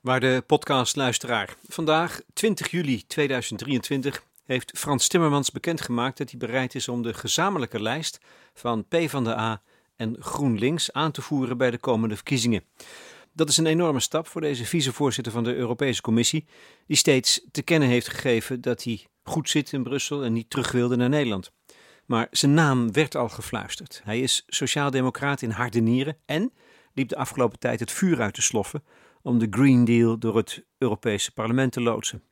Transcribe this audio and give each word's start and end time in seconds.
Waarde 0.00 0.42
podcastluisteraar. 0.42 1.56
Vandaag, 1.68 2.20
20 2.32 2.70
juli 2.70 3.06
2023, 3.06 4.22
heeft 4.44 4.78
Frans 4.78 5.08
Timmermans 5.08 5.50
bekendgemaakt 5.50 6.18
dat 6.18 6.30
hij 6.30 6.38
bereid 6.38 6.74
is 6.74 6.88
om 6.88 7.02
de 7.02 7.14
gezamenlijke 7.14 7.82
lijst 7.82 8.20
van 8.54 8.84
PvdA 8.88 9.62
en 9.96 10.16
GroenLinks 10.18 10.92
aan 10.92 11.10
te 11.10 11.22
voeren 11.22 11.58
bij 11.58 11.70
de 11.70 11.78
komende 11.78 12.14
verkiezingen. 12.14 12.64
Dat 13.32 13.48
is 13.48 13.56
een 13.56 13.66
enorme 13.66 14.00
stap 14.00 14.26
voor 14.26 14.40
deze 14.40 14.64
vicevoorzitter 14.64 15.32
van 15.32 15.44
de 15.44 15.54
Europese 15.54 16.02
Commissie, 16.02 16.46
die 16.86 16.96
steeds 16.96 17.40
te 17.50 17.62
kennen 17.62 17.88
heeft 17.88 18.08
gegeven 18.08 18.60
dat 18.60 18.82
hij 18.82 19.06
goed 19.22 19.50
zit 19.50 19.72
in 19.72 19.82
Brussel 19.82 20.24
en 20.24 20.32
niet 20.32 20.50
terug 20.50 20.72
wilde 20.72 20.96
naar 20.96 21.08
Nederland. 21.08 21.52
Maar 22.06 22.26
zijn 22.30 22.54
naam 22.54 22.92
werd 22.92 23.16
al 23.16 23.28
gefluisterd. 23.28 24.00
Hij 24.04 24.20
is 24.20 24.44
sociaaldemocraat 24.46 25.42
in 25.42 25.50
harde 25.50 25.80
nieren 25.80 26.16
en 26.26 26.52
liep 26.94 27.08
de 27.08 27.16
afgelopen 27.16 27.58
tijd 27.58 27.80
het 27.80 27.92
vuur 27.92 28.20
uit 28.20 28.34
te 28.34 28.42
sloffen 28.42 28.82
om 29.28 29.38
de 29.38 29.46
Green 29.50 29.84
Deal 29.84 30.18
door 30.18 30.36
het 30.36 30.64
Europese 30.78 31.32
parlement 31.32 31.72
te 31.72 31.80
loodsen. 31.80 32.22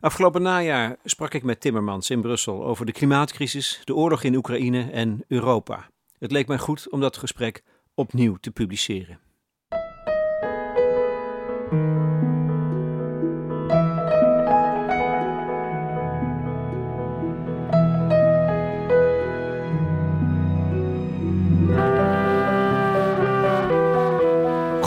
Afgelopen 0.00 0.42
najaar 0.42 0.96
sprak 1.04 1.34
ik 1.34 1.42
met 1.42 1.60
Timmermans 1.60 2.10
in 2.10 2.20
Brussel 2.20 2.64
over 2.64 2.86
de 2.86 2.92
klimaatcrisis, 2.92 3.80
de 3.84 3.94
oorlog 3.94 4.22
in 4.22 4.34
Oekraïne 4.34 4.90
en 4.90 5.24
Europa. 5.28 5.90
Het 6.18 6.32
leek 6.32 6.48
mij 6.48 6.58
goed 6.58 6.90
om 6.90 7.00
dat 7.00 7.16
gesprek 7.16 7.62
opnieuw 7.94 8.36
te 8.36 8.50
publiceren. 8.50 9.20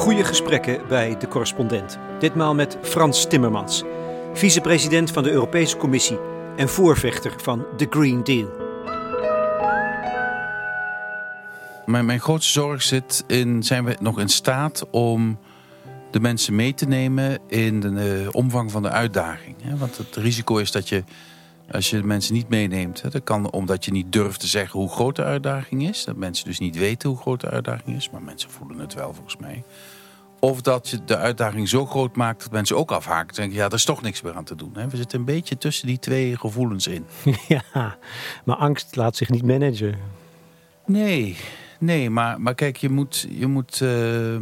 Goede 0.06 0.24
gesprekken 0.24 0.88
bij 0.88 1.18
de 1.18 1.28
correspondent. 1.28 1.98
Ditmaal 2.20 2.56
met 2.56 2.78
Frans 2.82 3.28
Timmermans, 3.28 3.84
vicepresident 4.34 5.12
van 5.12 5.24
de 5.24 5.32
Europese 5.32 5.78
Commissie 5.78 6.18
en 6.56 6.70
voorvechter 6.70 7.34
van 7.38 7.66
de 7.78 7.88
Green 7.90 8.24
Deal. 8.24 8.50
Mijn, 11.86 12.06
mijn 12.06 12.20
grootste 12.20 12.52
zorg 12.52 12.82
zit 12.82 13.24
in: 13.28 13.64
zijn 13.64 13.86
we 13.86 13.98
nog 14.00 14.20
in 14.20 14.30
staat 14.30 14.90
om 14.90 15.40
de 16.12 16.20
mensen 16.20 16.56
mee 16.56 16.74
te 16.74 16.86
nemen 16.86 17.40
in 17.48 17.80
de 17.80 18.22
uh, 18.24 18.30
omvang 18.32 18.72
van 18.72 18.82
de 18.82 18.90
uitdaging? 18.90 19.56
Want 19.78 19.98
het 19.98 20.16
risico 20.16 20.58
is 20.58 20.72
dat 20.72 20.90
je, 20.90 21.04
als 21.72 21.90
je 21.90 22.04
mensen 22.04 22.34
niet 22.34 22.50
meeneemt, 22.50 23.12
dat 23.12 23.24
kan 23.24 23.52
omdat 23.52 23.86
je 23.86 23.92
niet 23.92 24.12
durft 24.12 24.40
te 24.40 24.48
zeggen 24.48 24.80
hoe 24.80 24.90
groot 24.90 25.16
de 25.16 25.24
uitdaging 25.24 25.88
is. 25.88 26.04
Dat 26.04 26.16
mensen 26.16 26.46
dus 26.46 26.60
niet 26.60 26.78
weten 26.78 27.10
hoe 27.10 27.18
groot 27.18 27.42
de 27.42 27.50
uitdaging 27.50 27.96
is, 27.96 28.10
maar 28.10 28.22
mensen 28.22 28.50
voelen 28.50 28.80
het 28.80 28.94
wel 28.94 29.14
volgens 29.14 29.38
mij. 29.38 29.64
Of 30.46 30.62
dat 30.62 30.90
je 30.90 31.00
de 31.06 31.18
uitdaging 31.18 31.70
zo 31.70 31.86
groot 31.86 32.16
maakt 32.16 32.42
dat 32.44 32.52
mensen 32.52 32.78
ook 32.78 32.92
afhaken. 32.92 33.36
Denken, 33.36 33.56
ja, 33.58 33.66
er 33.66 33.74
is 33.74 33.86
toch 33.86 34.02
niks 34.02 34.22
meer 34.22 34.34
aan 34.34 34.44
te 34.44 34.56
doen. 34.56 34.74
We 34.90 34.98
zitten 34.98 35.20
een 35.20 35.26
beetje 35.26 35.58
tussen 35.58 35.88
die 35.88 36.00
twee 36.00 36.38
gevoelens 36.38 36.88
in. 36.88 37.06
Ja, 37.48 37.98
maar 38.44 38.56
angst 38.56 38.96
laat 38.96 39.16
zich 39.16 39.30
niet 39.30 39.44
managen. 39.44 39.98
Nee, 40.86 41.38
nee, 41.80 42.10
maar, 42.10 42.42
maar 42.42 42.56
kijk, 42.56 42.78
je 42.78 42.90
moet. 42.90 43.28
Je 43.30 43.48
moet 43.48 43.80
uh, 43.80 44.34
uh, 44.34 44.40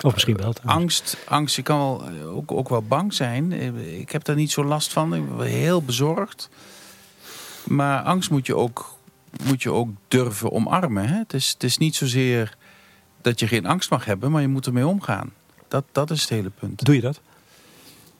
of 0.00 0.12
misschien 0.12 0.36
wel. 0.36 0.54
Angst, 0.64 1.16
angst, 1.28 1.56
je 1.56 1.62
kan 1.62 1.78
wel, 1.78 2.08
ook, 2.24 2.52
ook 2.52 2.68
wel 2.68 2.82
bang 2.82 3.14
zijn. 3.14 3.52
Ik 4.00 4.10
heb 4.12 4.24
daar 4.24 4.36
niet 4.36 4.50
zo 4.50 4.64
last 4.64 4.92
van. 4.92 5.14
Ik 5.14 5.36
ben 5.36 5.46
heel 5.46 5.82
bezorgd. 5.82 6.48
Maar 7.64 8.02
angst 8.02 8.30
moet 8.30 8.46
je 8.46 8.56
ook, 8.56 8.98
moet 9.44 9.62
je 9.62 9.70
ook 9.70 9.88
durven 10.08 10.52
omarmen. 10.52 11.08
Hè? 11.08 11.18
Het, 11.18 11.32
is, 11.32 11.50
het 11.52 11.62
is 11.62 11.78
niet 11.78 11.94
zozeer 11.94 12.56
dat 13.24 13.40
je 13.40 13.46
geen 13.46 13.66
angst 13.66 13.90
mag 13.90 14.04
hebben, 14.04 14.30
maar 14.30 14.40
je 14.40 14.48
moet 14.48 14.66
ermee 14.66 14.86
omgaan. 14.86 15.32
Dat, 15.68 15.84
dat 15.92 16.10
is 16.10 16.20
het 16.20 16.30
hele 16.30 16.50
punt. 16.50 16.84
Doe 16.84 16.94
je 16.94 17.00
dat? 17.00 17.20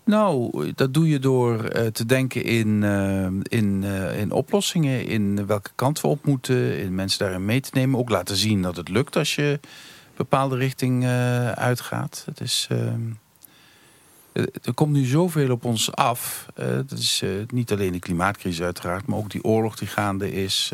Nou, 0.05 0.73
dat 0.75 0.95
doe 0.95 1.09
je 1.09 1.19
door 1.19 1.77
uh, 1.77 1.87
te 1.87 2.07
denken 2.07 2.45
in, 2.45 2.83
uh, 2.83 3.27
in, 3.43 3.83
uh, 3.83 4.19
in 4.19 4.33
oplossingen, 4.33 5.07
in 5.07 5.47
welke 5.47 5.71
kant 5.75 6.01
we 6.01 6.09
op 6.09 6.25
moeten, 6.25 6.79
in 6.79 6.95
mensen 6.95 7.19
daarin 7.19 7.45
mee 7.45 7.61
te 7.61 7.71
nemen. 7.73 7.99
Ook 7.99 8.09
laten 8.09 8.37
zien 8.37 8.63
dat 8.63 8.77
het 8.77 8.89
lukt 8.89 9.17
als 9.17 9.35
je 9.35 9.59
een 9.63 10.17
bepaalde 10.17 10.57
richting 10.57 11.07
uitgaat. 11.55 12.23
Het 12.27 12.41
is, 12.41 12.69
er 14.63 14.75
komt 14.75 14.93
nu 14.93 15.05
zoveel 15.05 15.51
op 15.51 15.65
ons 15.65 15.93
af. 15.93 16.47
dat 16.87 16.99
is 16.99 17.23
niet 17.47 17.73
alleen 17.73 17.93
de 17.93 17.99
klimaatcrisis 17.99 18.63
uiteraard, 18.63 19.07
maar 19.07 19.19
ook 19.19 19.31
die 19.31 19.45
oorlog 19.45 19.77
die 19.77 19.89
gaande 19.89 20.33
is 20.33 20.73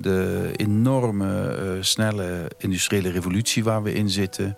de 0.00 0.50
enorme 0.56 1.58
uh, 1.62 1.82
snelle 1.82 2.50
industriële 2.58 3.10
revolutie 3.10 3.64
waar 3.64 3.82
we 3.82 3.92
in 3.92 4.10
zitten. 4.10 4.56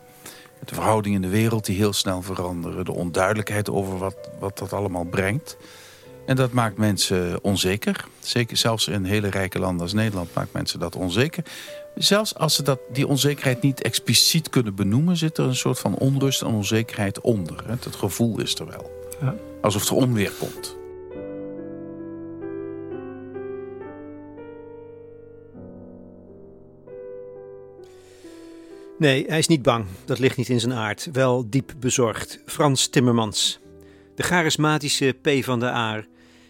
De 0.65 0.75
verhoudingen 0.75 1.23
in 1.23 1.31
de 1.31 1.37
wereld 1.37 1.65
die 1.65 1.77
heel 1.77 1.93
snel 1.93 2.23
veranderen. 2.23 2.85
De 2.85 2.93
onduidelijkheid 2.93 3.71
over 3.71 3.99
wat, 3.99 4.31
wat 4.39 4.59
dat 4.59 4.73
allemaal 4.73 5.05
brengt. 5.05 5.57
En 6.27 6.37
dat 6.37 6.53
maakt 6.53 6.77
mensen 6.77 7.45
onzeker. 7.45 8.05
Zeker 8.19 8.57
zelfs 8.57 8.89
in 8.89 9.05
hele 9.05 9.29
rijke 9.29 9.59
landen 9.59 9.83
als 9.83 9.93
Nederland 9.93 10.35
maakt 10.35 10.53
mensen 10.53 10.79
dat 10.79 10.97
onzeker. 10.97 11.45
Zelfs 11.95 12.35
als 12.35 12.55
ze 12.55 12.63
dat, 12.63 12.79
die 12.93 13.07
onzekerheid 13.07 13.63
niet 13.63 13.83
expliciet 13.83 14.51
kunnen 14.51 14.75
benoemen... 14.75 15.17
zit 15.17 15.39
er 15.39 15.45
een 15.45 15.57
soort 15.57 15.79
van 15.79 15.95
onrust 15.95 16.43
en 16.43 16.49
onzekerheid 16.49 17.21
onder. 17.21 17.65
Het, 17.67 17.85
het 17.85 17.97
gevoel 17.97 18.41
is 18.41 18.55
er 18.55 18.67
wel. 18.67 18.91
Ja. 19.21 19.35
Alsof 19.61 19.89
er 19.89 19.95
onweer 19.95 20.33
komt. 20.39 20.79
Nee, 29.01 29.25
hij 29.29 29.39
is 29.39 29.47
niet 29.47 29.63
bang. 29.63 29.87
Dat 30.05 30.19
ligt 30.19 30.37
niet 30.37 30.49
in 30.49 30.61
zijn 30.61 30.73
aard. 30.73 31.09
Wel 31.13 31.51
diep 31.51 31.73
bezorgd. 31.79 32.43
Frans 32.47 32.89
Timmermans. 32.89 33.61
De 34.15 34.23
charismatische 34.23 35.17
P 35.23 35.45
van 35.45 35.61
de 35.61 35.71
Aar, 35.71 36.07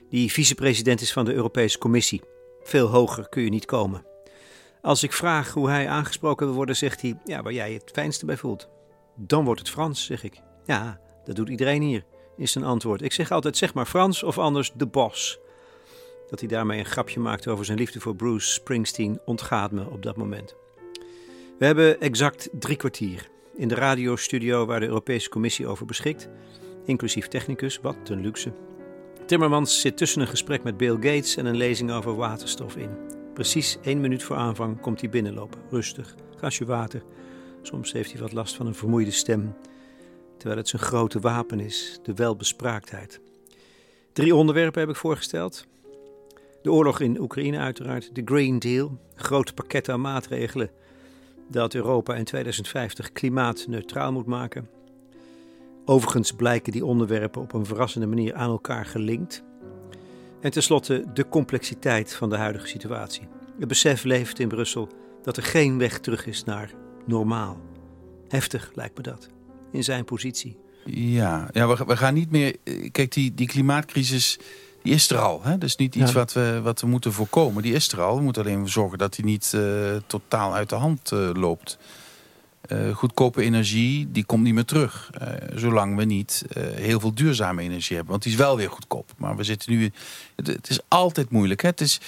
die 0.09 0.33
vicepresident 0.33 1.01
is 1.01 1.13
van 1.13 1.25
de 1.25 1.33
Europese 1.33 1.79
Commissie. 1.79 2.23
Veel 2.63 2.87
hoger 2.87 3.29
kun 3.29 3.43
je 3.43 3.51
niet 3.51 3.65
komen. 3.65 4.05
Als 4.83 5.03
ik 5.03 5.13
vraag 5.13 5.53
hoe 5.53 5.69
hij 5.69 5.89
aangesproken 5.89 6.47
wil 6.47 6.55
worden, 6.55 6.77
zegt 6.77 7.01
hij: 7.01 7.19
Ja, 7.25 7.43
waar 7.43 7.53
jij 7.53 7.73
het 7.73 7.91
fijnste 7.93 8.27
bij 8.27 8.37
voelt. 8.37 8.69
Dan 9.17 9.45
wordt 9.45 9.61
het 9.61 9.71
Frans, 9.71 10.05
zeg 10.05 10.23
ik. 10.25 10.41
Ja, 10.65 11.01
dat 11.25 11.37
doet 11.37 11.49
iedereen 11.49 11.83
hier, 11.83 12.05
is 12.37 12.53
zijn 12.53 12.65
antwoord. 12.65 13.03
Ik 13.03 13.13
zeg 13.13 13.31
altijd: 13.31 13.57
zeg 13.57 13.75
maar 13.75 13.87
Frans 13.87 14.23
of 14.23 14.39
anders 14.39 14.73
de 14.75 14.87
bos. 14.87 15.39
Dat 16.31 16.41
hij 16.41 16.49
daarmee 16.49 16.79
een 16.79 16.85
grapje 16.85 17.21
maakt 17.21 17.49
over 17.49 17.65
zijn 17.65 17.79
liefde 17.79 18.01
voor 18.01 18.17
Bruce 18.17 18.53
Springsteen 18.53 19.21
ontgaat 19.25 19.71
me 19.71 19.91
op 19.91 20.03
dat 20.03 20.17
moment. 20.17 20.60
We 21.61 21.67
hebben 21.67 22.01
exact 22.01 22.49
drie 22.53 22.77
kwartier 22.77 23.29
in 23.55 23.69
de 23.69 23.75
radiostudio 23.75 24.67
waar 24.67 24.81
de 24.81 24.87
Europese 24.87 25.29
Commissie 25.29 25.67
over 25.67 25.87
beschikt, 25.87 26.29
inclusief 26.85 27.29
technicus, 27.29 27.81
wat 27.81 27.97
een 28.05 28.21
luxe. 28.21 28.53
Timmermans 29.27 29.81
zit 29.81 29.97
tussen 29.97 30.21
een 30.21 30.27
gesprek 30.27 30.63
met 30.63 30.77
Bill 30.77 30.95
Gates 30.95 31.37
en 31.37 31.47
een 31.47 31.57
lezing 31.57 31.93
over 31.93 32.17
waterstof 32.17 32.77
in. 32.77 32.91
Precies 33.35 33.79
één 33.83 34.01
minuut 34.01 34.23
voor 34.23 34.37
aanvang 34.37 34.81
komt 34.81 35.01
hij 35.01 35.11
binnenlopen, 35.11 35.61
rustig, 35.71 36.15
glasje 36.37 36.65
water. 36.65 37.03
Soms 37.63 37.93
heeft 37.93 38.13
hij 38.13 38.21
wat 38.21 38.33
last 38.33 38.55
van 38.55 38.67
een 38.67 38.75
vermoeide 38.75 39.11
stem, 39.11 39.57
terwijl 40.37 40.59
het 40.59 40.69
zijn 40.69 40.83
grote 40.83 41.21
wapen 41.21 41.61
is, 41.61 41.99
de 42.03 42.15
welbespraaktheid. 42.15 43.21
Drie 44.13 44.35
onderwerpen 44.35 44.81
heb 44.81 44.91
ik 44.91 44.97
voorgesteld. 44.97 45.67
De 46.63 46.73
oorlog 46.73 47.01
in 47.01 47.21
Oekraïne 47.21 47.59
uiteraard, 47.59 48.15
de 48.15 48.23
Green 48.25 48.59
Deal, 48.59 48.99
groot 49.15 49.55
pakket 49.55 49.89
aan 49.89 50.01
maatregelen 50.01 50.71
dat 51.51 51.75
Europa 51.75 52.15
in 52.15 52.25
2050 52.25 53.13
klimaatneutraal 53.13 54.13
moet 54.13 54.27
maken. 54.27 54.69
Overigens 55.85 56.33
blijken 56.33 56.73
die 56.73 56.85
onderwerpen 56.85 57.43
op 57.43 57.53
een 57.53 57.67
verrassende 57.67 58.07
manier 58.07 58.35
aan 58.35 58.51
elkaar 58.51 58.87
gelinkt. 58.87 59.43
En 60.41 60.51
tenslotte 60.51 61.05
de 61.15 61.29
complexiteit 61.29 62.15
van 62.15 62.31
de 62.31 62.37
huidige 62.37 62.67
situatie. 62.67 63.29
Het 63.59 63.69
besef 63.69 64.05
leeft 64.05 64.39
in 64.39 64.49
Brussel 64.49 64.89
dat 65.23 65.37
er 65.37 65.43
geen 65.43 65.79
weg 65.79 65.99
terug 65.99 66.27
is 66.27 66.45
naar 66.45 66.73
normaal. 67.07 67.61
Heftig 68.29 68.71
lijkt 68.75 68.97
me 68.97 69.03
dat, 69.03 69.29
in 69.73 69.85
zijn 69.85 70.05
positie. 70.05 70.57
Ja, 70.85 71.49
ja 71.53 71.77
we, 71.87 71.97
gaan 71.97 72.15
niet 72.15 72.31
meer. 72.31 72.57
Kijk, 72.93 73.13
die, 73.13 73.35
die 73.35 73.47
klimaatcrisis 73.47 74.39
die 74.83 74.95
is 74.95 75.11
er 75.11 75.19
al. 75.19 75.43
Hè? 75.43 75.51
Dat 75.59 75.69
is 75.69 75.77
niet 75.77 75.95
iets 75.95 76.13
wat, 76.13 76.33
we, 76.33 76.61
wat 76.63 76.81
we 76.81 76.87
moeten 76.87 77.13
voorkomen. 77.13 77.63
Die 77.63 77.75
is 77.75 77.93
er 77.93 78.01
al. 78.01 78.17
We 78.17 78.23
moeten 78.23 78.43
alleen 78.43 78.69
zorgen 78.69 78.99
dat 78.99 79.15
die 79.15 79.25
niet 79.25 79.53
uh, 79.55 79.63
totaal 80.07 80.55
uit 80.55 80.69
de 80.69 80.75
hand 80.75 81.13
uh, 81.13 81.31
loopt. 81.33 81.79
Uh, 82.69 82.95
goedkope 82.95 83.43
energie, 83.43 84.09
die 84.11 84.25
komt 84.25 84.43
niet 84.43 84.55
meer 84.55 84.65
terug. 84.65 85.11
zolang 85.55 85.97
we 85.97 86.05
niet 86.05 86.45
heel 86.75 87.01
veel 87.01 87.15
duurzame 87.15 87.63
energie 87.63 87.97
hebben. 87.97 88.11
Want 88.11 88.23
die 88.23 88.33
is 88.33 88.39
wel 88.39 88.57
weer 88.57 88.71
goedkoop. 88.71 89.13
Maar 89.17 89.37
we 89.37 89.45
zitten 89.45 89.73
nu... 89.73 89.93
Het, 90.37 90.47
het 90.47 90.71
is 90.71 90.81
altijd 90.89 91.31
moeilijk. 91.31 91.63
Hè? 91.63 91.69
Het, 91.69 91.81
is, 91.81 92.01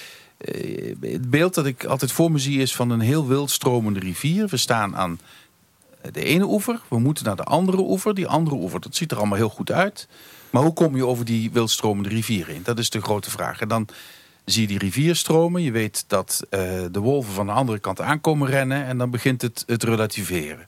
het 1.01 1.29
beeld 1.29 1.53
dat 1.53 1.65
ik 1.65 1.85
altijd 1.85 2.11
voor 2.11 2.31
me 2.31 2.39
zie 2.39 2.59
is 2.59 2.75
van 2.75 2.89
een 2.89 2.99
heel 2.99 3.27
wild 3.27 3.51
stromende 3.51 3.99
rivier. 3.99 4.47
We 4.47 4.57
staan 4.57 4.95
aan 4.95 5.19
de 6.11 6.23
ene 6.23 6.45
oever. 6.45 6.81
We 6.87 6.99
moeten 6.99 7.25
naar 7.25 7.35
de 7.35 7.43
andere 7.43 7.81
oever. 7.81 8.15
Die 8.15 8.27
andere 8.27 8.55
oever, 8.55 8.79
dat 8.79 8.95
ziet 8.95 9.11
er 9.11 9.17
allemaal 9.17 9.37
heel 9.37 9.49
goed 9.49 9.71
uit. 9.71 10.07
Maar 10.49 10.61
hoe 10.63 10.73
kom 10.73 10.95
je 10.95 11.05
over 11.05 11.25
die 11.25 11.51
wildstromende 11.51 12.09
rivier 12.09 12.47
heen? 12.47 12.63
Dat 12.63 12.79
is 12.79 12.89
de 12.89 13.01
grote 13.01 13.31
vraag. 13.31 13.61
En 13.61 13.67
dan 13.67 13.87
zie 14.45 14.61
je 14.61 14.67
die 14.67 14.77
rivier 14.77 15.15
stromen. 15.15 15.61
Je 15.61 15.71
weet 15.71 16.03
dat 16.07 16.41
uh, 16.49 16.59
de 16.91 16.99
wolven 16.99 17.33
van 17.33 17.45
de 17.45 17.51
andere 17.51 17.79
kant 17.79 18.01
aankomen 18.01 18.49
rennen. 18.49 18.85
En 18.85 18.97
dan 18.97 19.09
begint 19.09 19.41
het, 19.41 19.63
het 19.67 19.83
relativeren. 19.83 20.67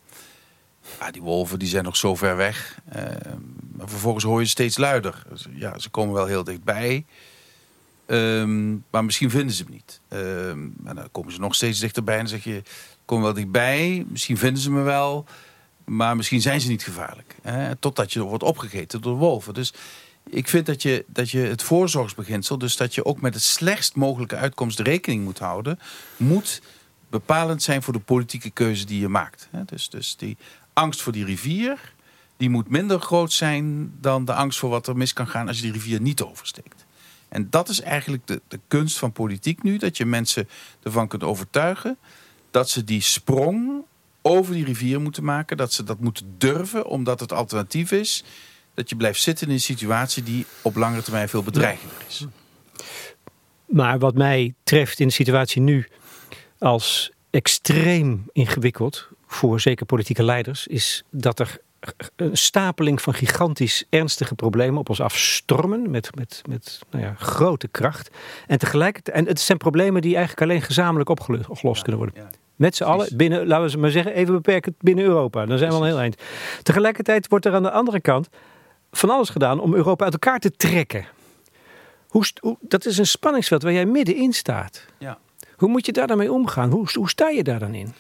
Ja, 1.00 1.12
die 1.12 1.22
wolven 1.22 1.60
die 1.60 1.68
zijn 1.68 1.84
nog 1.84 1.96
zo 1.96 2.16
ver 2.16 2.36
weg. 2.36 2.80
Uh, 2.96 3.02
maar 3.76 3.90
vervolgens 3.90 4.24
hoor 4.24 4.40
je 4.40 4.48
steeds 4.48 4.78
luider. 4.78 5.24
Dus, 5.30 5.46
ja, 5.54 5.80
ze 5.80 5.90
komen 5.90 6.14
wel 6.14 6.26
heel 6.26 6.44
dichtbij. 6.44 7.06
Um, 8.08 8.84
maar 8.90 9.06
misschien 9.06 9.30
vinden 9.30 9.56
ze 9.56 9.64
hem 9.64 9.72
niet. 9.72 10.00
Um, 10.10 10.76
en 10.86 10.96
dan 10.96 11.08
komen 11.12 11.34
ze 11.34 11.40
nog 11.40 11.56
steeds 11.56 11.80
dichterbij 11.80 12.20
en 12.20 12.28
zeg 12.28 12.44
je... 12.44 12.62
Kom 13.06 13.22
wel 13.22 13.34
dichtbij, 13.34 14.06
misschien 14.08 14.38
vinden 14.38 14.62
ze 14.62 14.72
me 14.72 14.82
wel... 14.82 15.26
maar 15.86 16.16
misschien 16.16 16.42
zijn 16.42 16.62
ze 16.62 16.68
niet 16.68 16.84
gevaarlijk. 16.84 17.36
Hè? 17.42 17.76
Totdat 17.76 18.14
je 18.14 18.22
wordt 18.22 18.44
opgegeten 18.44 19.02
door 19.02 19.18
wolven. 19.18 19.54
Dus 19.54 19.74
ik 20.30 20.48
vind 20.48 20.66
dat 20.66 20.82
je, 20.82 21.06
dat 21.08 21.30
je 21.30 21.40
het 21.40 21.64
voorzorgsbeginsel... 21.64 22.58
dus 22.58 22.78
dat 22.78 22.96
je 22.96 23.06
ook 23.06 23.22
met 23.22 23.34
de 23.34 23.40
slechtst 23.40 23.96
mogelijke 23.96 24.36
uitkomst 24.36 24.80
rekening 24.80 25.24
moet 25.24 25.40
houden... 25.40 25.80
moet 26.18 26.62
bepalend 27.10 27.64
zijn 27.64 27.84
voor 27.84 27.94
de 27.94 28.00
politieke 28.00 28.50
keuze 28.50 28.86
die 28.86 29.00
je 29.00 29.08
maakt. 29.08 29.50
Dus, 29.66 29.90
dus 29.90 30.16
die 30.16 30.38
angst 30.74 31.02
voor 31.02 31.14
die 31.14 31.26
rivier... 31.26 31.94
die 32.38 32.50
moet 32.50 32.70
minder 32.70 33.00
groot 33.00 33.34
zijn 33.34 33.94
dan 34.02 34.26
de 34.26 34.34
angst 34.34 34.60
voor 34.60 34.70
wat 34.70 34.88
er 34.88 34.98
mis 34.98 35.14
kan 35.14 35.28
gaan... 35.28 35.48
als 35.48 35.58
je 35.58 35.64
die 35.64 35.72
rivier 35.72 36.02
niet 36.02 36.22
oversteekt. 36.22 36.86
En 37.30 37.50
dat 37.50 37.70
is 37.70 37.82
eigenlijk 37.82 38.28
de, 38.28 38.42
de 38.48 38.60
kunst 38.68 38.98
van 38.98 39.12
politiek 39.12 39.64
nu. 39.64 39.78
Dat 39.78 39.98
je 39.98 40.06
mensen 40.06 40.50
ervan 40.84 41.08
kunt 41.08 41.24
overtuigen 41.24 41.98
dat 42.56 42.70
ze 42.70 42.84
die 42.84 43.02
sprong 43.02 43.84
over 44.22 44.54
die 44.54 44.66
rivier 44.66 45.02
moeten 45.02 45.24
maken. 45.24 45.58
Dat 45.58 45.74
ze 45.74 45.84
dat 45.84 46.00
moeten 46.00 46.36
durven, 46.38 46.86
omdat 46.86 47.20
het 47.20 47.34
alternatief 47.34 47.92
is 47.92 48.24
dat 48.74 48.90
je 48.90 48.96
blijft 48.96 49.22
zitten 49.22 49.48
in 49.48 49.54
een 49.54 49.60
situatie 49.60 50.24
die 50.24 50.46
op 50.62 50.76
langere 50.76 51.02
termijn 51.02 51.30
veel 51.30 51.44
bedreigender 51.44 51.98
is. 52.08 52.26
Maar 53.66 54.00
wat 54.00 54.16
mij 54.16 54.54
treft 54.64 55.00
in 55.00 55.08
de 55.08 55.14
situatie 55.14 55.62
nu 55.62 55.88
als 56.60 57.12
extreem 57.30 58.26
ingewikkeld 58.32 59.08
voor 59.28 59.60
zeker 59.60 59.86
politieke 59.86 60.24
leiders, 60.24 60.68
is 60.68 61.04
dat 61.10 61.40
er 61.40 61.60
een 62.16 62.38
stapeling 62.38 63.02
van 63.02 63.14
gigantisch 63.14 63.86
ernstige 63.90 64.36
problemen 64.36 64.80
op 64.80 64.90
ons 64.90 65.02
afstormen 65.02 65.90
met, 65.92 66.16
met, 66.16 66.42
met 66.48 66.80
nou 66.92 67.04
ja, 67.04 67.14
grote 67.18 67.68
kracht. 67.68 68.10
En 68.48 68.58
tegelijkertijd, 68.58 69.18
en 69.18 69.26
het 69.26 69.40
zijn 69.40 69.58
problemen 69.58 70.02
die 70.02 70.16
eigenlijk 70.16 70.50
alleen 70.50 70.62
gezamenlijk 70.62 71.10
opgelost 71.10 71.82
kunnen 71.82 72.02
worden. 72.02 72.44
Met 72.56 72.76
z'n 72.76 72.84
allen, 72.84 73.18
binnen, 73.18 73.48
laten 73.48 73.72
we 73.72 73.78
maar 73.78 73.92
zeggen, 73.92 74.14
even 74.14 74.34
beperkt 74.34 74.70
binnen 74.80 75.06
Europa. 75.06 75.46
Dan 75.46 75.58
zijn 75.58 75.70
we 75.70 75.76
al 75.76 75.82
een 75.82 75.88
heel 75.88 76.00
eind. 76.00 76.22
Tegelijkertijd 76.64 77.28
wordt 77.28 77.46
er 77.46 77.54
aan 77.54 77.64
de 77.64 77.72
andere 77.72 78.02
kant 78.02 78.30
van 78.92 79.10
alles 79.10 79.30
gedaan 79.30 79.60
om 79.60 79.74
Europa 79.74 80.04
uit 80.04 80.14
elkaar 80.14 80.40
te 80.40 80.52
trekken. 80.52 81.06
Hoe, 82.08 82.26
hoe, 82.40 82.58
dat 82.62 82.86
is 82.86 82.98
een 82.98 83.08
spanningsveld 83.08 83.64
waar 83.64 83.74
jij 83.74 83.86
middenin 83.86 84.34
staat. 84.34 84.86
Ja. 84.98 85.18
Hoe 85.56 85.70
moet 85.70 85.86
je 85.86 85.92
daar 85.92 86.08
dan 86.08 86.18
mee 86.18 86.32
omgaan? 86.32 86.72
Hoe, 86.72 86.88
hoe 86.94 87.10
sta 87.10 87.30
je 87.30 87.44
daar 87.44 87.60
dan 87.60 87.74
in? 87.74 87.94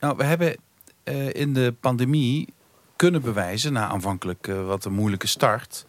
Nou, 0.00 0.16
we 0.16 0.24
hebben 0.24 0.56
uh, 1.04 1.34
in 1.34 1.54
de 1.54 1.74
pandemie 1.80 2.48
kunnen 2.96 3.22
bewijzen, 3.22 3.72
na 3.72 3.88
aanvankelijk 3.88 4.46
uh, 4.46 4.66
wat 4.66 4.84
een 4.84 4.92
moeilijke 4.92 5.26
start, 5.26 5.86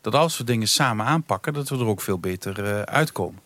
dat 0.00 0.14
als 0.14 0.38
we 0.38 0.44
dingen 0.44 0.68
samen 0.68 1.06
aanpakken, 1.06 1.52
dat 1.52 1.68
we 1.68 1.78
er 1.78 1.86
ook 1.86 2.00
veel 2.00 2.18
beter 2.18 2.64
uh, 2.64 2.82
uitkomen. 2.82 3.40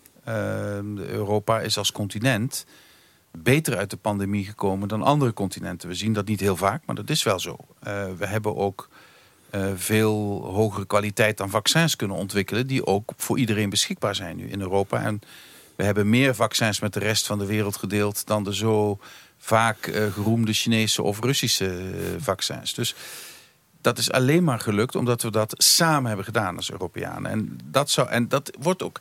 Europa 0.97 1.61
is 1.61 1.79
als 1.79 1.93
continent 1.93 2.67
beter 3.43 3.77
uit 3.77 3.91
de 3.91 3.97
pandemie 3.97 4.45
gekomen 4.45 4.89
dan 4.89 5.03
andere 5.03 5.33
continenten. 5.33 5.89
We 5.89 5.95
zien 5.95 6.13
dat 6.13 6.27
niet 6.27 6.41
heel 6.41 6.57
vaak, 6.57 6.83
maar 6.87 6.97
dat 6.97 7.11
is 7.11 7.23
wel 7.23 7.41
zo. 7.41 7.57
we 8.19 8.27
hebben 8.27 8.57
ook 8.57 8.89
uh, 9.55 9.71
veel 9.75 10.45
hogere 10.45 10.87
kwaliteit 10.87 11.41
aan 11.41 11.51
vaccins 11.51 11.97
kunnen 11.97 12.17
ontwikkelen... 12.17 12.67
die 12.67 12.87
ook 12.87 13.13
voor 13.17 13.39
iedereen 13.39 13.71
beschikbaar 13.71 14.15
zijn 14.15 14.37
nu 14.37 14.49
in 14.49 14.61
Europa. 14.61 15.03
En 15.03 15.21
we 15.77 15.85
hebben 15.85 16.09
meer 16.09 16.35
vaccins 16.35 16.81
met 16.81 16.93
de 16.93 17.01
rest 17.01 17.27
van 17.27 17.39
de 17.39 17.47
wereld 17.47 17.77
gedeeld... 17.77 18.27
dan 18.27 18.45
de 18.45 18.55
zo 18.55 18.99
vaak 19.39 19.87
uh, 19.87 20.13
geroemde 20.13 20.53
Chinese 20.53 21.03
of 21.03 21.21
Russische 21.21 21.95
vaccins. 22.19 22.75
Dus 22.75 22.95
dat 23.81 23.99
is 23.99 24.11
alleen 24.11 24.45
maar 24.45 24.61
gelukt 24.61 24.95
omdat 24.95 25.23
we 25.23 25.31
dat 25.31 25.55
samen 25.57 26.07
hebben 26.07 26.25
gedaan 26.25 26.57
als 26.57 26.71
Europeanen. 26.71 27.31
En 27.31 27.59
dat, 27.65 27.91
zou, 27.91 28.09
en 28.09 28.29
dat 28.29 28.57
wordt 28.61 28.83
ook 28.83 29.01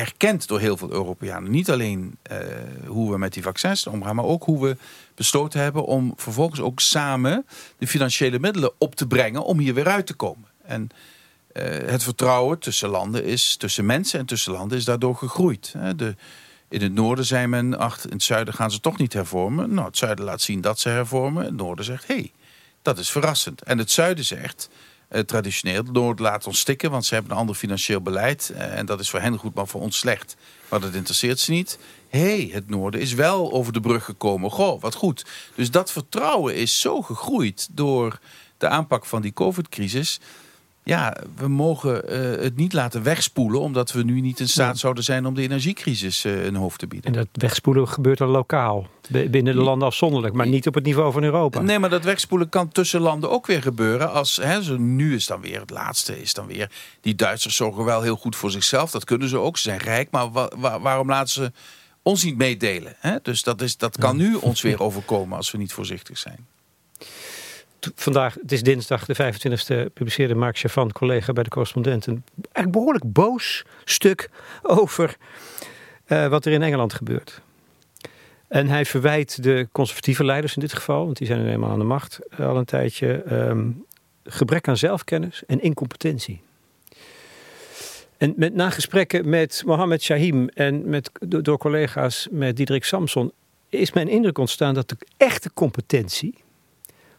erkend 0.00 0.48
door 0.48 0.60
heel 0.60 0.76
veel 0.76 0.90
Europeanen. 0.90 1.50
Niet 1.50 1.70
alleen 1.70 2.16
uh, 2.32 2.38
hoe 2.86 3.10
we 3.10 3.18
met 3.18 3.32
die 3.32 3.42
vaccins 3.42 3.86
omgaan, 3.86 4.16
maar 4.16 4.24
ook 4.24 4.44
hoe 4.44 4.66
we 4.66 4.76
besloten 5.14 5.60
hebben 5.60 5.84
om 5.84 6.12
vervolgens 6.16 6.60
ook 6.60 6.80
samen 6.80 7.46
de 7.78 7.86
financiële 7.86 8.38
middelen 8.38 8.72
op 8.78 8.94
te 8.94 9.06
brengen 9.06 9.44
om 9.44 9.58
hier 9.58 9.74
weer 9.74 9.88
uit 9.88 10.06
te 10.06 10.14
komen. 10.14 10.48
En 10.62 10.88
uh, 11.52 11.64
het 11.64 12.02
vertrouwen 12.02 12.58
tussen 12.58 12.88
landen 12.88 13.24
is, 13.24 13.56
tussen 13.56 13.86
mensen 13.86 14.18
en 14.18 14.26
tussen 14.26 14.52
landen 14.52 14.78
is 14.78 14.84
daardoor 14.84 15.16
gegroeid. 15.16 15.74
De, 15.96 16.14
in 16.68 16.82
het 16.82 16.92
noorden 16.92 17.24
zei 17.24 17.46
men, 17.46 17.78
ach, 17.78 18.04
in 18.04 18.12
het 18.12 18.22
zuiden 18.22 18.54
gaan 18.54 18.70
ze 18.70 18.80
toch 18.80 18.98
niet 18.98 19.12
hervormen. 19.12 19.74
Nou, 19.74 19.86
het 19.86 19.96
zuiden 19.96 20.24
laat 20.24 20.40
zien 20.40 20.60
dat 20.60 20.78
ze 20.78 20.88
hervormen. 20.88 21.44
Het 21.44 21.56
noorden 21.56 21.84
zegt, 21.84 22.06
hé, 22.06 22.14
hey, 22.14 22.32
dat 22.82 22.98
is 22.98 23.10
verrassend. 23.10 23.62
En 23.62 23.78
het 23.78 23.90
zuiden 23.90 24.24
zegt, 24.24 24.68
uh, 25.10 25.20
traditioneel. 25.20 25.82
Noord 25.82 26.18
laat 26.18 26.46
ons 26.46 26.58
stikken, 26.58 26.90
want 26.90 27.04
ze 27.06 27.14
hebben 27.14 27.32
een 27.32 27.38
ander 27.38 27.54
financieel 27.54 28.00
beleid. 28.00 28.50
Uh, 28.52 28.78
en 28.78 28.86
dat 28.86 29.00
is 29.00 29.10
voor 29.10 29.20
hen 29.20 29.38
goed, 29.38 29.54
maar 29.54 29.66
voor 29.66 29.80
ons 29.80 29.98
slecht. 29.98 30.36
Maar 30.68 30.80
dat 30.80 30.94
interesseert 30.94 31.38
ze 31.38 31.50
niet. 31.50 31.78
Hé, 32.08 32.20
hey, 32.20 32.50
het 32.52 32.68
noorden 32.68 33.00
is 33.00 33.12
wel 33.12 33.52
over 33.52 33.72
de 33.72 33.80
brug 33.80 34.04
gekomen. 34.04 34.50
Goh, 34.50 34.80
wat 34.80 34.94
goed. 34.94 35.24
Dus 35.54 35.70
dat 35.70 35.92
vertrouwen 35.92 36.54
is 36.54 36.80
zo 36.80 37.02
gegroeid 37.02 37.68
door 37.70 38.18
de 38.58 38.68
aanpak 38.68 39.04
van 39.06 39.22
die 39.22 39.32
covid-crisis 39.32 40.20
ja, 40.90 41.16
we 41.36 41.48
mogen 41.48 42.02
uh, 42.12 42.42
het 42.42 42.56
niet 42.56 42.72
laten 42.72 43.02
wegspoelen... 43.02 43.60
omdat 43.60 43.92
we 43.92 44.02
nu 44.02 44.20
niet 44.20 44.40
in 44.40 44.48
staat 44.48 44.78
zouden 44.78 45.04
zijn 45.04 45.26
om 45.26 45.34
de 45.34 45.42
energiecrisis 45.42 46.24
uh, 46.24 46.44
een 46.44 46.54
hoofd 46.54 46.78
te 46.78 46.86
bieden. 46.86 47.12
En 47.12 47.18
dat 47.18 47.28
wegspoelen 47.32 47.88
gebeurt 47.88 48.18
dan 48.18 48.28
lokaal, 48.28 48.86
binnen 49.08 49.54
de 49.54 49.60
landen 49.60 49.88
afzonderlijk... 49.88 50.34
maar 50.34 50.46
niet 50.46 50.66
op 50.66 50.74
het 50.74 50.84
niveau 50.84 51.12
van 51.12 51.22
Europa. 51.22 51.60
Nee, 51.60 51.78
maar 51.78 51.90
dat 51.90 52.04
wegspoelen 52.04 52.48
kan 52.48 52.68
tussen 52.68 53.00
landen 53.00 53.30
ook 53.30 53.46
weer 53.46 53.62
gebeuren. 53.62 54.12
Als, 54.12 54.36
hè, 54.36 54.62
zo, 54.62 54.76
nu 54.76 55.14
is 55.14 55.26
dan 55.26 55.40
weer, 55.40 55.60
het 55.60 55.70
laatste 55.70 56.20
is 56.20 56.34
dan 56.34 56.46
weer... 56.46 56.70
die 57.00 57.14
Duitsers 57.14 57.56
zorgen 57.56 57.84
wel 57.84 58.02
heel 58.02 58.16
goed 58.16 58.36
voor 58.36 58.50
zichzelf. 58.50 58.90
Dat 58.90 59.04
kunnen 59.04 59.28
ze 59.28 59.38
ook, 59.38 59.56
ze 59.56 59.62
zijn 59.62 59.80
rijk. 59.80 60.10
Maar 60.10 60.30
wa 60.30 60.80
waarom 60.80 61.08
laten 61.08 61.32
ze 61.32 61.52
ons 62.02 62.24
niet 62.24 62.36
meedelen? 62.36 62.96
Hè? 62.98 63.16
Dus 63.22 63.42
dat, 63.42 63.60
is, 63.60 63.76
dat 63.76 63.98
kan 63.98 64.16
nu 64.16 64.34
ons 64.34 64.62
weer 64.62 64.80
overkomen 64.80 65.36
als 65.36 65.50
we 65.50 65.58
niet 65.58 65.72
voorzichtig 65.72 66.18
zijn 66.18 66.46
vandaag, 67.94 68.34
het 68.34 68.52
is 68.52 68.62
dinsdag 68.62 69.06
de 69.06 69.14
25e, 69.14 69.92
publiceerde 69.92 70.34
Mark 70.34 70.58
Chavan, 70.58 70.92
collega 70.92 71.32
bij 71.32 71.42
de 71.42 71.50
correspondent, 71.50 72.06
een 72.06 72.24
eigenlijk 72.34 72.70
behoorlijk 72.70 73.12
boos 73.12 73.64
stuk 73.84 74.30
over 74.62 75.16
uh, 76.06 76.26
wat 76.26 76.44
er 76.44 76.52
in 76.52 76.62
Engeland 76.62 76.94
gebeurt. 76.94 77.40
En 78.48 78.68
hij 78.68 78.84
verwijt 78.84 79.42
de 79.42 79.68
conservatieve 79.72 80.24
leiders 80.24 80.54
in 80.54 80.60
dit 80.60 80.72
geval, 80.72 81.04
want 81.04 81.16
die 81.16 81.26
zijn 81.26 81.42
nu 81.42 81.50
eenmaal 81.50 81.70
aan 81.70 81.78
de 81.78 81.84
macht 81.84 82.18
uh, 82.32 82.48
al 82.48 82.56
een 82.56 82.64
tijdje, 82.64 83.22
um, 83.32 83.84
gebrek 84.24 84.68
aan 84.68 84.76
zelfkennis 84.76 85.42
en 85.46 85.60
incompetentie. 85.60 86.42
En 88.16 88.32
met, 88.36 88.54
na 88.54 88.70
gesprekken 88.70 89.28
met 89.28 89.62
Mohammed 89.66 90.02
Shahim 90.02 90.48
en 90.48 90.88
met, 90.88 91.10
door 91.20 91.58
collega's 91.58 92.28
met 92.30 92.56
Diederik 92.56 92.84
Samson 92.84 93.32
is 93.68 93.92
mijn 93.92 94.08
indruk 94.08 94.38
ontstaan 94.38 94.74
dat 94.74 94.88
de 94.88 94.96
echte 95.16 95.50
competentie 95.54 96.34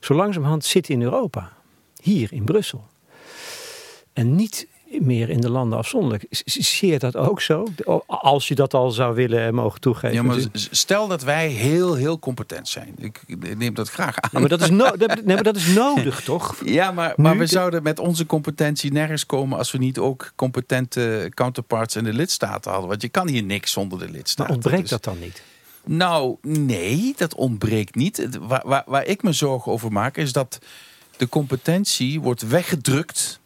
zo 0.02 0.14
langzamerhand 0.14 0.66
zit 0.66 0.90
in 0.90 1.02
Europa. 1.02 1.52
Hier 2.02 2.34
in 2.34 2.44
Brussel. 2.44 2.88
En 4.14 4.36
niet 4.36 4.68
meer 5.00 5.30
in 5.30 5.42
de 5.42 5.50
landen 5.50 5.78
afzonderlijk. 5.78 6.26
Zie 6.46 6.92
je 6.92 7.00
dat 7.00 7.16
ook 7.16 7.42
zo? 7.42 7.68
Als 8.06 8.48
je 8.48 8.56
dat 8.56 8.74
al 8.74 8.92
zou 8.92 9.16
willen 9.16 9.40
en 9.40 9.54
mogen 9.54 9.80
toegeven. 9.80 10.16
Ja, 10.16 10.24
maar 10.24 10.38
stel 10.54 11.08
dat 11.08 11.24
wij 11.24 11.48
heel, 11.48 11.94
heel 11.94 12.20
competent 12.20 12.68
zijn. 12.68 12.96
Ik 12.98 13.24
neem 13.58 13.74
dat 13.74 13.90
graag 13.90 14.20
aan. 14.20 14.30
Ja, 14.34 14.40
maar, 14.40 14.50
dat 14.50 14.62
is 14.62 14.70
no 14.70 14.92
nee, 14.96 15.36
maar 15.36 15.44
dat 15.44 15.56
is 15.56 15.74
nodig, 15.74 16.22
toch? 16.32 16.58
Ja, 16.66 16.92
maar, 16.92 17.14
maar 17.16 17.38
we 17.38 17.46
zouden 17.46 17.84
met 17.84 18.00
onze 18.00 18.26
competentie 18.26 18.92
nergens 18.92 19.26
komen... 19.26 19.58
als 19.58 19.72
we 19.72 19.78
niet 19.78 19.98
ook 19.98 20.32
competente 20.36 21.32
counterparts 21.34 21.96
in 21.96 22.04
de 22.04 22.14
lidstaten 22.14 22.72
hadden. 22.72 22.90
Want 22.90 23.02
je 23.02 23.10
kan 23.10 23.28
hier 23.28 23.44
niks 23.44 23.72
zonder 23.72 24.00
de 24.00 24.10
lidstaten. 24.10 24.44
Maar 24.44 24.54
ontbreekt 24.54 24.82
dus- 24.82 24.90
dat 24.90 25.04
dan 25.04 25.20
niet? 25.20 25.42
Nou, 25.84 26.38
nee, 26.42 27.14
dat 27.18 27.36
ontbreekt 27.36 27.96
niet. 27.96 28.28
Waar, 28.40 28.62
waar, 28.66 28.84
waar 28.86 29.06
ik 29.06 29.24
me 29.24 29.34
zorgen 29.34 29.72
over 29.72 29.92
maak 29.92 30.18
is 30.18 30.32
dat 30.32 30.60
de 31.18 31.30
competentie 31.30 32.22
wordt 32.22 32.42
weggedrukt 32.42 33.40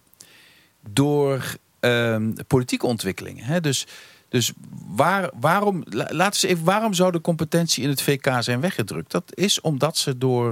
door 0.90 1.56
uh, 1.82 2.18
politieke 2.48 2.86
ontwikkelingen. 2.86 3.64
Dus, 3.64 3.88
dus 4.30 4.52
waar, 4.88 5.30
waarom, 5.40 5.84
laten 5.90 6.42
we 6.42 6.48
even, 6.48 6.66
waarom 6.66 6.94
zou 6.94 7.12
de 7.12 7.22
competentie 7.22 7.84
in 7.84 7.90
het 7.90 8.02
VK 8.02 8.28
zijn 8.40 8.60
weggedrukt? 8.60 9.12
Dat 9.12 9.32
is 9.34 9.62
omdat 9.62 9.98
ze 9.98 10.18
door, 10.18 10.52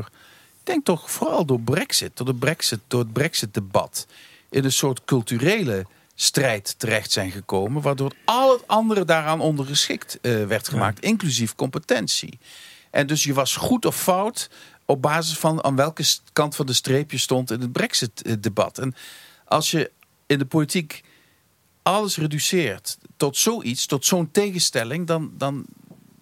ik 0.60 0.66
denk 0.66 0.86
toch 0.86 1.12
vooral 1.12 1.46
door 1.46 1.60
Brexit, 1.60 2.18
door, 2.18 2.26
de 2.26 2.34
Brexit, 2.34 2.80
door 2.88 3.00
het 3.00 3.14
Brexit-debat, 3.14 4.08
in 4.50 4.64
een 4.64 4.72
soort 4.72 5.06
culturele 5.06 5.86
strijd 6.16 6.80
terecht 6.80 7.12
zijn 7.12 7.32
gekomen. 7.32 7.82
Waardoor 7.82 8.14
al 8.26 8.52
het 8.52 8.68
andere 8.68 9.06
daaraan 9.06 9.42
ondergeschikt 9.42 10.18
uh, 10.22 10.46
werd 10.46 10.68
gemaakt. 10.68 11.00
Inclusief 11.00 11.56
competentie. 11.56 12.40
En 12.92 13.08
dus 13.08 13.24
je 13.24 13.34
was 13.34 13.56
goed 13.56 13.86
of 13.86 14.02
fout 14.02 14.50
op 14.86 15.02
basis 15.02 15.38
van 15.38 15.64
aan 15.64 15.76
welke 15.76 16.04
kant 16.34 16.56
van 16.56 16.66
de 16.66 16.74
streep 16.74 17.12
je 17.12 17.18
stond 17.18 17.52
in 17.52 17.62
het 17.62 17.72
Brexit-debat. 17.72 18.78
En 18.78 18.96
als 19.46 19.72
je 19.72 19.92
in 20.26 20.40
de 20.40 20.46
politiek 20.46 21.04
alles 21.84 22.18
reduceert 22.18 22.98
tot 23.18 23.38
zoiets, 23.38 23.86
tot 23.86 24.06
zo'n 24.06 24.32
tegenstelling, 24.32 25.08
dan, 25.08 25.32
dan, 25.38 25.66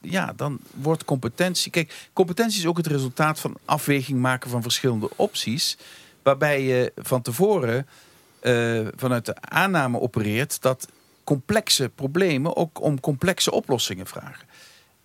ja, 0.01 0.33
dan 0.36 0.60
wordt 0.74 1.05
competentie. 1.05 1.71
Kijk, 1.71 2.10
competentie 2.13 2.60
is 2.60 2.65
ook 2.65 2.77
het 2.77 2.88
resultaat 2.88 3.39
van 3.39 3.57
afweging 3.65 4.19
maken 4.19 4.50
van 4.50 4.62
verschillende 4.62 5.10
opties. 5.15 5.77
Waarbij 6.24 6.63
je 6.63 6.91
van 6.95 7.21
tevoren 7.21 7.88
uh, 8.41 8.88
vanuit 8.95 9.25
de 9.25 9.36
aanname 9.41 10.00
opereert 10.00 10.62
dat 10.62 10.88
complexe 11.24 11.89
problemen 11.95 12.55
ook 12.55 12.81
om 12.81 13.00
complexe 13.00 13.51
oplossingen 13.51 14.07
vragen. 14.07 14.48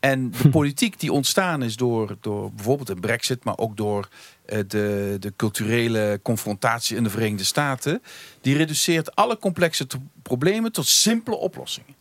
En 0.01 0.31
de 0.31 0.39
hm. 0.39 0.51
politiek 0.51 1.01
die 1.01 1.13
ontstaan 1.13 1.63
is 1.63 1.77
door, 1.77 2.17
door 2.21 2.53
bijvoorbeeld 2.53 2.89
een 2.89 3.01
brexit, 3.01 3.45
maar 3.45 3.59
ook 3.59 3.77
door 3.77 4.09
uh, 4.47 4.59
de, 4.67 5.17
de 5.21 5.33
culturele 5.37 6.21
confrontatie 6.23 6.97
in 6.97 7.03
de 7.03 7.11
Verenigde 7.11 7.45
Staten, 7.45 8.03
die 8.41 8.57
reduceert 8.57 9.15
alle 9.15 9.39
complexe 9.39 9.87
problemen 10.23 10.73
tot 10.73 10.87
simpele 10.87 11.37
oplossingen. 11.37 11.95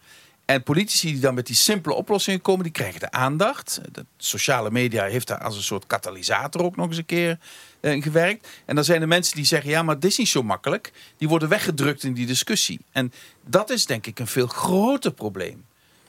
En 0.45 0.63
politici 0.63 1.11
die 1.11 1.19
dan 1.19 1.33
met 1.33 1.47
die 1.47 1.55
simpele 1.55 1.95
oplossingen 1.95 2.41
komen, 2.41 2.63
die 2.63 2.71
krijgen 2.71 2.99
de 2.99 3.11
aandacht. 3.11 3.81
De 3.91 4.05
sociale 4.17 4.71
media 4.71 5.03
heeft 5.03 5.27
daar 5.27 5.43
als 5.43 5.55
een 5.55 5.63
soort 5.63 5.87
katalysator 5.87 6.63
ook 6.63 6.75
nog 6.75 6.87
eens 6.87 6.97
een 6.97 7.05
keer 7.05 7.39
uh, 7.85 8.03
gewerkt. 8.03 8.47
En 8.65 8.75
dan 8.75 8.83
zijn 8.83 9.01
er 9.01 9.07
mensen 9.07 9.35
die 9.35 9.45
zeggen, 9.45 9.69
ja, 9.69 9.83
maar 9.83 9.99
dit 9.99 10.11
is 10.11 10.17
niet 10.17 10.27
zo 10.27 10.43
makkelijk. 10.43 10.91
Die 11.17 11.27
worden 11.27 11.49
weggedrukt 11.49 12.03
in 12.03 12.13
die 12.13 12.25
discussie. 12.25 12.79
En 12.91 13.13
dat 13.45 13.69
is 13.69 13.85
denk 13.85 14.05
ik 14.05 14.19
een 14.19 14.27
veel 14.27 14.47
groter 14.47 15.13
probleem 15.13 15.65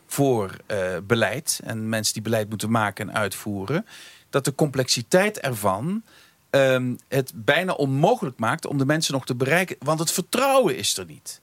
voor 0.07 0.51
uh, 0.71 0.79
beleid. 1.03 1.61
En 1.65 1.89
mensen 1.89 2.15
die 2.15 2.23
beleid 2.23 2.49
moeten 2.49 2.71
maken 2.71 3.09
en 3.09 3.15
uitvoeren. 3.15 3.87
Dat 4.31 4.45
de 4.45 4.55
complexiteit 4.55 5.41
ervan 5.41 6.03
uh, 6.51 6.91
het 7.09 7.33
bijna 7.35 7.73
onmogelijk 7.73 8.39
maakt 8.39 8.67
om 8.67 8.79
de 8.79 8.87
mensen 8.87 9.15
nog 9.15 9.27
te 9.27 9.35
bereiken. 9.35 9.77
Want 9.79 9.99
het 9.99 10.13
vertrouwen 10.13 10.77
is 10.77 10.97
er 10.97 11.07
niet. 11.07 11.41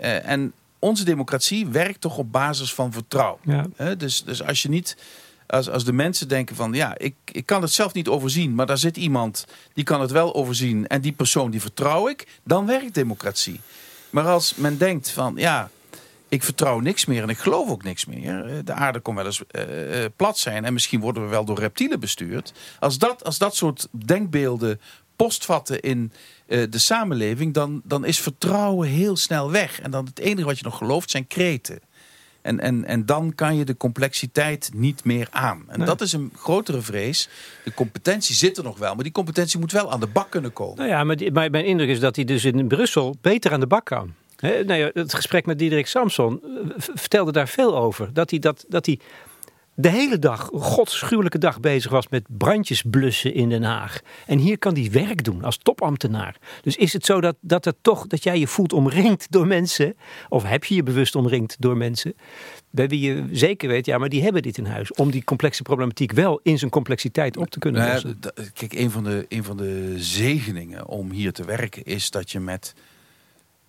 Uh, 0.00 0.28
en 0.28 0.52
onze 0.78 1.04
democratie 1.04 1.66
werkt 1.66 2.00
toch 2.00 2.18
op 2.18 2.32
basis 2.32 2.74
van 2.74 2.92
vertrouwen. 2.92 3.40
Ja. 3.44 3.94
dus, 3.94 4.24
dus 4.24 4.42
als 4.42 4.62
je 4.62 4.68
niet. 4.68 4.96
Als, 5.46 5.70
als 5.70 5.84
de 5.84 5.92
mensen 5.92 6.28
denken 6.28 6.56
van 6.56 6.72
ja, 6.72 6.98
ik, 6.98 7.14
ik 7.32 7.46
kan 7.46 7.62
het 7.62 7.72
zelf 7.72 7.92
niet 7.92 8.08
overzien, 8.08 8.54
maar 8.54 8.66
daar 8.66 8.78
zit 8.78 8.96
iemand 8.96 9.46
die 9.72 9.84
kan 9.84 10.00
het 10.00 10.10
wel 10.10 10.34
overzien 10.34 10.86
en 10.86 11.00
die 11.00 11.12
persoon 11.12 11.50
die 11.50 11.60
vertrouw 11.60 12.08
ik, 12.08 12.26
dan 12.44 12.66
werkt 12.66 12.94
democratie. 12.94 13.60
Maar 14.10 14.26
als 14.26 14.54
men 14.54 14.78
denkt 14.78 15.10
van 15.10 15.34
ja, 15.36 15.70
ik 16.28 16.42
vertrouw 16.42 16.80
niks 16.80 17.04
meer 17.04 17.22
en 17.22 17.28
ik 17.28 17.38
geloof 17.38 17.70
ook 17.70 17.82
niks 17.82 18.04
meer. 18.04 18.64
De 18.64 18.72
aarde 18.72 19.00
kon 19.00 19.14
wel 19.14 19.24
eens 19.24 19.42
uh, 19.50 20.04
plat 20.16 20.38
zijn 20.38 20.64
en 20.64 20.72
misschien 20.72 21.00
worden 21.00 21.22
we 21.22 21.28
wel 21.28 21.44
door 21.44 21.58
reptielen 21.58 22.00
bestuurd. 22.00 22.52
Als 22.78 22.98
dat, 22.98 23.24
als 23.24 23.38
dat 23.38 23.56
soort 23.56 23.88
denkbeelden 23.90 24.80
postvatten 25.16 25.80
in 25.80 26.12
de 26.46 26.78
samenleving, 26.78 27.54
dan, 27.54 27.80
dan 27.84 28.04
is 28.04 28.20
vertrouwen 28.20 28.88
heel 28.88 29.16
snel 29.16 29.50
weg. 29.50 29.80
En 29.80 29.90
dan 29.90 30.04
het 30.04 30.18
enige 30.18 30.46
wat 30.46 30.58
je 30.58 30.64
nog 30.64 30.78
gelooft 30.78 31.10
zijn 31.10 31.26
kreten. 31.26 31.80
En, 32.46 32.60
en, 32.60 32.84
en 32.84 33.06
dan 33.06 33.34
kan 33.34 33.56
je 33.56 33.64
de 33.64 33.76
complexiteit 33.76 34.70
niet 34.74 35.04
meer 35.04 35.28
aan. 35.30 35.64
En 35.68 35.84
dat 35.84 36.00
is 36.00 36.12
een 36.12 36.32
grotere 36.36 36.80
vrees. 36.80 37.28
De 37.64 37.74
competentie 37.74 38.34
zit 38.34 38.56
er 38.56 38.64
nog 38.64 38.78
wel, 38.78 38.94
maar 38.94 39.04
die 39.04 39.12
competentie 39.12 39.60
moet 39.60 39.72
wel 39.72 39.92
aan 39.92 40.00
de 40.00 40.06
bak 40.06 40.30
kunnen 40.30 40.52
komen. 40.52 40.76
Nou 40.76 40.88
ja, 40.88 41.04
maar, 41.04 41.16
die, 41.16 41.32
maar 41.32 41.50
mijn 41.50 41.64
indruk 41.64 41.88
is 41.88 42.00
dat 42.00 42.16
hij 42.16 42.24
dus 42.24 42.44
in 42.44 42.68
Brussel 42.68 43.16
beter 43.20 43.52
aan 43.52 43.60
de 43.60 43.66
bak 43.66 43.84
kan. 43.84 44.14
He, 44.36 44.64
nou 44.64 44.90
het 44.92 45.14
gesprek 45.14 45.46
met 45.46 45.58
Diederik 45.58 45.86
Samson 45.86 46.40
eh, 46.42 46.48
vertelde 46.76 47.32
daar 47.32 47.48
veel 47.48 47.76
over. 47.76 48.10
Dat 48.12 48.30
hij, 48.30 48.38
dat, 48.38 48.64
dat 48.68 48.86
hij 48.86 48.98
de 49.78 49.88
hele 49.88 50.18
dag, 50.18 50.48
godschuwelijke 50.52 51.38
dag 51.38 51.60
bezig 51.60 51.90
was 51.90 52.08
met 52.08 52.24
brandjes 52.28 52.82
blussen 52.82 53.34
in 53.34 53.48
Den 53.48 53.62
Haag. 53.62 54.00
En 54.26 54.38
hier 54.38 54.58
kan 54.58 54.74
hij 54.74 54.90
werk 54.90 55.24
doen 55.24 55.44
als 55.44 55.56
topambtenaar. 55.56 56.36
Dus 56.62 56.76
is 56.76 56.92
het 56.92 57.04
zo 57.04 57.20
dat, 57.20 57.36
dat, 57.40 57.64
het 57.64 57.76
toch, 57.80 58.06
dat 58.06 58.22
jij 58.22 58.38
je 58.38 58.46
voelt 58.46 58.72
omringd 58.72 59.26
door 59.30 59.46
mensen, 59.46 59.96
of 60.28 60.42
heb 60.42 60.64
je 60.64 60.74
je 60.74 60.82
bewust 60.82 61.14
omringd 61.14 61.56
door 61.58 61.76
mensen, 61.76 62.14
bij 62.70 62.88
wie 62.88 63.00
je 63.00 63.24
zeker 63.32 63.68
weet, 63.68 63.86
ja, 63.86 63.98
maar 63.98 64.08
die 64.08 64.22
hebben 64.22 64.42
dit 64.42 64.58
in 64.58 64.66
huis. 64.66 64.92
Om 64.92 65.10
die 65.10 65.24
complexe 65.24 65.62
problematiek 65.62 66.12
wel 66.12 66.40
in 66.42 66.58
zijn 66.58 66.70
complexiteit 66.70 67.36
op 67.36 67.50
te 67.50 67.58
kunnen 67.58 67.80
nou 67.80 67.92
lossen. 67.92 68.18
kijk, 68.52 68.72
een 68.72 68.90
van, 68.90 69.04
de, 69.04 69.26
een 69.28 69.44
van 69.44 69.56
de 69.56 69.94
zegeningen 69.96 70.86
om 70.86 71.10
hier 71.10 71.32
te 71.32 71.44
werken 71.44 71.84
is 71.84 72.10
dat 72.10 72.30
je 72.30 72.40
met 72.40 72.74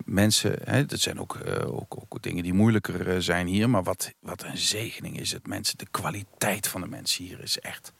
mensen, 0.08 0.58
hè, 0.64 0.86
dat 0.86 1.00
zijn 1.00 1.20
ook, 1.20 1.38
uh, 1.46 1.74
ook, 1.74 1.96
ook, 1.98 2.22
dingen 2.22 2.42
die 2.42 2.52
moeilijker 2.52 3.08
uh, 3.08 3.16
zijn 3.18 3.46
hier, 3.46 3.70
maar 3.70 3.82
wat, 3.82 4.12
wat 4.20 4.42
een 4.42 4.58
zegening 4.58 5.20
is 5.20 5.32
het 5.32 5.46
mensen. 5.46 5.78
De 5.78 5.86
kwaliteit 5.90 6.68
van 6.68 6.80
de 6.80 6.86
mensen 6.86 7.24
hier 7.24 7.40
is 7.42 7.60
echt 7.60 7.92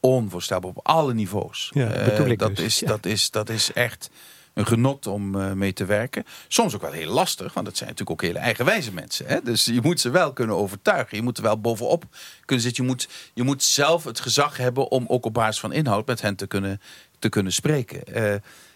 onvoorstelbaar 0.00 0.70
op 0.70 0.86
alle 0.86 1.14
niveaus. 1.14 1.70
Ja, 1.74 2.08
uh, 2.28 2.38
dat, 2.38 2.56
dus. 2.56 2.64
is, 2.64 2.78
dat, 2.78 3.06
is, 3.06 3.30
dat 3.30 3.48
is 3.48 3.72
echt 3.72 4.10
een 4.54 4.66
genot 4.66 5.06
om 5.06 5.58
mee 5.58 5.72
te 5.72 5.84
werken. 5.84 6.24
Soms 6.48 6.74
ook 6.74 6.80
wel 6.80 6.92
heel 6.92 7.12
lastig, 7.12 7.54
want 7.54 7.66
het 7.66 7.76
zijn 7.76 7.90
natuurlijk 7.90 8.20
ook 8.20 8.26
hele 8.28 8.38
eigenwijze 8.38 8.92
mensen. 8.92 9.26
Hè? 9.26 9.42
Dus 9.42 9.64
je 9.64 9.80
moet 9.82 10.00
ze 10.00 10.10
wel 10.10 10.32
kunnen 10.32 10.56
overtuigen. 10.56 11.16
Je 11.16 11.22
moet 11.22 11.36
er 11.36 11.42
wel 11.42 11.60
bovenop 11.60 12.04
kunnen 12.44 12.64
zitten. 12.64 12.84
Je 12.84 12.90
moet, 12.90 13.08
je 13.34 13.42
moet 13.42 13.62
zelf 13.62 14.04
het 14.04 14.20
gezag 14.20 14.56
hebben 14.56 14.90
om 14.90 15.04
ook 15.08 15.24
op 15.24 15.34
basis 15.34 15.60
van 15.60 15.72
inhoud 15.72 16.06
met 16.06 16.20
hen 16.20 16.36
te 16.36 16.46
kunnen, 16.46 16.80
te 17.20 17.28
kunnen 17.28 17.52
spreken. 17.52 18.00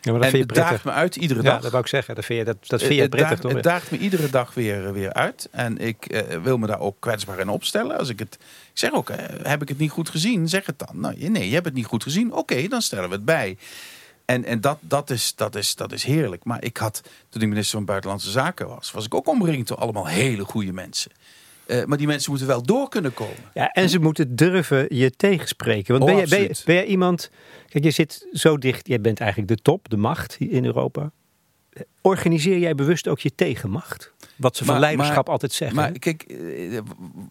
Ja, 0.05 0.13
maar 0.13 0.21
dat 0.21 0.33
en 0.33 0.41
het 0.41 0.55
daagt 0.55 0.85
me 0.85 0.91
uit 0.91 1.17
iedere 1.17 1.43
dag. 1.43 1.61
Dat 1.61 1.71
wou 1.71 1.83
ik 1.83 1.89
zeggen. 1.89 2.15
Dat 2.15 2.25
vind 2.25 2.39
je, 2.39 2.45
dat, 2.45 2.57
dat 2.67 2.83
vind 2.83 2.95
je 2.95 3.09
prettig, 3.09 3.39
toch? 3.39 3.53
Het 3.53 3.63
daagt 3.63 3.91
me 3.91 3.99
iedere 3.99 4.31
dag 4.31 4.55
weer, 4.55 4.93
weer 4.93 5.13
uit. 5.13 5.49
En 5.51 5.79
ik 5.79 6.13
uh, 6.13 6.21
wil 6.43 6.59
me 6.59 6.67
daar 6.67 6.81
ook 6.81 6.97
kwetsbaar 6.99 7.39
in 7.39 7.49
opstellen. 7.49 7.99
Als 7.99 8.09
ik 8.09 8.19
het 8.19 8.35
ik 8.35 8.79
zeg 8.79 8.93
ook, 8.93 9.11
uh, 9.11 9.17
heb 9.43 9.63
ik 9.63 9.69
het 9.69 9.79
niet 9.79 9.91
goed 9.91 10.09
gezien? 10.09 10.49
Zeg 10.49 10.67
het 10.67 10.79
dan. 10.79 11.01
Nou, 11.01 11.29
nee, 11.29 11.49
je 11.49 11.55
hebt 11.55 11.67
het 11.67 11.75
niet 11.75 11.87
goed 11.87 12.03
gezien. 12.03 12.27
Oké, 12.31 12.39
okay, 12.39 12.69
dan 12.69 12.83
stellen 12.83 13.09
we 13.09 13.15
het 13.15 13.25
bij. 13.25 13.57
En, 14.25 14.45
en 14.45 14.61
dat, 14.61 14.79
dat, 14.81 15.11
is, 15.11 15.33
dat, 15.37 15.55
is, 15.55 15.75
dat 15.75 15.93
is 15.93 16.05
heerlijk. 16.05 16.45
Maar 16.45 16.65
ik 16.65 16.77
had, 16.77 17.03
toen 17.29 17.43
ik 17.43 17.49
minister 17.49 17.77
van 17.77 17.85
Buitenlandse 17.85 18.31
Zaken 18.31 18.69
was, 18.69 18.91
was 18.91 19.05
ik 19.05 19.15
ook 19.15 19.29
omringd 19.29 19.69
door 19.69 19.79
allemaal 19.79 20.07
hele 20.07 20.45
goede 20.45 20.73
mensen. 20.73 21.11
Uh, 21.67 21.85
maar 21.85 21.99
die 21.99 22.07
mensen 22.07 22.31
moeten 22.31 22.49
wel 22.49 22.63
door 22.63 22.89
kunnen 22.89 23.15
komen. 23.15 23.51
Ja, 23.55 23.69
en 23.69 23.89
ze 23.89 23.99
moeten 23.99 24.37
durven 24.37 24.87
je 24.97 25.11
tegenspreken. 25.11 25.99
Want 25.99 26.11
oh, 26.11 26.17
ben, 26.17 26.25
je, 26.25 26.29
ben, 26.29 26.41
je, 26.41 26.63
ben 26.65 26.75
je 26.75 26.85
iemand. 26.85 27.31
Kijk, 27.69 27.85
je 27.85 27.91
zit 27.91 28.27
zo 28.33 28.59
dicht. 28.59 28.89
Jij 28.89 29.01
bent 29.01 29.21
eigenlijk 29.21 29.51
de 29.51 29.63
top, 29.63 29.89
de 29.89 29.97
macht 29.97 30.37
in 30.39 30.65
Europa. 30.65 31.11
Organiseer 32.01 32.59
jij 32.59 32.75
bewust 32.75 33.09
ook 33.09 33.21
je 33.21 33.35
tegenmacht? 33.35 34.13
Wat 34.37 34.57
ze 34.57 34.65
van 34.65 34.79
leiderschap 34.79 35.29
altijd 35.29 35.53
zeggen. 35.53 35.77
Maar 35.77 35.93
kijk, 35.93 36.23
eh, 36.23 36.79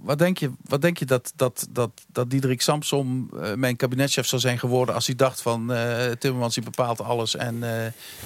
wat 0.02 0.18
denk 0.18 0.38
je, 0.38 0.52
wat 0.62 0.82
denk 0.82 0.98
je 0.98 1.06
dat, 1.06 1.34
dat, 1.36 1.68
dat, 1.70 1.90
dat 2.12 2.30
Diederik 2.30 2.62
Samsom 2.62 3.30
uh, 3.34 3.54
mijn 3.54 3.76
kabinetchef 3.76 4.26
zou 4.26 4.42
zijn 4.42 4.60
geworden 4.60 4.96
als 4.96 5.06
hij 5.06 5.16
dacht 5.16 5.42
van 5.42 5.72
uh, 5.72 6.12
Timmermans 6.20 6.54
die 6.54 6.64
bepaalt 6.64 7.02
alles 7.02 7.36
en 7.36 7.64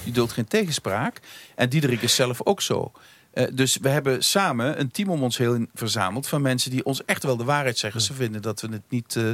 die 0.04 0.12
duldt 0.12 0.32
geen 0.32 0.48
tegenspraak. 0.48 1.20
En 1.54 1.68
Diederik 1.68 2.02
is 2.02 2.14
zelf 2.14 2.40
ook 2.44 2.60
zo. 2.62 2.92
Uh, 3.38 3.46
dus 3.52 3.76
we 3.76 3.88
hebben 3.88 4.24
samen 4.24 4.80
een 4.80 4.90
team 4.90 5.08
om 5.10 5.22
ons 5.22 5.38
heen 5.38 5.70
verzameld 5.74 6.26
van 6.28 6.42
mensen 6.42 6.70
die 6.70 6.84
ons 6.84 7.04
echt 7.04 7.22
wel 7.22 7.36
de 7.36 7.44
waarheid 7.44 7.78
zeggen. 7.78 8.00
Ze 8.00 8.14
vinden 8.14 8.42
dat 8.42 8.60
we 8.60 8.68
het 8.68 8.82
niet 8.88 9.14
uh, 9.14 9.30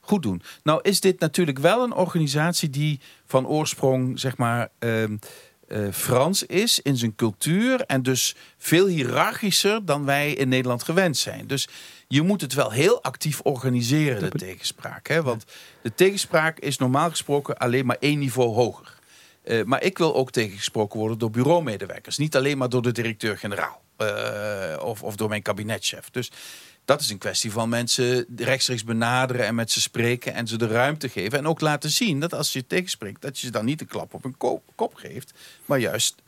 goed 0.00 0.22
doen. 0.22 0.42
Nou 0.62 0.80
is 0.82 1.00
dit 1.00 1.20
natuurlijk 1.20 1.58
wel 1.58 1.82
een 1.82 1.92
organisatie 1.92 2.70
die 2.70 3.00
van 3.26 3.46
oorsprong 3.46 4.20
zeg 4.20 4.36
maar 4.36 4.68
uh, 4.78 5.04
Frans 5.92 6.42
is 6.42 6.80
in 6.80 6.96
zijn 6.96 7.14
cultuur 7.14 7.80
en 7.80 8.02
dus 8.02 8.34
veel 8.58 8.86
hiërarchischer 8.86 9.84
dan 9.84 10.04
wij 10.04 10.32
in 10.32 10.48
Nederland 10.48 10.82
gewend 10.82 11.16
zijn. 11.16 11.46
Dus 11.46 11.68
je 12.08 12.22
moet 12.22 12.40
het 12.40 12.54
wel 12.54 12.70
heel 12.70 13.02
actief 13.02 13.40
organiseren, 13.40 14.30
de 14.30 14.38
tegenspraak. 14.38 15.08
Hè? 15.08 15.22
Want 15.22 15.44
de 15.82 15.94
tegenspraak 15.94 16.58
is 16.58 16.78
normaal 16.78 17.10
gesproken 17.10 17.56
alleen 17.56 17.86
maar 17.86 17.96
één 18.00 18.18
niveau 18.18 18.54
hoger. 18.54 18.93
Uh, 19.44 19.64
maar 19.64 19.82
ik 19.82 19.98
wil 19.98 20.14
ook 20.14 20.30
tegengesproken 20.30 20.98
worden 20.98 21.18
door 21.18 21.30
bureaumedewerkers. 21.30 22.18
Niet 22.18 22.36
alleen 22.36 22.58
maar 22.58 22.68
door 22.68 22.82
de 22.82 22.92
directeur-generaal. 22.92 23.82
Uh, 23.98 24.82
of, 24.82 25.02
of 25.02 25.16
door 25.16 25.28
mijn 25.28 25.42
kabinetchef. 25.42 26.10
Dus 26.10 26.30
dat 26.84 27.00
is 27.00 27.10
een 27.10 27.18
kwestie 27.18 27.52
van 27.52 27.68
mensen 27.68 28.26
rechtstreeks 28.36 28.84
benaderen 28.84 29.46
en 29.46 29.54
met 29.54 29.70
ze 29.70 29.80
spreken 29.80 30.34
en 30.34 30.46
ze 30.46 30.58
de 30.58 30.66
ruimte 30.66 31.08
geven. 31.08 31.38
En 31.38 31.46
ook 31.46 31.60
laten 31.60 31.90
zien 31.90 32.20
dat 32.20 32.34
als 32.34 32.52
je 32.52 32.66
tegenspreekt, 32.66 33.22
dat 33.22 33.38
je 33.38 33.46
ze 33.46 33.52
dan 33.52 33.64
niet 33.64 33.80
een 33.80 33.86
klap 33.86 34.14
op 34.14 34.22
hun 34.22 34.36
kop, 34.74 34.94
geeft, 34.94 35.32
maar 35.66 35.78
juist 35.78 36.22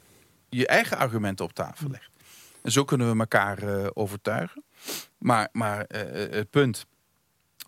je 0.48 0.66
eigen 0.66 0.96
argumenten 0.96 1.44
op 1.44 1.52
tafel 1.52 1.90
legt. 1.90 2.10
En 2.62 2.72
zo 2.72 2.84
kunnen 2.84 3.12
we 3.12 3.18
elkaar 3.18 3.62
uh, 3.62 3.86
overtuigen. 3.92 4.64
Maar, 5.18 5.48
maar 5.52 5.84
het 5.88 6.50
punt 6.50 6.86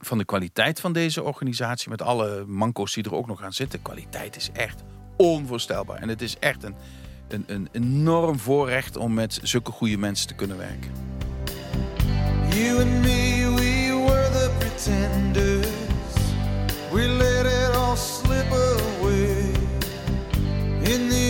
van 0.01 0.19
de 0.19 0.25
kwaliteit 0.25 0.81
van 0.81 0.93
deze 0.93 1.23
organisatie, 1.23 1.91
met 1.91 2.03
alle 2.03 2.45
manco's 2.47 2.95
die 2.95 3.05
er 3.05 3.15
ook 3.15 3.27
nog 3.27 3.43
aan 3.43 3.53
zitten, 3.53 3.83
kwaliteit 3.83 4.37
is 4.37 4.51
echt 4.53 4.83
onvoorstelbaar. 5.19 5.99
En 5.99 6.09
het 6.09 6.23
is 6.23 6.39
echt 6.39 6.63
een, 6.63 6.75
een, 7.29 7.45
een 7.47 7.69
enorm 7.73 8.39
voorrecht 8.39 8.97
om 8.97 9.15
met 9.15 9.41
zulke 9.43 9.73
goede 9.73 9.99
mensen 9.99 10.27
te 10.27 10.35
kunnen 10.35 10.57
werken. 10.57 10.91
You 12.51 12.81
and 12.81 13.03
me, 13.03 13.53
we 13.57 14.05
were 14.07 14.29
the 14.31 14.51
pretenders. 14.59 15.67
We 16.93 17.09
let 17.09 17.47
it 17.47 17.77
all 17.77 17.97
slip 17.97 18.53
away. 18.53 19.53
In 20.83 21.09
the 21.09 21.28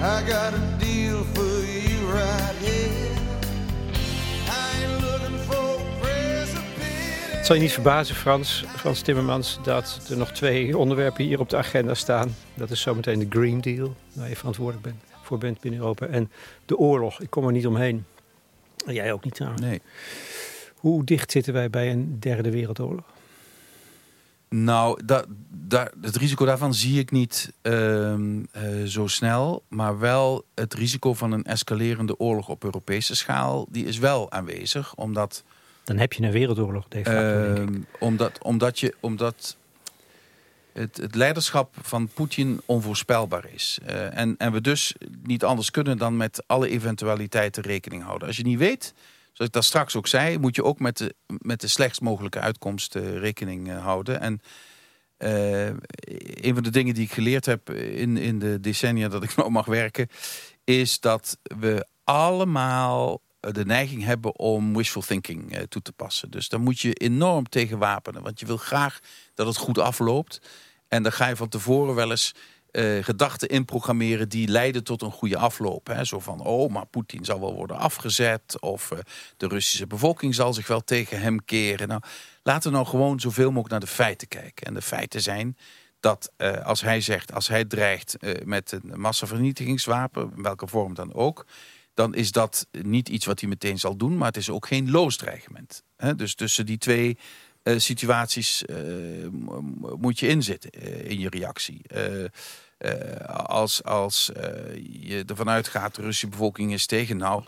I 0.00 0.22
got 0.30 0.52
a 0.54 0.76
deal 0.78 1.24
for 1.34 1.64
you 1.64 2.12
right 2.12 2.54
here. 2.60 3.14
I 4.46 4.86
looking 5.00 5.38
for 5.38 5.78
Het 7.36 7.46
zal 7.46 7.56
je 7.56 7.62
niet 7.62 7.72
verbazen, 7.72 8.14
Frans, 8.14 8.64
Frans 8.76 9.00
Timmermans, 9.00 9.58
dat 9.62 10.08
er 10.10 10.16
nog 10.16 10.32
twee 10.32 10.78
onderwerpen 10.78 11.24
hier 11.24 11.40
op 11.40 11.48
de 11.48 11.56
agenda 11.56 11.94
staan. 11.94 12.36
Dat 12.54 12.70
is 12.70 12.80
zometeen 12.80 13.18
de 13.18 13.26
Green 13.28 13.60
Deal, 13.60 13.94
waar 14.12 14.28
je 14.28 14.36
verantwoordelijk 14.36 14.84
bent, 14.84 15.02
voor 15.22 15.38
bent 15.38 15.60
binnen 15.60 15.80
Europa. 15.80 16.06
En 16.06 16.30
de 16.66 16.76
oorlog, 16.76 17.20
ik 17.20 17.30
kom 17.30 17.46
er 17.46 17.52
niet 17.52 17.66
omheen. 17.66 18.04
Jij 18.86 19.12
ook 19.12 19.24
niet 19.24 19.34
trouwens. 19.34 19.62
Nee. 19.62 19.80
Hoe 20.74 21.04
dicht 21.04 21.30
zitten 21.30 21.52
wij 21.52 21.70
bij 21.70 21.90
een 21.90 22.16
derde 22.20 22.50
wereldoorlog? 22.50 23.04
Nou, 24.48 25.04
dat, 25.04 25.26
daar, 25.50 25.92
het 26.00 26.16
risico 26.16 26.44
daarvan 26.44 26.74
zie 26.74 26.98
ik 26.98 27.10
niet 27.10 27.52
ehm, 27.62 28.42
eh, 28.50 28.62
zo 28.84 29.06
snel. 29.06 29.64
Maar 29.68 29.98
wel 29.98 30.44
het 30.54 30.74
risico 30.74 31.14
van 31.14 31.32
een 31.32 31.44
escalerende 31.44 32.18
oorlog 32.18 32.48
op 32.48 32.64
Europese 32.64 33.16
schaal, 33.16 33.66
die 33.70 33.84
is 33.84 33.98
wel 33.98 34.30
aanwezig. 34.30 34.94
Omdat 34.94 35.44
dan 35.88 35.98
heb 35.98 36.12
je 36.12 36.22
een 36.22 36.32
wereldoorlog 36.32 36.88
de 36.88 37.04
facto, 37.04 37.62
uh, 37.62 37.80
omdat, 37.98 38.42
omdat, 38.42 38.80
je, 38.80 38.94
omdat 39.00 39.56
het, 40.72 40.96
het 40.96 41.14
leiderschap 41.14 41.74
van 41.82 42.08
Poetin 42.08 42.60
onvoorspelbaar 42.66 43.44
is. 43.52 43.78
Uh, 43.88 44.18
en, 44.18 44.34
en 44.38 44.52
we 44.52 44.60
dus 44.60 44.94
niet 45.22 45.44
anders 45.44 45.70
kunnen 45.70 45.98
dan 45.98 46.16
met 46.16 46.42
alle 46.46 46.68
eventualiteiten 46.68 47.62
rekening 47.62 48.02
houden. 48.02 48.28
Als 48.28 48.36
je 48.36 48.42
niet 48.42 48.58
weet, 48.58 48.94
zoals 49.38 49.50
ik 49.50 49.52
dat 49.52 49.64
straks 49.64 49.96
ook 49.96 50.06
zei... 50.06 50.38
moet 50.38 50.56
je 50.56 50.64
ook 50.64 50.78
met 50.78 50.96
de, 50.96 51.14
met 51.26 51.60
de 51.60 51.68
slechtst 51.68 52.00
mogelijke 52.00 52.40
uitkomst 52.40 52.94
uh, 52.94 53.18
rekening 53.18 53.68
uh, 53.68 53.82
houden. 53.82 54.20
En 54.20 54.40
een 56.40 56.54
van 56.54 56.62
de 56.62 56.70
dingen 56.70 56.94
die 56.94 57.04
ik 57.04 57.12
geleerd 57.12 57.46
heb 57.46 57.70
in, 57.70 58.16
in 58.16 58.38
de 58.38 58.60
decennia 58.60 59.08
dat 59.08 59.22
ik 59.22 59.36
nog 59.36 59.48
mag 59.48 59.66
werken... 59.66 60.08
is 60.64 61.00
dat 61.00 61.38
we 61.42 61.86
allemaal 62.04 63.22
eh, 63.40 63.52
de 63.52 63.64
neiging 63.64 64.04
hebben 64.04 64.38
om 64.38 64.76
wishful 64.76 65.02
thinking 65.02 65.66
toe 65.68 65.82
te 65.82 65.92
passen. 65.92 66.30
Dus 66.30 66.48
daar 66.48 66.60
moet 66.60 66.80
je 66.80 66.92
enorm 66.92 67.48
tegen 67.48 67.78
wapenen. 67.78 68.22
Want 68.22 68.40
je 68.40 68.46
wil 68.46 68.56
graag 68.56 68.98
dat 69.34 69.46
het 69.46 69.56
goed 69.56 69.78
afloopt. 69.78 70.40
En 70.88 71.02
dan 71.02 71.12
ga 71.12 71.26
je 71.26 71.36
van 71.36 71.48
tevoren 71.48 71.94
wel 71.94 72.10
eens 72.10 72.34
uh, 72.72 73.04
gedachten 73.04 73.48
inprogrammeren 73.48 74.28
die 74.28 74.48
leiden 74.48 74.84
tot 74.84 75.02
een 75.02 75.10
goede 75.10 75.36
afloop. 75.36 75.86
Hè? 75.86 76.04
Zo 76.04 76.18
van, 76.18 76.40
oh, 76.40 76.70
maar 76.72 76.86
Poetin 76.86 77.24
zal 77.24 77.40
wel 77.40 77.54
worden 77.54 77.76
afgezet. 77.76 78.60
Of 78.60 78.90
uh, 78.90 78.98
de 79.36 79.48
Russische 79.48 79.86
bevolking 79.86 80.34
zal 80.34 80.54
zich 80.54 80.66
wel 80.66 80.84
tegen 80.84 81.20
hem 81.20 81.44
keren. 81.44 81.88
Nou, 81.88 82.00
laten 82.42 82.70
we 82.70 82.76
nou 82.76 82.88
gewoon 82.88 83.20
zoveel 83.20 83.48
mogelijk 83.48 83.70
naar 83.70 83.80
de 83.80 83.86
feiten 83.86 84.28
kijken. 84.28 84.66
En 84.66 84.74
de 84.74 84.82
feiten 84.82 85.20
zijn 85.20 85.56
dat 86.00 86.32
uh, 86.36 86.66
als 86.66 86.80
hij 86.80 87.00
zegt, 87.00 87.34
als 87.34 87.48
hij 87.48 87.64
dreigt 87.64 88.16
met 88.44 88.72
een 88.72 89.00
massavernietigingswapen, 89.00 90.32
in 90.36 90.42
welke 90.42 90.66
vorm 90.66 90.94
dan 90.94 91.14
ook 91.14 91.46
dan 91.98 92.14
is 92.14 92.32
dat 92.32 92.66
niet 92.70 93.08
iets 93.08 93.26
wat 93.26 93.40
hij 93.40 93.48
meteen 93.48 93.78
zal 93.78 93.96
doen. 93.96 94.16
Maar 94.16 94.26
het 94.26 94.36
is 94.36 94.50
ook 94.50 94.66
geen 94.66 94.90
loos 94.90 95.16
dreigement. 95.16 95.82
dus 96.16 96.34
tussen 96.34 96.66
die 96.66 96.78
twee 96.78 97.18
situaties 97.76 98.62
uh, 98.66 98.76
moet 99.98 100.18
je 100.18 100.28
inzitten 100.28 100.70
uh, 100.74 101.10
in 101.10 101.18
je 101.18 101.28
reactie. 101.28 101.82
als 103.26 103.84
als 103.84 104.30
je 104.82 105.24
ervan 105.26 105.48
uitgaat, 105.48 105.94
de 105.94 106.02
Russische 106.02 106.28
bevolking 106.28 106.72
is 106.72 106.86
tegen... 106.86 107.16
nou, 107.16 107.44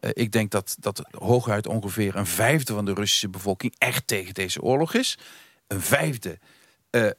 ik 0.00 0.32
denk 0.32 0.50
dat, 0.50 0.76
dat 0.78 1.02
hooguit 1.10 1.66
ongeveer 1.66 2.16
een 2.16 2.26
vijfde 2.26 2.72
van 2.72 2.84
de 2.84 2.94
Russische 2.94 3.28
bevolking... 3.28 3.74
echt 3.78 4.06
tegen 4.06 4.34
deze 4.34 4.62
oorlog 4.62 4.94
is. 4.94 5.18
Een 5.66 5.80
vijfde 5.80 6.38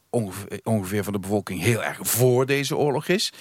ongeveer, 0.09 0.59
ongeveer 0.63 1.03
van 1.03 1.13
de 1.13 1.19
bevolking 1.19 1.61
heel 1.61 1.83
erg 1.83 1.99
voor 2.01 2.45
deze 2.45 2.77
oorlog 2.77 3.07
is... 3.07 3.31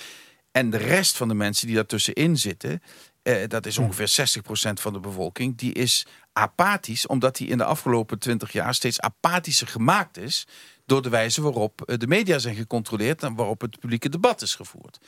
En 0.53 0.71
de 0.71 0.77
rest 0.77 1.17
van 1.17 1.29
de 1.29 1.35
mensen 1.35 1.67
die 1.67 1.77
daartussenin 1.77 2.39
zitten... 2.39 2.83
Eh, 3.23 3.49
dat 3.49 3.67
is 3.67 3.79
ongeveer 3.79 4.39
60% 4.39 4.73
van 4.73 4.93
de 4.93 5.01
bevolking, 5.01 5.57
die 5.57 5.73
is 5.73 6.07
apathisch, 6.33 7.07
omdat 7.07 7.37
die 7.37 7.49
in 7.49 7.59
de 7.59 7.65
afgelopen 7.65 8.19
20 8.19 8.53
jaar 8.53 8.75
steeds 8.75 9.01
apathischer 9.01 9.69
gemaakt 9.69 10.17
is 10.17 10.47
door 10.87 11.03
de 11.03 11.09
wijze 11.09 11.43
waarop 11.43 11.83
eh, 11.83 11.99
de 11.99 12.07
media 12.07 12.39
zijn 12.39 12.55
gecontroleerd 12.55 13.23
en 13.23 13.35
waarop 13.35 13.61
het 13.61 13.79
publieke 13.79 14.09
debat 14.09 14.43
is 14.43 14.55
gevoerd 14.55 14.99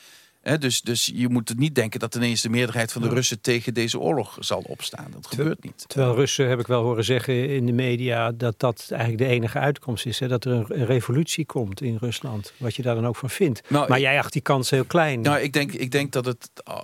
dus, 0.59 0.81
dus 0.81 1.11
je 1.15 1.29
moet 1.29 1.49
het 1.49 1.59
niet 1.59 1.75
denken 1.75 2.01
dat 2.01 2.15
ineens 2.15 2.43
de 2.43 2.49
meerderheid 2.49 2.93
van 2.93 3.03
de 3.03 3.09
Russen 3.09 3.41
tegen 3.41 3.75
deze 3.75 3.99
oorlog 3.99 4.37
zal 4.41 4.65
opstaan. 4.67 5.07
Dat 5.11 5.27
gebeurt 5.27 5.65
niet. 5.65 5.85
Terwijl 5.87 6.15
Russen, 6.15 6.49
heb 6.49 6.61
ik 6.61 6.67
wel 6.67 6.83
horen 6.83 7.05
zeggen 7.05 7.49
in 7.49 7.67
de 7.67 7.73
media, 7.73 8.33
dat 8.33 8.61
dat 8.61 8.87
eigenlijk 8.91 9.23
de 9.23 9.29
enige 9.29 9.59
uitkomst 9.59 10.07
is. 10.07 10.19
Hè? 10.19 10.29
Dat 10.29 10.45
er 10.45 10.53
een, 10.53 10.87
revolutie 10.87 11.47
komt 11.47 11.81
in 11.81 11.97
Rusland. 11.97 12.53
Wat 12.57 12.75
je 12.75 12.83
daar 12.83 12.95
dan 12.95 13.07
ook 13.07 13.17
van 13.17 13.31
vindt. 13.31 13.63
Nou, 13.69 13.89
maar 13.89 14.01
jij 14.01 14.19
acht 14.19 14.33
die 14.33 14.43
kans 14.43 14.71
heel 14.71 14.85
klein. 14.85 15.21
Nou, 15.21 15.39
ik 15.39 15.53
denk, 15.53 15.73
ik 15.73 15.91
denk 15.91 16.13
dat, 16.13 16.25
het, 16.25 16.51
eh, 16.65 16.83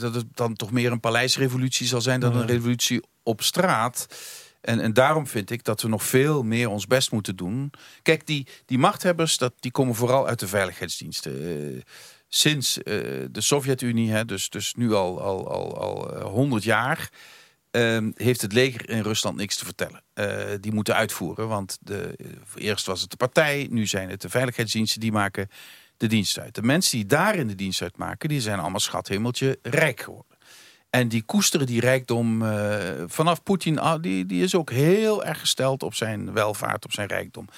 dat 0.00 0.14
het 0.14 0.26
dan 0.34 0.54
toch 0.54 0.70
meer 0.70 0.92
een 0.92 1.00
paleisrevolutie 1.00 1.86
zal 1.86 2.00
zijn 2.00 2.20
dan 2.20 2.36
een 2.36 2.46
revolutie 2.46 3.02
op 3.22 3.42
straat. 3.42 4.06
En, 4.60 4.80
en 4.80 4.92
daarom 4.92 5.26
vind 5.26 5.50
ik 5.50 5.64
dat 5.64 5.82
we 5.82 5.88
nog 5.88 6.04
veel 6.04 6.42
meer 6.42 6.68
ons 6.68 6.86
best 6.86 7.12
moeten 7.12 7.36
doen. 7.36 7.70
Kijk, 8.02 8.26
die, 8.26 8.46
die 8.66 8.78
machthebbers, 8.78 9.36
dat, 9.36 9.52
die 9.60 9.70
komen 9.70 9.94
vooral 9.94 10.26
uit 10.26 10.38
de 10.38 10.48
veiligheidsdiensten. 10.48 11.42
Uh, 11.42 11.80
sinds 12.28 12.78
uh, 12.78 12.84
de 13.30 13.40
Sovjet-Unie, 13.40 14.24
dus, 14.24 14.50
dus 14.50 14.74
nu 14.74 14.92
al, 14.92 15.20
al, 15.20 15.50
al, 15.50 15.76
al 15.76 16.28
100 16.30 16.62
eh, 16.62 16.68
jaar, 16.68 17.10
uh, 17.72 18.08
heeft 18.14 18.42
het 18.42 18.52
leger 18.52 18.90
in 18.90 19.02
Rusland 19.02 19.36
niks 19.36 19.56
te 19.56 19.64
vertellen. 19.64 20.02
Uh, 20.14 20.44
die 20.60 20.72
moeten 20.72 20.94
uitvoeren, 20.94 21.48
want 21.48 21.78
de, 21.80 22.18
eerst 22.54 22.86
was 22.86 23.00
het 23.00 23.10
de 23.10 23.16
partij, 23.16 23.66
nu 23.70 23.86
zijn 23.86 24.10
het 24.10 24.20
de 24.20 24.28
veiligheidsdiensten 24.28 25.00
die 25.00 25.12
maken 25.12 25.48
de 25.96 26.06
dienst 26.06 26.38
uit. 26.38 26.54
De 26.54 26.62
mensen 26.62 26.96
die 26.98 27.06
daar 27.06 27.34
in 27.34 27.46
de 27.46 27.54
dienst 27.54 27.82
uit 27.82 27.96
maken, 27.96 28.28
die 28.28 28.40
zijn 28.40 28.58
allemaal 28.58 28.80
schathemeltje 28.80 29.58
rijk 29.62 30.00
geworden. 30.00 30.36
En 30.90 31.08
die 31.08 31.22
koesteren 31.22 31.66
die 31.66 31.80
rijkdom 31.80 32.42
vanaf 33.06 33.42
Poetin, 33.42 33.78
ah, 33.78 34.02
die, 34.02 34.26
die 34.26 34.42
is 34.42 34.54
ook 34.54 34.70
heel 34.70 35.24
erg 35.24 35.40
gesteld 35.40 35.82
op 35.82 35.94
zijn 35.94 36.32
welvaart, 36.32 36.84
op 36.84 36.92
zijn 36.92 37.08
rijkdom. 37.08 37.48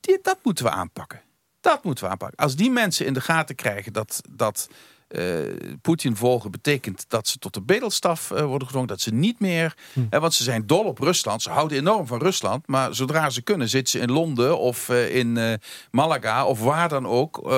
Die, 0.00 0.18
dat 0.22 0.38
moeten 0.42 0.64
we 0.64 0.70
aanpakken. 0.70 1.20
Dat 1.62 1.84
moeten 1.84 2.04
we 2.04 2.10
aanpakken. 2.10 2.38
Als 2.38 2.56
die 2.56 2.70
mensen 2.70 3.06
in 3.06 3.12
de 3.12 3.20
gaten 3.20 3.54
krijgen 3.54 3.92
dat, 3.92 4.20
dat 4.30 4.68
uh, 5.08 5.38
Poetin 5.82 6.16
volgen 6.16 6.50
betekent 6.50 7.04
dat 7.08 7.28
ze 7.28 7.38
tot 7.38 7.54
de 7.54 7.60
bedelstaf 7.60 8.30
uh, 8.30 8.44
worden 8.44 8.66
gedwongen. 8.66 8.88
Dat 8.88 9.00
ze 9.00 9.14
niet 9.14 9.40
meer, 9.40 9.74
hm. 9.92 10.00
hè, 10.10 10.20
want 10.20 10.34
ze 10.34 10.42
zijn 10.42 10.66
dol 10.66 10.84
op 10.84 10.98
Rusland. 10.98 11.42
Ze 11.42 11.50
houden 11.50 11.78
enorm 11.78 12.06
van 12.06 12.18
Rusland. 12.18 12.66
Maar 12.66 12.94
zodra 12.94 13.30
ze 13.30 13.42
kunnen 13.42 13.68
zitten 13.68 13.90
ze 13.90 14.06
in 14.06 14.12
Londen 14.12 14.58
of 14.58 14.88
uh, 14.88 15.14
in 15.14 15.58
Malaga 15.90 16.46
of 16.46 16.60
waar 16.60 16.88
dan 16.88 17.06
ook. 17.06 17.40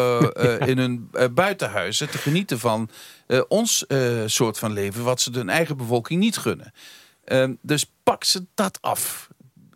in 0.67 0.79
hun 0.79 1.11
buitenhuizen 1.35 2.11
te 2.11 2.19
genieten 2.19 2.59
van 2.59 2.88
ons 3.49 3.87
soort 4.27 4.59
van 4.59 4.73
leven. 4.73 5.05
Wat 5.05 5.21
ze 5.21 5.31
hun 5.33 5.49
eigen 5.49 5.77
bevolking 5.77 6.21
niet 6.21 6.37
gunnen. 6.37 6.73
Ehm, 7.25 7.55
dus 7.62 7.93
pak 8.03 8.25
ze 8.25 8.45
dat 8.55 8.79
af 8.81 9.29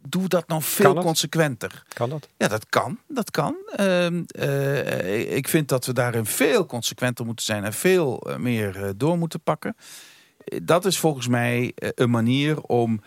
doe 0.09 0.29
dat 0.29 0.49
nou 0.49 0.62
veel 0.62 0.94
consequenter. 0.94 1.83
Kan 1.88 2.11
dat? 2.11 2.29
Ja, 2.37 2.49
dat 2.49 2.68
kan. 2.68 2.99
Dat 3.09 3.31
kan. 3.31 3.57
Ehm, 3.77 4.23
eh, 4.27 5.37
ik 5.37 5.49
vind 5.49 5.68
dat 5.68 5.87
we 5.87 5.92
daarin 5.92 6.25
veel 6.25 6.66
consequenter 6.66 7.25
moeten 7.25 7.44
zijn 7.44 7.64
en 7.64 7.73
veel 7.73 8.21
eh, 8.21 8.37
meer 8.37 8.77
uh, 8.77 8.88
door 8.97 9.18
moeten 9.18 9.40
pakken. 9.40 9.77
Dat 10.62 10.85
is 10.85 10.99
volgens 10.99 11.29
mij 11.29 11.73
een 11.77 12.11
manier 12.11 12.61
om 12.61 13.01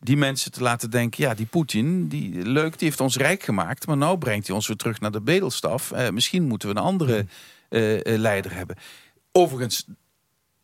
die 0.00 0.16
mensen 0.16 0.52
te 0.52 0.62
laten 0.62 0.90
denken... 0.90 1.24
ja, 1.24 1.34
die 1.34 1.46
Poetin, 1.46 2.08
die, 2.08 2.42
leuk, 2.42 2.78
die 2.78 2.88
heeft 2.88 3.00
ons 3.00 3.16
rijk 3.16 3.42
gemaakt... 3.42 3.86
maar 3.86 3.96
nou 3.96 4.18
brengt 4.18 4.46
hij 4.46 4.56
ons 4.56 4.66
weer 4.66 4.76
terug 4.76 5.00
naar 5.00 5.10
de 5.10 5.20
bedelstaf. 5.20 5.92
misschien 6.10 6.42
moeten 6.46 6.68
we 6.68 6.74
een 6.74 6.82
andere 6.82 7.26
hmm. 7.68 8.00
leider 8.04 8.54
hebben. 8.54 8.76
Overigens, 9.32 9.86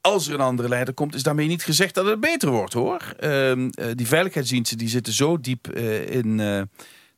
als 0.03 0.29
er 0.29 0.35
een 0.35 0.41
andere 0.41 0.69
leider 0.69 0.95
komt, 0.95 1.15
is 1.15 1.23
daarmee 1.23 1.47
niet 1.47 1.65
gezegd 1.65 1.95
dat 1.95 2.07
het 2.07 2.21
beter 2.21 2.51
wordt 2.51 2.73
hoor. 2.73 3.15
Uh, 3.21 3.69
die 3.95 4.07
veiligheidsdiensten 4.07 4.79
die 4.79 4.89
zitten 4.89 5.13
zo 5.13 5.41
diep 5.41 5.69
uh, 5.75 6.09
in 6.09 6.39
uh, 6.39 6.63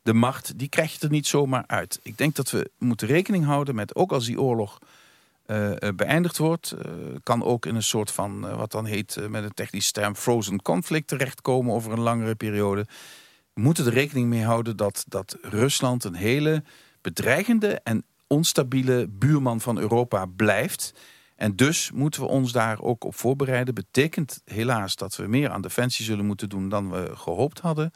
de 0.02 0.14
macht, 0.14 0.58
die 0.58 0.68
krijg 0.68 0.92
je 0.92 0.98
er 1.00 1.10
niet 1.10 1.26
zomaar 1.26 1.64
uit. 1.66 2.00
Ik 2.02 2.18
denk 2.18 2.34
dat 2.34 2.50
we 2.50 2.70
moeten 2.78 3.08
rekening 3.08 3.44
houden 3.44 3.74
met, 3.74 3.94
ook 3.94 4.12
als 4.12 4.26
die 4.26 4.40
oorlog 4.40 4.78
beëindigd 5.96 6.38
wordt, 6.38 6.74
kan 7.22 7.42
ook 7.42 7.66
in 7.66 7.74
een 7.74 7.82
soort 7.82 8.10
van, 8.10 8.56
wat 8.56 8.70
dan 8.70 8.84
heet 8.84 9.18
met 9.28 9.44
een 9.44 9.54
technische 9.54 9.92
term, 9.92 10.16
frozen 10.16 10.62
conflict 10.62 11.08
terechtkomen 11.08 11.74
over 11.74 11.92
een 11.92 12.00
langere 12.00 12.34
periode. 12.34 12.86
We 13.54 13.60
moeten 13.60 13.86
er 13.86 13.92
rekening 13.92 14.28
mee 14.28 14.44
houden 14.44 14.76
dat, 14.76 15.04
dat 15.08 15.36
Rusland 15.42 16.04
een 16.04 16.14
hele 16.14 16.62
bedreigende 17.00 17.80
en 17.82 18.04
onstabiele 18.26 19.06
buurman 19.08 19.60
van 19.60 19.78
Europa 19.78 20.26
blijft. 20.26 20.94
En 21.36 21.56
dus 21.56 21.90
moeten 21.92 22.20
we 22.20 22.26
ons 22.26 22.52
daar 22.52 22.80
ook 22.80 23.04
op 23.04 23.14
voorbereiden. 23.14 23.74
Betekent 23.74 24.40
helaas 24.44 24.96
dat 24.96 25.16
we 25.16 25.26
meer 25.26 25.50
aan 25.50 25.62
defensie 25.62 26.04
zullen 26.04 26.26
moeten 26.26 26.48
doen 26.48 26.68
dan 26.68 26.90
we 26.90 27.10
gehoopt 27.14 27.60
hadden. 27.60 27.92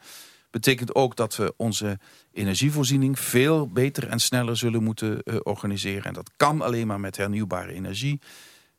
Betekent 0.51 0.95
ook 0.95 1.15
dat 1.15 1.35
we 1.35 1.53
onze 1.57 1.99
energievoorziening 2.31 3.19
veel 3.19 3.67
beter 3.67 4.07
en 4.07 4.19
sneller 4.19 4.57
zullen 4.57 4.83
moeten 4.83 5.21
uh, 5.23 5.35
organiseren. 5.43 6.03
En 6.03 6.13
dat 6.13 6.31
kan 6.35 6.61
alleen 6.61 6.87
maar 6.87 6.99
met 6.99 7.17
hernieuwbare 7.17 7.73
energie. 7.73 8.19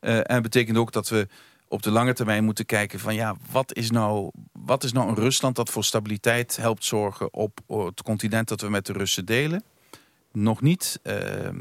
Uh, 0.00 0.30
en 0.30 0.42
betekent 0.42 0.76
ook 0.76 0.92
dat 0.92 1.08
we 1.08 1.28
op 1.68 1.82
de 1.82 1.90
lange 1.90 2.12
termijn 2.12 2.44
moeten 2.44 2.66
kijken 2.66 2.98
van 2.98 3.14
ja, 3.14 3.36
wat 3.50 3.74
is 3.74 3.90
nou, 3.90 4.30
wat 4.52 4.84
is 4.84 4.92
nou 4.92 5.08
een 5.08 5.14
Rusland 5.14 5.56
dat 5.56 5.70
voor 5.70 5.84
stabiliteit 5.84 6.56
helpt 6.56 6.84
zorgen 6.84 7.32
op 7.34 7.60
het 7.66 8.02
continent 8.02 8.48
dat 8.48 8.60
we 8.60 8.70
met 8.70 8.86
de 8.86 8.92
Russen 8.92 9.24
delen 9.24 9.64
nog 10.32 10.60
niet, 10.62 11.00
uh, 11.04 11.14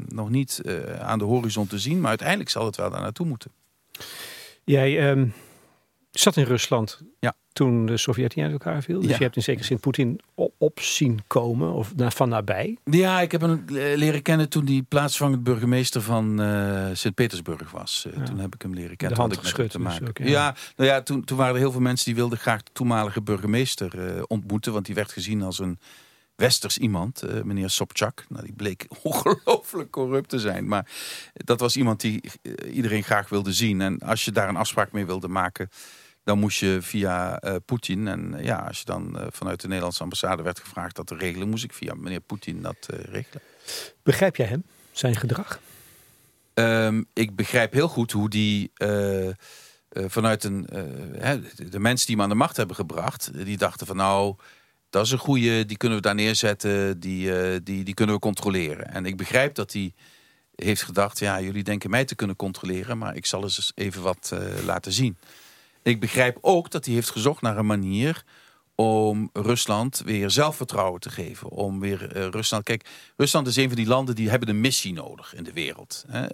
nog 0.08 0.30
niet 0.30 0.60
uh, 0.64 1.00
aan 1.00 1.18
de 1.18 1.24
horizon 1.24 1.66
te 1.66 1.78
zien. 1.78 2.00
Maar 2.00 2.08
uiteindelijk 2.08 2.50
zal 2.50 2.66
het 2.66 2.76
wel 2.76 2.90
daar 2.90 3.00
naartoe 3.00 3.26
moeten. 3.26 3.50
Jij 4.64 5.10
um, 5.10 5.32
zat 6.10 6.36
in 6.36 6.44
Rusland 6.44 7.00
Ja. 7.20 7.34
toen 7.52 7.86
de 7.86 7.96
Sovjet-Unie 7.96 8.50
uit 8.50 8.52
elkaar 8.64 8.82
viel. 8.82 9.00
Dus 9.00 9.10
Ja. 9.10 9.16
je 9.16 9.22
hebt 9.22 9.36
in 9.36 9.42
zekere 9.42 9.64
zin 9.64 9.80
Poetin 9.80 10.20
op 10.58 10.80
zien 10.80 11.20
komen, 11.26 11.72
of 11.72 11.96
na- 11.96 12.10
van 12.10 12.28
nabij. 12.28 12.76
Ja, 12.84 13.20
ik 13.20 13.32
heb 13.32 13.40
hem 13.40 13.64
eh, 13.68 13.96
leren 13.96 14.22
kennen 14.22 14.48
toen 14.48 14.66
hij 14.66 14.82
plaatsvangend 14.88 15.42
burgemeester 15.42 16.02
van 16.02 16.40
eh 16.42 16.86
Sint-Petersburg 16.92 17.70
was. 17.70 18.06
Eh, 18.10 18.16
Ja. 18.18 18.24
Toen 18.24 18.38
heb 18.38 18.54
ik 18.54 18.62
hem 18.62 18.74
leren 18.74 18.90
De 18.90 18.96
kennen. 18.96 19.18
hand 19.18 19.30
had 19.34 19.38
ik 19.44 19.44
met 19.48 19.56
hem 19.56 19.66
geschud 19.68 19.82
te 19.98 19.98
dus 20.00 20.08
ook, 20.08 20.18
ja. 20.18 20.24
ja, 20.46 20.54
nou 20.76 20.90
ja, 20.90 21.02
toen, 21.02 21.24
toen 21.24 21.36
waren 21.36 21.54
er 21.54 21.60
heel 21.60 21.72
veel 21.72 21.80
mensen 21.80 22.04
die 22.06 22.14
wilden 22.14 22.38
graag 22.38 22.62
de 22.62 22.70
toenmalige 22.72 23.22
burgemeester 23.22 24.16
eh, 24.16 24.22
ontmoeten. 24.26 24.72
Want 24.72 24.86
die 24.86 24.94
werd 24.94 25.12
gezien 25.12 25.42
als 25.42 25.58
een 25.58 25.78
westers 26.40 26.78
iemand, 26.78 27.22
eh, 27.22 27.42
meneer 27.42 27.70
Sobchak. 27.70 28.24
Nou, 28.28 28.44
die 28.44 28.52
bleek 28.52 28.86
ongelooflijk 29.02 29.90
corrupt 29.90 30.28
te 30.28 30.38
zijn. 30.38 30.68
Maar 30.68 30.90
dat 31.32 31.60
was 31.60 31.76
iemand 31.76 32.00
die 32.00 32.22
eh, 32.42 32.74
iedereen 32.74 33.02
graag 33.02 33.28
wilde 33.28 33.52
zien. 33.52 33.80
En 33.80 33.98
als 33.98 34.24
je 34.24 34.32
daar 34.32 34.48
een 34.48 34.56
afspraak 34.56 34.92
mee 34.92 35.06
wilde 35.06 35.28
maken, 35.28 35.70
dan 36.24 36.38
moest 36.38 36.58
je 36.58 36.78
via 36.80 37.38
eh, 37.38 37.54
Poetin. 37.64 38.08
En 38.08 38.36
ja, 38.42 38.56
als 38.56 38.78
je 38.78 38.84
dan 38.84 39.18
vanuit 39.30 39.60
de 39.60 39.66
Nederlandse 39.66 40.02
ambassade 40.02 40.42
werd 40.42 40.58
gevraagd 40.60 40.96
dat 40.96 41.06
te 41.06 41.16
regelen, 41.16 41.48
moest 41.48 41.64
ik 41.64 41.72
via 41.72 41.94
meneer 41.94 42.20
Poetin 42.20 42.62
dat 42.62 42.88
regelen. 42.88 43.42
Begrijp 44.02 44.36
jij 44.36 44.46
hem, 44.46 44.64
zijn 44.92 45.16
gedrag? 45.16 45.60
Ehm, 46.54 47.02
ik 47.12 47.36
begrijp 47.36 47.72
heel 47.72 47.88
goed 47.88 48.12
hoe 48.12 48.28
die 48.28 48.72
vanuit 49.88 50.44
een. 50.44 50.66
de 51.70 51.78
mensen 51.78 52.06
die 52.06 52.16
hem 52.16 52.24
aan 52.24 52.30
de 52.30 52.34
macht 52.34 52.56
hebben 52.56 52.76
gebracht, 52.76 53.44
die 53.44 53.56
dachten 53.56 53.86
van 53.86 53.96
nou. 53.96 54.36
Dat 54.90 55.04
is 55.04 55.10
een 55.10 55.18
goede, 55.18 55.66
die 55.66 55.76
kunnen 55.76 55.98
we 55.98 56.04
daar 56.04 56.14
neerzetten, 56.14 57.00
die, 57.00 57.38
eh, 57.38 57.58
die, 57.62 57.84
die 57.84 57.94
kunnen 57.94 58.14
we 58.14 58.20
controleren. 58.20 58.92
En 58.92 59.06
ik 59.06 59.16
begrijp 59.16 59.54
dat 59.54 59.72
hij 59.72 59.92
heeft 60.54 60.82
gedacht, 60.82 61.18
ja, 61.18 61.40
jullie 61.40 61.62
denken 61.62 61.90
mij 61.90 62.04
te 62.04 62.14
kunnen 62.14 62.36
controleren, 62.36 62.98
maar 62.98 63.16
ik 63.16 63.26
zal 63.26 63.42
eens 63.42 63.72
even 63.74 64.02
wat 64.02 64.30
eh, 64.32 64.64
laten 64.64 64.92
zien. 64.92 65.18
Ik 65.82 66.00
begrijp 66.00 66.38
ook 66.40 66.70
dat 66.70 66.84
hij 66.84 66.94
heeft 66.94 67.10
gezocht 67.10 67.42
naar 67.42 67.56
een 67.56 67.66
manier 67.66 68.24
om 68.74 69.30
Rusland 69.32 70.02
weer 70.04 70.30
zelfvertrouwen 70.30 71.00
te 71.00 71.10
geven. 71.10 71.48
Om 71.48 71.80
weer 71.80 72.12
eh, 72.16 72.26
Rusland. 72.26 72.64
Kijk, 72.64 72.88
Rusland 73.16 73.46
is 73.46 73.56
een 73.56 73.68
van 73.68 73.76
die 73.76 73.86
landen 73.86 74.14
die 74.14 74.30
hebben 74.30 74.48
een 74.48 74.60
missie 74.60 74.92
nodig 74.92 75.34
in 75.34 75.44
de 75.44 75.52
wereld. 75.52 76.04
Hè? 76.08 76.26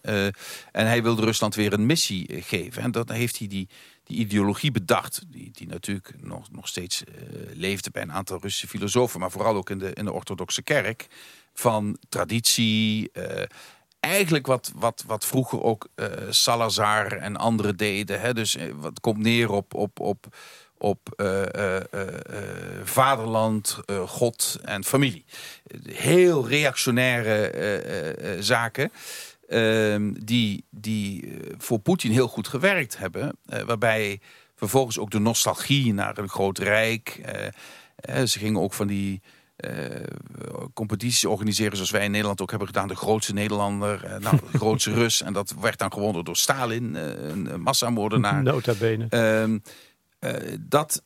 En 0.72 0.86
hij 0.86 1.02
wilde 1.02 1.24
Rusland 1.24 1.54
weer 1.54 1.72
een 1.72 1.86
missie 1.86 2.42
geven. 2.42 2.82
En 2.82 2.90
dat 2.90 3.08
heeft 3.08 3.38
hij 3.38 3.46
die, 3.46 3.68
die 4.06 4.18
ideologie 4.18 4.70
bedacht. 4.70 5.22
Die, 5.28 5.50
die 5.52 5.66
natuurlijk 5.66 6.14
nog, 6.20 6.50
nog 6.50 6.68
steeds 6.68 7.04
eh, 7.04 7.12
leefde 7.52 7.90
bij 7.90 8.02
een 8.02 8.12
aantal 8.12 8.38
Russische 8.40 8.68
filosofen, 8.68 9.20
maar 9.20 9.30
vooral 9.30 9.54
ook 9.54 9.70
in 9.70 9.78
de, 9.78 9.92
in 9.92 10.04
de 10.04 10.12
orthodoxe 10.12 10.62
kerk. 10.62 11.06
Van 11.54 11.98
traditie. 12.08 13.10
eh, 13.12 13.42
eigenlijk 14.00 14.46
wat, 14.46 14.72
wat, 14.74 15.04
wat 15.06 15.26
vroeger 15.26 15.62
ook 15.62 15.88
eh, 15.94 16.06
Salazar 16.30 17.12
en 17.12 17.36
anderen 17.36 17.76
deden. 17.76 18.20
Hè? 18.20 18.34
Dus 18.34 18.56
wat 18.74 19.00
komt 19.00 19.18
neer 19.18 19.50
op, 19.50 19.74
op, 19.74 20.00
op, 20.00 20.36
op 20.78 21.08
vaderland, 22.84 23.78
God 24.06 24.58
en 24.62 24.84
familie. 24.84 25.24
Heel 25.86 26.48
reactionaire 26.48 28.36
zaken. 28.40 28.90
Ehm, 29.48 30.12
die 30.24 30.64
die 30.70 31.22
eh, 31.26 31.54
voor 31.58 31.78
Poetin 31.78 32.10
heel 32.10 32.28
goed 32.28 32.48
gewerkt 32.48 32.98
hebben. 32.98 33.38
eh, 33.46 33.62
waarbij 33.62 34.20
vervolgens 34.54 34.98
ook 34.98 35.10
de 35.10 35.18
nostalgie 35.18 35.92
naar 35.94 36.18
een 36.18 36.28
groot 36.28 36.58
rijk. 36.58 37.20
eh, 37.96 38.22
ze 38.24 38.38
gingen 38.38 38.60
ook 38.60 38.72
van 38.72 38.86
die 38.86 39.20
competities 40.74 41.24
organiseren 41.24 41.74
zoals 41.76 41.90
wij 41.90 42.04
in 42.04 42.10
Nederland 42.10 42.40
ook 42.40 42.50
hebben 42.50 42.68
gedaan. 42.68 42.88
De 42.88 42.96
grootste 42.96 43.32
Nederlander, 43.32 44.16
nou, 44.20 44.38
de 44.52 44.58
grootste 44.58 44.92
Rus. 45.00 45.22
En 45.22 45.32
dat 45.32 45.54
werd 45.60 45.78
dan 45.78 45.92
gewonnen 45.92 46.24
door 46.24 46.36
Stalin, 46.36 46.94
een, 46.94 47.60
massamoordenaar. 47.60 48.42
Nota 48.42 48.74
bene. 48.74 49.06
Ehm, 49.08 49.58
eh, 50.18 50.56
dat, 50.60 51.02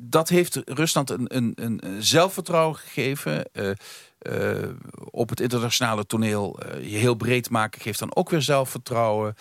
dat 0.00 0.28
heeft 0.28 0.62
Rusland 0.64 1.10
een, 1.10 1.36
een, 1.36 1.52
een 1.56 2.02
zelfvertrouwen 2.02 2.76
gegeven. 2.76 3.52
Eh, 3.52 3.70
eh, 4.18 4.68
op 5.10 5.28
het 5.28 5.40
internationale 5.40 6.06
toneel 6.06 6.58
eh, 6.58 6.90
je 6.90 6.96
heel 6.96 7.14
breed 7.14 7.50
maken 7.50 7.80
geeft 7.80 7.98
dan 7.98 8.16
ook 8.16 8.30
weer 8.30 8.42
zelfvertrouwen. 8.42 9.34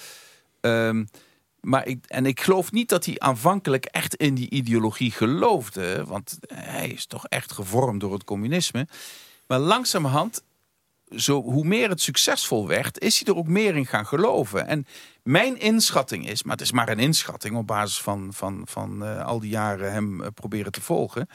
Ehm, 0.61 1.05
maar 1.61 1.87
ik, 1.87 2.05
en 2.07 2.25
ik 2.25 2.41
geloof 2.41 2.71
niet 2.71 2.89
dat 2.89 3.05
hij 3.05 3.19
aanvankelijk 3.19 3.85
echt 3.85 4.15
in 4.15 4.35
die 4.35 4.49
ideologie 4.49 5.11
geloofde. 5.11 6.05
Want 6.05 6.37
hij 6.47 6.89
is 6.89 7.05
toch 7.05 7.25
echt 7.27 7.51
gevormd 7.51 8.01
door 8.01 8.13
het 8.13 8.23
communisme. 8.23 8.87
Maar 9.47 9.59
langzamerhand, 9.59 10.43
zo, 11.15 11.41
hoe 11.41 11.65
meer 11.65 11.89
het 11.89 12.01
succesvol 12.01 12.67
werd, 12.67 12.99
is 12.99 13.19
hij 13.19 13.33
er 13.33 13.39
ook 13.39 13.47
meer 13.47 13.75
in 13.75 13.85
gaan 13.85 14.05
geloven. 14.05 14.67
En 14.67 14.85
mijn 15.23 15.59
inschatting 15.59 16.29
is, 16.29 16.43
maar 16.43 16.55
het 16.55 16.65
is 16.65 16.71
maar 16.71 16.89
een 16.89 16.99
inschatting 16.99 17.55
op 17.55 17.67
basis 17.67 18.01
van, 18.01 18.33
van, 18.33 18.61
van 18.65 19.05
eh, 19.05 19.25
al 19.25 19.39
die 19.39 19.49
jaren 19.49 19.91
hem 19.91 20.23
eh, 20.23 20.27
proberen 20.33 20.71
te 20.71 20.81
volgen. 20.81 21.29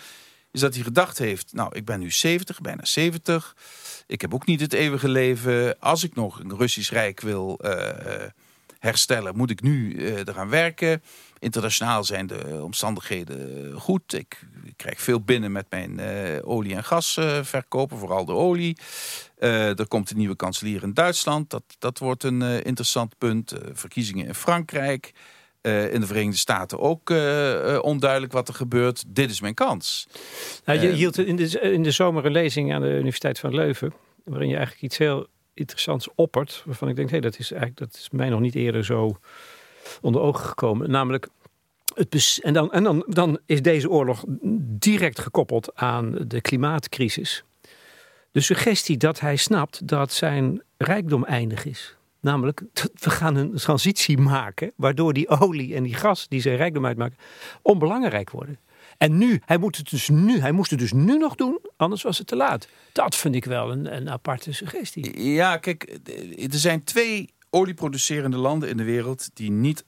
Is 0.51 0.61
dat 0.61 0.75
hij 0.75 0.83
gedacht 0.83 1.19
heeft, 1.19 1.53
nou 1.53 1.77
ik 1.77 1.85
ben 1.85 2.01
nu 2.01 2.11
70, 2.11 2.61
bijna 2.61 2.85
70. 2.85 3.57
Ik 4.07 4.21
heb 4.21 4.35
ook 4.35 4.47
niet 4.47 4.61
het 4.61 4.73
eeuwige 4.73 5.09
leven. 5.09 5.79
Als 5.79 6.05
ik 6.05 6.15
nog 6.15 6.41
een 6.41 6.57
Russisch 6.57 6.91
Rijk 6.93 7.21
wil 7.21 7.59
eh, 7.59 8.27
herstellen, 8.79 9.37
moet 9.37 9.51
ik 9.51 9.63
nu 9.63 9.97
eraan 10.25 10.49
werken. 10.49 11.03
Internationaal 11.45 12.05
zijn 12.05 12.27
de 12.27 12.61
omstandigheden 12.63 13.73
goed. 13.81 14.13
Ik, 14.13 14.41
ik 14.65 14.77
krijg 14.77 15.01
veel 15.01 15.21
binnen 15.21 15.53
met 15.53 15.67
mijn 15.71 15.99
eh, 15.99 16.49
olie- 16.49 16.75
en 16.75 16.85
gasverkopen, 16.85 17.99
vooral 17.99 18.25
de 18.25 18.33
olie. 18.33 18.77
Eh, 19.39 19.79
er 19.79 19.89
komt 19.89 20.11
een 20.11 20.17
nieuwe 20.17 20.37
kanselier 20.37 20.83
in 20.83 20.95
Duitsland. 20.95 21.51
Dat, 21.51 21.63
dat 21.79 21.99
wordt 21.99 22.23
een 22.23 22.43
eh, 22.43 22.57
interessant 22.57 23.19
punt. 23.19 23.55
Verkiezingen 23.73 24.27
in 24.27 24.35
Frankrijk. 24.35 25.13
In 25.91 26.01
de 26.01 26.07
Verenigde 26.07 26.39
Staten 26.39 26.79
ook 26.81 27.11
onduidelijk 27.83 28.33
wat 28.33 28.49
er 28.49 28.55
gebeurt. 28.55 29.05
Dit 29.07 29.31
is 29.31 29.41
mijn 29.41 29.55
kans. 29.55 30.07
Nou, 30.65 30.81
je 30.81 30.89
hield 30.89 31.19
in 31.19 31.37
de, 31.37 31.61
in 31.61 31.83
de 31.83 31.91
zomer 31.91 32.25
een 32.27 32.33
lezing 32.33 32.75
aan 32.75 32.81
de 32.81 32.89
Universiteit 32.89 33.39
van 33.39 33.55
Leuven. 33.55 33.93
Waarin 34.25 34.49
je 34.49 34.57
eigenlijk 34.57 34.85
iets 34.85 34.99
heel 34.99 35.27
interessants 35.55 36.09
oppert. 36.15 36.63
Waarvan 36.65 36.89
ik 36.89 36.97
denk, 36.97 37.11
hé, 37.11 37.21
dat 37.21 37.39
is 37.39 37.51
eigenlijk 37.53 37.81
dat 37.81 38.01
is 38.01 38.11
mij 38.11 38.29
nog 38.29 38.41
niet 38.41 38.55
eerder 38.55 38.85
zo 38.85 39.19
onder 40.01 40.21
ogen 40.21 40.45
gekomen. 40.47 40.91
Namelijk, 40.91 41.29
het 41.95 42.39
en, 42.43 42.53
dan, 42.53 42.73
en 42.73 42.83
dan, 42.83 43.05
dan 43.07 43.39
is 43.47 43.63
deze 43.63 43.91
oorlog 43.91 44.25
direct 44.79 45.19
gekoppeld 45.19 45.75
aan 45.75 46.15
de 46.27 46.41
klimaatcrisis. 46.41 47.45
De 48.31 48.41
suggestie 48.41 48.97
dat 48.97 49.21
hij 49.21 49.37
snapt 49.37 49.89
dat 49.89 50.13
zijn 50.13 50.63
rijkdom 50.77 51.25
eindig 51.25 51.65
is. 51.65 51.97
Namelijk, 52.21 52.63
we 52.95 53.11
gaan 53.11 53.37
een 53.37 53.55
transitie 53.55 54.19
maken 54.19 54.73
waardoor 54.77 55.13
die 55.13 55.29
olie 55.29 55.75
en 55.75 55.83
die 55.83 55.95
gas 55.95 56.29
die 56.29 56.41
zijn 56.41 56.57
rijkdom 56.57 56.87
uitmaken 56.87 57.17
onbelangrijk 57.63 58.31
worden. 58.31 58.59
En 58.99 59.19
nu, 59.19 59.41
hij 59.45 59.57
moet 59.57 59.77
het 59.77 59.91
dus 59.91 60.09
nu, 60.09 60.41
hij 60.41 60.53
moest 60.53 60.71
het 60.71 60.79
dus 60.79 60.93
nu 60.93 61.19
nog 61.19 61.35
doen, 61.35 61.59
anders 61.77 62.03
was 62.03 62.19
het 62.19 62.27
te 62.27 62.37
laat. 62.37 62.69
Dat 62.93 63.17
vind 63.17 63.35
ik 63.35 63.45
wel 63.45 63.71
een, 63.71 63.97
een 63.97 64.11
aparte 64.11 64.53
suggestie. 64.53 65.23
Ja, 65.23 65.57
kijk, 65.57 65.99
er 66.53 66.59
zijn 66.59 66.85
twee 66.85 67.33
olieproducerende 67.55 68.37
landen 68.37 68.69
in 68.69 68.77
de 68.77 68.85
wereld 68.85 69.31
die 69.35 69.51
niet 69.51 69.85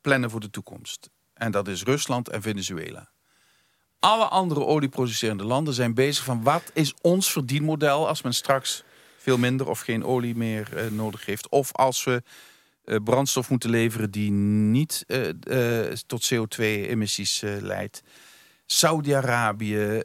plannen 0.00 0.30
voor 0.30 0.40
de 0.40 0.50
toekomst. 0.50 1.10
En 1.34 1.50
dat 1.50 1.68
is 1.68 1.82
Rusland 1.82 2.28
en 2.28 2.42
Venezuela. 2.42 3.08
Alle 3.98 4.24
andere 4.24 4.64
olieproducerende 4.64 5.44
landen 5.44 5.74
zijn 5.74 5.94
bezig 5.94 6.24
van 6.24 6.42
wat 6.42 6.70
is 6.72 6.94
ons 7.00 7.32
verdienmodel 7.32 8.08
als 8.08 8.22
men 8.22 8.34
straks 8.34 8.84
veel 9.16 9.38
minder 9.38 9.68
of 9.68 9.80
geen 9.80 10.04
olie 10.04 10.36
meer 10.36 10.76
eh, 10.76 10.90
nodig 10.90 11.26
heeft. 11.26 11.48
Of 11.48 11.72
als 11.72 12.04
we 12.04 12.22
eh, 12.84 12.96
brandstof 13.04 13.50
moeten 13.50 13.70
leveren 13.70 14.10
die 14.10 14.30
niet 14.30 15.04
eh, 15.06 15.82
tot 16.06 16.34
CO2-emissies 16.34 17.42
eh, 17.42 17.56
leidt. 17.60 18.02
Saudi-Arabië, 18.66 20.02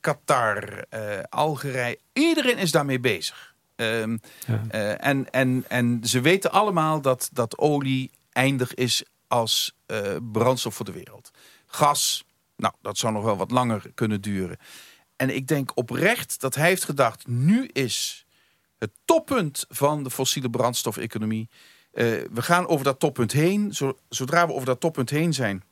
Qatar, 0.00 0.84
Algerije. 1.28 1.98
Iedereen 2.12 2.58
is 2.58 2.70
daarmee 2.70 3.00
bezig. 3.00 3.47
Ehm, 3.78 4.16
Ja. 4.46 4.62
eh, 4.70 5.06
en, 5.06 5.30
en, 5.30 5.64
en 5.68 6.00
ze 6.04 6.20
weten 6.20 6.50
allemaal 6.52 7.00
dat, 7.00 7.28
dat 7.32 7.58
olie 7.58 8.10
eindig 8.32 8.74
is 8.74 9.02
als 9.28 9.74
eh, 9.86 10.16
brandstof 10.32 10.74
voor 10.74 10.84
de 10.84 10.92
wereld. 10.92 11.30
Gas, 11.66 12.24
nou, 12.56 12.74
dat 12.82 12.98
zou 12.98 13.12
nog 13.12 13.24
wel 13.24 13.36
wat 13.36 13.50
langer 13.50 13.90
kunnen 13.94 14.20
duren. 14.20 14.56
En 15.16 15.34
ik 15.34 15.46
denk 15.46 15.70
oprecht 15.74 16.40
dat 16.40 16.54
hij 16.54 16.68
heeft 16.68 16.84
gedacht... 16.84 17.26
nu 17.26 17.66
is 17.72 18.24
het 18.78 18.90
toppunt 19.04 19.64
van 19.68 20.02
de 20.02 20.10
fossiele 20.10 20.50
brandstofeconomie. 20.50 21.48
Eh, 21.92 22.04
we 22.32 22.42
gaan 22.42 22.66
over 22.66 22.84
dat 22.84 22.98
toppunt 23.00 23.32
heen. 23.32 23.74
Zo- 23.74 23.98
Zodra 24.08 24.46
we 24.46 24.52
over 24.52 24.66
dat 24.66 24.80
toppunt 24.80 25.10
heen 25.10 25.34
zijn... 25.34 25.62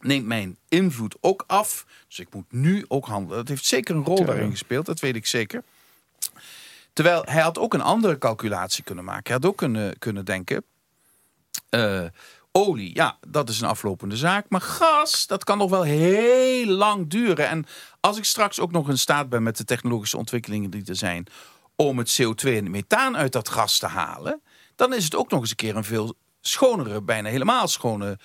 neemt 0.00 0.26
mijn 0.26 0.56
invloed 0.68 1.16
ook 1.20 1.44
af. 1.46 1.86
Dus 2.08 2.18
ik 2.18 2.34
moet 2.34 2.52
nu 2.52 2.84
ook 2.88 3.06
handelen. 3.06 3.36
Dat 3.38 3.48
heeft 3.48 3.64
zeker 3.64 3.94
een 3.94 4.04
rol 4.04 4.24
daarin 4.24 4.50
gespeeld. 4.50 4.86
Dat 4.86 5.00
weet 5.00 5.16
ik 5.16 5.26
zeker. 5.26 5.62
Terwijl 6.92 7.22
hij 7.24 7.42
had 7.42 7.58
ook 7.58 7.74
een 7.74 7.80
andere 7.80 8.18
calculatie 8.18 8.84
kunnen 8.84 9.04
maken. 9.04 9.22
Hij 9.24 9.34
had 9.34 9.46
ook 9.46 9.56
kunnen, 9.56 9.98
kunnen 9.98 10.24
denken... 10.24 10.64
eh, 11.68 12.04
olie, 12.52 12.94
ja, 12.94 13.18
dat 13.28 13.48
is 13.48 13.60
een 13.60 13.68
aflopende 13.68 14.16
zaak. 14.16 14.46
Maar 14.48 14.60
gas, 14.60 15.26
dat 15.26 15.44
kan 15.44 15.58
nog 15.58 15.70
wel 15.70 15.82
heel 15.82 16.66
lang 16.66 17.10
duren. 17.10 17.48
En 17.48 17.66
als 18.00 18.18
ik 18.18 18.24
straks 18.24 18.60
ook 18.60 18.72
nog 18.72 18.88
in 18.88 18.98
staat 18.98 19.28
ben 19.28 19.42
met 19.42 19.56
de 19.56 19.64
technologische 19.64 20.16
ontwikkelingen 20.16 20.70
die 20.70 20.84
er 20.86 20.96
zijn... 20.96 21.26
om 21.76 21.98
het 21.98 22.22
CO2 22.22 22.44
en 22.44 22.54
het 22.54 22.68
methaan 22.68 23.16
uit 23.16 23.32
dat 23.32 23.48
gas 23.48 23.78
te 23.78 23.86
halen... 23.86 24.40
dan 24.76 24.94
is 24.94 25.04
het 25.04 25.14
ook 25.14 25.30
nog 25.30 25.40
eens 25.40 25.50
een 25.50 25.56
keer 25.56 25.76
een 25.76 25.84
veel 25.84 26.14
schonere, 26.40 27.02
bijna 27.02 27.28
helemaal 27.28 27.68
schone 27.68 28.18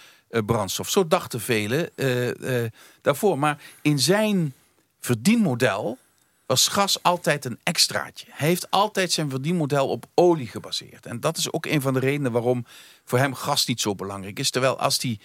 brandstof. 0.45 0.89
Zo 0.89 1.08
dachten 1.08 1.41
velen 1.41 1.89
daarvoor. 3.01 3.39
Maar 3.39 3.62
in 3.82 3.99
zijn 3.99 4.54
verdienmodel 4.99 5.97
was 6.45 6.67
gas 6.67 7.03
altijd 7.03 7.45
een 7.45 7.60
extraatje. 7.63 8.25
Hij 8.29 8.47
heeft 8.47 8.71
altijd 8.71 9.12
zijn 9.12 9.29
verdienmodel 9.29 9.89
op 9.89 10.05
olie 10.13 10.47
gebaseerd. 10.47 11.05
En 11.05 11.19
dat 11.19 11.38
is 11.38 11.51
ook 11.51 11.65
een 11.65 11.81
van 11.81 11.93
de 11.93 11.99
redenen 11.99 12.31
waarom 12.31 12.65
voor 13.05 13.19
hem 13.19 13.34
gas 13.34 13.65
niet 13.65 13.81
zo 13.81 13.95
belangrijk 13.95 14.39
is. 14.39 14.49
Terwijl 14.49 14.79
als 14.79 15.01
hij 15.01 15.19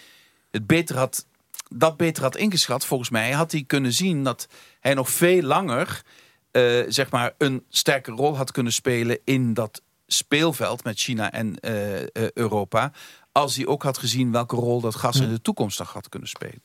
het 0.51 0.67
beter 0.67 0.97
had, 0.97 1.27
dat 1.69 1.97
beter 1.97 2.23
had 2.23 2.37
ingeschat, 2.37 2.87
volgens 2.87 3.11
mij, 3.11 3.31
had 3.33 3.53
hij 3.53 3.65
kunnen 3.67 3.93
zien 3.93 4.25
dat 4.25 4.49
hij 4.81 4.95
nog 4.95 5.11
veel 5.11 5.43
langer 5.43 6.03
uh, 6.53 6.85
zeg 6.89 7.11
maar 7.11 7.35
een 7.39 7.65
sterke 7.69 8.11
rol 8.11 8.37
had 8.37 8.53
kunnen 8.53 8.73
spelen 8.73 9.19
in 9.25 9.55
dat 9.55 9.83
speelveld 10.07 10.85
met 10.85 10.99
China 10.99 11.33
en 11.33 11.57
uh, 11.61 12.01
uh, 12.01 12.07
Europa. 12.35 12.93
Als 13.33 13.57
hij 13.57 13.67
ook 13.67 13.83
had 13.83 13.99
gezien 13.99 14.33
welke 14.33 14.57
rol 14.57 14.81
dat 14.81 14.95
gas 14.95 15.21
in 15.21 15.31
de 15.31 15.43
toekomst 15.43 15.79
nog 15.79 15.93
had 15.93 16.09
kunnen 16.09 16.29
spelen. 16.29 16.63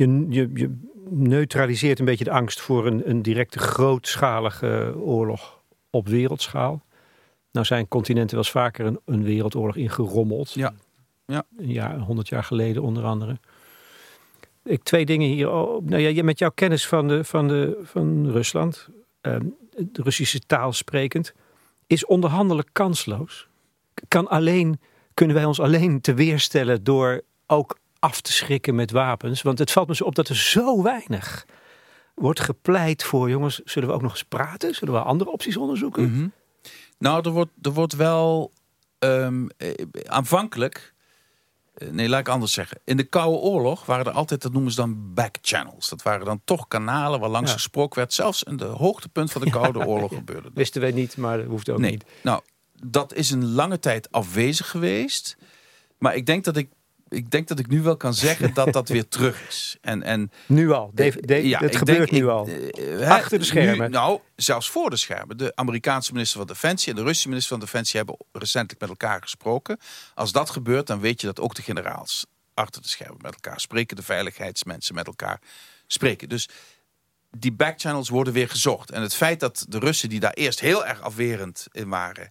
Je, 0.00 0.26
je, 0.28 0.50
je 0.54 0.78
neutraliseert 1.08 1.98
een 1.98 2.04
beetje 2.04 2.24
de 2.24 2.30
angst 2.30 2.60
voor 2.60 2.86
een, 2.86 3.10
een 3.10 3.22
directe 3.22 3.58
grootschalige 3.58 4.94
oorlog 4.96 5.62
op 5.90 6.08
wereldschaal. 6.08 6.82
Nou 7.52 7.66
zijn 7.66 7.88
continenten 7.88 8.36
wel 8.36 8.44
eens 8.44 8.52
vaker 8.52 8.86
een, 8.86 9.00
een 9.04 9.24
wereldoorlog 9.24 9.76
ingerommeld. 9.76 10.52
Ja. 10.52 10.74
ja. 11.26 11.44
Jaar, 11.58 11.98
honderd 11.98 12.28
jaar 12.28 12.44
geleden 12.44 12.82
onder 12.82 13.04
andere. 13.04 13.38
Ik 14.64 14.82
twee 14.82 15.06
dingen 15.06 15.28
hier. 15.28 15.46
Nou 15.82 15.98
ja, 15.98 16.22
met 16.22 16.38
jouw 16.38 16.50
kennis 16.50 16.86
van, 16.86 17.08
de, 17.08 17.24
van, 17.24 17.48
de, 17.48 17.80
van 17.82 18.30
Rusland, 18.30 18.88
ehm, 19.20 19.44
de 19.76 20.02
Russische 20.02 20.40
taal 20.40 20.72
sprekend, 20.72 21.34
is 21.86 22.06
onderhandelen 22.06 22.64
kansloos. 22.72 23.48
Kan 24.08 24.28
alleen, 24.28 24.80
kunnen 25.14 25.36
wij 25.36 25.44
ons 25.44 25.60
alleen 25.60 26.00
te 26.00 26.14
weerstellen 26.14 26.84
door 26.84 27.22
ook 27.46 27.78
af 28.00 28.20
te 28.20 28.32
schrikken 28.32 28.74
met 28.74 28.90
wapens. 28.90 29.42
Want 29.42 29.58
het 29.58 29.70
valt 29.70 29.88
me 29.88 29.94
zo 29.94 30.04
op 30.04 30.14
dat 30.14 30.28
er 30.28 30.36
zo 30.36 30.82
weinig 30.82 31.46
wordt 32.14 32.40
gepleit 32.40 33.02
voor, 33.02 33.30
jongens, 33.30 33.60
zullen 33.64 33.88
we 33.88 33.94
ook 33.94 34.02
nog 34.02 34.12
eens 34.12 34.22
praten? 34.22 34.74
Zullen 34.74 34.94
we 34.94 35.00
andere 35.00 35.30
opties 35.30 35.56
onderzoeken? 35.56 36.10
Mhm. 36.10 36.28
Nou, 36.98 37.24
er 37.24 37.30
wordt, 37.30 37.50
er 37.62 37.72
wordt 37.72 37.96
wel 37.96 38.52
um, 38.98 39.48
aanvankelijk, 40.06 40.94
eh, 41.74 41.88
nee, 41.88 42.08
laat 42.08 42.20
ik 42.20 42.28
anders 42.28 42.52
zeggen. 42.52 42.80
In 42.84 42.96
de 42.96 43.04
Koude 43.04 43.38
Oorlog 43.38 43.86
waren 43.86 44.06
er 44.06 44.12
altijd, 44.12 44.42
dat 44.42 44.52
noemen 44.52 44.70
ze 44.70 44.80
dan 44.80 45.14
backchannels. 45.14 45.88
Dat 45.88 46.02
waren 46.02 46.26
dan 46.26 46.40
toch 46.44 46.68
kanalen 46.68 47.20
waar 47.20 47.28
langs 47.28 47.52
gesproken 47.52 47.98
werd. 47.98 48.12
Zelfs 48.12 48.42
in 48.42 48.56
de 48.56 48.64
hoogtepunt 48.64 49.32
van 49.32 49.40
de 49.40 49.50
Koude 49.60 49.86
Oorlog 49.86 50.14
gebeurde 50.14 50.42
dat. 50.42 50.52
Wisten 50.54 50.80
wij 50.80 50.92
niet, 50.92 51.16
maar 51.16 51.36
dat 51.36 51.46
hoeft 51.46 51.70
ook 51.70 51.78
nee. 51.78 51.90
niet. 51.90 52.04
Nou, 52.22 52.42
dat 52.86 53.14
is 53.14 53.30
een 53.30 53.52
lange 53.52 53.78
tijd 53.78 54.12
afwezig 54.12 54.70
geweest. 54.70 55.36
Maar 55.98 56.14
ik 56.14 56.26
denk 56.26 56.44
dat 56.44 56.56
ik 56.56 56.68
ik 57.10 57.30
denk 57.30 57.48
dat 57.48 57.58
ik 57.58 57.66
nu 57.66 57.82
wel 57.82 57.96
kan 57.96 58.14
zeggen 58.14 58.54
dat 58.54 58.72
dat 58.72 58.88
weer 58.88 59.08
terug 59.18 59.48
is. 59.48 59.76
En, 59.80 60.02
en, 60.02 60.30
nu 60.46 60.72
al? 60.72 60.90
Dave, 60.94 61.20
Dave, 61.20 61.48
ja, 61.48 61.58
het 61.58 61.76
gebeurt 61.76 62.10
nu 62.10 62.28
al? 62.28 62.48
Uh, 62.48 63.08
Achter 63.08 63.38
de 63.38 63.44
schermen? 63.44 63.90
nou, 63.90 64.20
zelfs 64.36 64.70
voor 64.70 64.90
de 64.90 64.96
schermen. 64.96 65.36
De 65.36 65.52
Amerikaanse 65.54 66.12
minister 66.12 66.38
van 66.38 66.46
Defensie 66.46 66.90
en 66.90 66.96
de 66.96 67.02
Russische 67.02 67.28
minister 67.28 67.56
van 67.56 67.64
Defensie 67.64 67.96
hebben 67.96 68.16
recentelijk 68.32 68.80
met 68.80 68.90
elkaar 68.90 69.22
gesproken. 69.22 69.78
Als 70.14 70.32
dat 70.32 70.50
gebeurt, 70.50 70.86
dan 70.86 71.00
weet 71.00 71.20
je 71.20 71.26
dat 71.26 71.40
ook 71.40 71.54
de 71.54 71.62
generaals 71.62 72.26
achter 72.54 72.82
de 72.82 72.88
schermen 72.88 73.18
met 73.22 73.34
elkaar 73.34 73.60
spreken. 73.60 73.96
De 73.96 74.02
veiligheidsmensen 74.02 74.94
met 74.94 75.06
elkaar 75.06 75.40
spreken. 75.86 76.28
Dus 76.28 76.48
die 77.30 77.52
backchannels 77.52 78.08
worden 78.08 78.32
weer 78.32 78.48
gezocht. 78.48 78.90
En 78.90 79.02
het 79.02 79.14
feit 79.14 79.40
dat 79.40 79.64
de 79.68 79.78
Russen 79.78 80.08
die 80.08 80.20
daar 80.20 80.32
eerst 80.32 80.60
heel 80.60 80.86
erg 80.86 81.00
afwerend 81.00 81.66
in 81.72 81.88
waren 81.88 82.30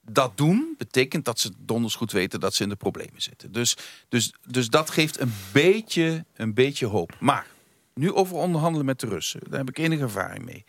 dat 0.00 0.36
doen, 0.36 0.74
betekent 0.78 1.24
dat 1.24 1.40
ze 1.40 1.50
donders 1.58 1.94
goed 1.94 2.12
weten 2.12 2.40
dat 2.40 2.54
ze 2.54 2.62
in 2.62 2.68
de 2.68 2.76
problemen 2.76 3.22
zitten. 3.22 3.52
Dus, 3.52 3.76
dus, 4.08 4.34
dus 4.46 4.68
dat 4.68 4.90
geeft 4.90 5.20
een 5.20 5.32
beetje, 5.52 6.24
een 6.34 6.54
beetje 6.54 6.86
hoop. 6.86 7.16
Maar 7.20 7.46
nu 7.94 8.12
over 8.12 8.36
onderhandelen 8.36 8.86
met 8.86 9.00
de 9.00 9.06
Russen. 9.06 9.40
Daar 9.48 9.58
heb 9.58 9.68
ik 9.68 9.78
enige 9.78 10.02
ervaring 10.02 10.44
mee. 10.44 10.64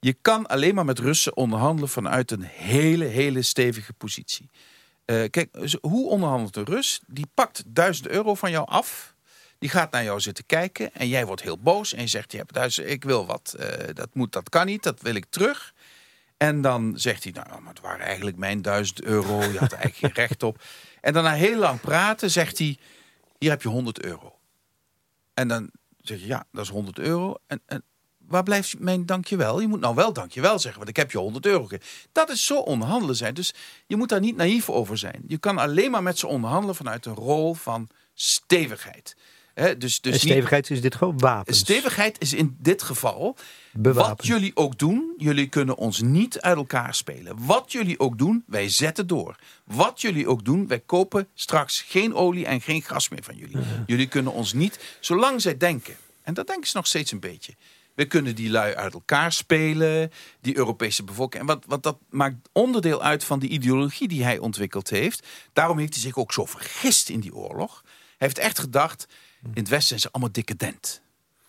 Je 0.00 0.16
kan 0.20 0.46
alleen 0.46 0.74
maar 0.74 0.84
met 0.84 0.98
Russen 0.98 1.36
onderhandelen 1.36 1.88
vanuit 1.88 2.30
een 2.30 2.42
hele, 2.42 3.04
hele 3.04 3.42
stevige 3.42 3.92
positie. 3.92 4.50
Uh, 5.06 5.24
kijk, 5.30 5.78
hoe 5.80 6.08
onderhandelt 6.08 6.56
een 6.56 6.64
Rus? 6.64 7.00
Die 7.06 7.26
pakt 7.34 7.62
duizend 7.66 8.08
euro 8.08 8.34
van 8.34 8.50
jou 8.50 8.66
af. 8.66 9.14
Die 9.58 9.68
gaat 9.68 9.92
naar 9.92 10.04
jou 10.04 10.20
zitten 10.20 10.46
kijken 10.46 10.94
en 10.94 11.08
jij 11.08 11.26
wordt 11.26 11.42
heel 11.42 11.58
boos 11.58 11.92
en 11.92 12.00
je 12.00 12.08
zegt: 12.08 12.32
je 12.32 12.38
hebt 12.38 12.52
duizend, 12.52 12.88
ik 12.88 13.04
wil 13.04 13.26
wat, 13.26 13.56
uh, 13.58 13.66
dat 13.92 14.14
moet, 14.14 14.32
dat 14.32 14.48
kan 14.48 14.66
niet, 14.66 14.82
dat 14.82 15.00
wil 15.00 15.14
ik 15.14 15.24
terug. 15.28 15.73
En 16.36 16.62
dan 16.62 16.92
zegt 16.96 17.24
hij, 17.24 17.32
nou, 17.32 17.60
maar 17.60 17.72
het 17.72 17.82
waren 17.82 18.06
eigenlijk 18.06 18.36
mijn 18.36 18.62
duizend 18.62 19.02
euro. 19.02 19.42
Je 19.42 19.58
had 19.58 19.72
er 19.72 19.78
eigenlijk 19.78 20.14
geen 20.14 20.26
recht 20.26 20.42
op. 20.42 20.62
En 21.00 21.12
dan 21.12 21.22
na 21.22 21.32
heel 21.32 21.58
lang 21.58 21.80
praten 21.80 22.30
zegt 22.30 22.58
hij, 22.58 22.78
hier 23.38 23.50
heb 23.50 23.62
je 23.62 23.68
100 23.68 24.04
euro. 24.04 24.38
En 25.34 25.48
dan 25.48 25.70
zeg 26.00 26.20
je, 26.20 26.26
ja, 26.26 26.46
dat 26.52 26.64
is 26.64 26.70
100 26.70 26.98
euro. 26.98 27.36
En, 27.46 27.62
en 27.66 27.84
waar 28.18 28.42
blijft 28.42 28.78
mijn 28.78 29.06
dankjewel? 29.06 29.60
Je 29.60 29.68
moet 29.68 29.80
nou 29.80 29.94
wel 29.94 30.12
dankjewel 30.12 30.58
zeggen, 30.58 30.78
want 30.78 30.90
ik 30.90 30.96
heb 30.96 31.10
je 31.10 31.18
100 31.18 31.46
euro 31.46 31.62
gegeven. 31.62 31.86
Dat 32.12 32.30
is 32.30 32.46
zo 32.46 32.58
onderhandelen 32.58 33.16
zijn. 33.16 33.34
Dus 33.34 33.54
je 33.86 33.96
moet 33.96 34.08
daar 34.08 34.20
niet 34.20 34.36
naïef 34.36 34.70
over 34.70 34.98
zijn. 34.98 35.22
Je 35.26 35.38
kan 35.38 35.58
alleen 35.58 35.90
maar 35.90 36.02
met 36.02 36.18
ze 36.18 36.26
onderhandelen 36.26 36.74
vanuit 36.74 37.06
een 37.06 37.14
rol 37.14 37.54
van 37.54 37.88
stevigheid. 38.14 39.16
He, 39.54 39.76
dus, 39.76 40.00
dus 40.00 40.16
stevigheid 40.20 40.70
is 40.70 40.80
dit 40.80 40.94
gewoon 40.94 41.18
wapens. 41.18 41.58
Stevigheid 41.58 42.20
is 42.20 42.32
in 42.32 42.56
dit 42.58 42.82
geval 42.82 43.36
wat 43.72 44.26
jullie 44.26 44.56
ook 44.56 44.78
doen, 44.78 45.14
jullie 45.16 45.48
kunnen 45.48 45.76
ons 45.76 46.00
niet 46.00 46.40
uit 46.40 46.56
elkaar 46.56 46.94
spelen. 46.94 47.46
Wat 47.46 47.72
jullie 47.72 48.00
ook 48.00 48.18
doen, 48.18 48.44
wij 48.46 48.68
zetten 48.68 49.06
door. 49.06 49.36
Wat 49.64 50.00
jullie 50.00 50.28
ook 50.28 50.44
doen, 50.44 50.66
wij 50.66 50.80
kopen 50.80 51.28
straks 51.34 51.80
geen 51.80 52.14
olie 52.14 52.46
en 52.46 52.60
geen 52.60 52.82
gas 52.82 53.08
meer 53.08 53.22
van 53.22 53.36
jullie. 53.36 53.56
Jullie 53.86 54.08
kunnen 54.08 54.32
ons 54.32 54.52
niet, 54.52 54.78
zolang 55.00 55.40
zij 55.40 55.56
denken, 55.56 55.96
en 56.22 56.34
dat 56.34 56.46
denken 56.46 56.68
ze 56.68 56.76
nog 56.76 56.86
steeds 56.86 57.12
een 57.12 57.20
beetje. 57.20 57.54
We 57.94 58.04
kunnen 58.04 58.34
die 58.34 58.50
lui 58.50 58.74
uit 58.74 58.94
elkaar 58.94 59.32
spelen, 59.32 60.12
die 60.40 60.56
Europese 60.56 61.04
bevolking. 61.04 61.42
En 61.42 61.48
wat, 61.48 61.64
wat 61.66 61.82
dat 61.82 61.98
maakt 62.10 62.48
onderdeel 62.52 63.02
uit 63.02 63.24
van 63.24 63.38
die 63.38 63.48
ideologie 63.48 64.08
die 64.08 64.24
hij 64.24 64.38
ontwikkeld 64.38 64.90
heeft. 64.90 65.26
Daarom 65.52 65.78
heeft 65.78 65.92
hij 65.92 66.02
zich 66.02 66.16
ook 66.16 66.32
zo 66.32 66.44
vergist 66.44 67.08
in 67.08 67.20
die 67.20 67.34
oorlog. 67.34 67.82
Hij 67.84 68.26
heeft 68.26 68.38
echt 68.38 68.58
gedacht, 68.58 69.06
in 69.44 69.62
het 69.62 69.68
Westen 69.68 69.88
zijn 69.88 70.00
ze 70.00 70.10
allemaal 70.10 70.32
decadent. 70.32 71.02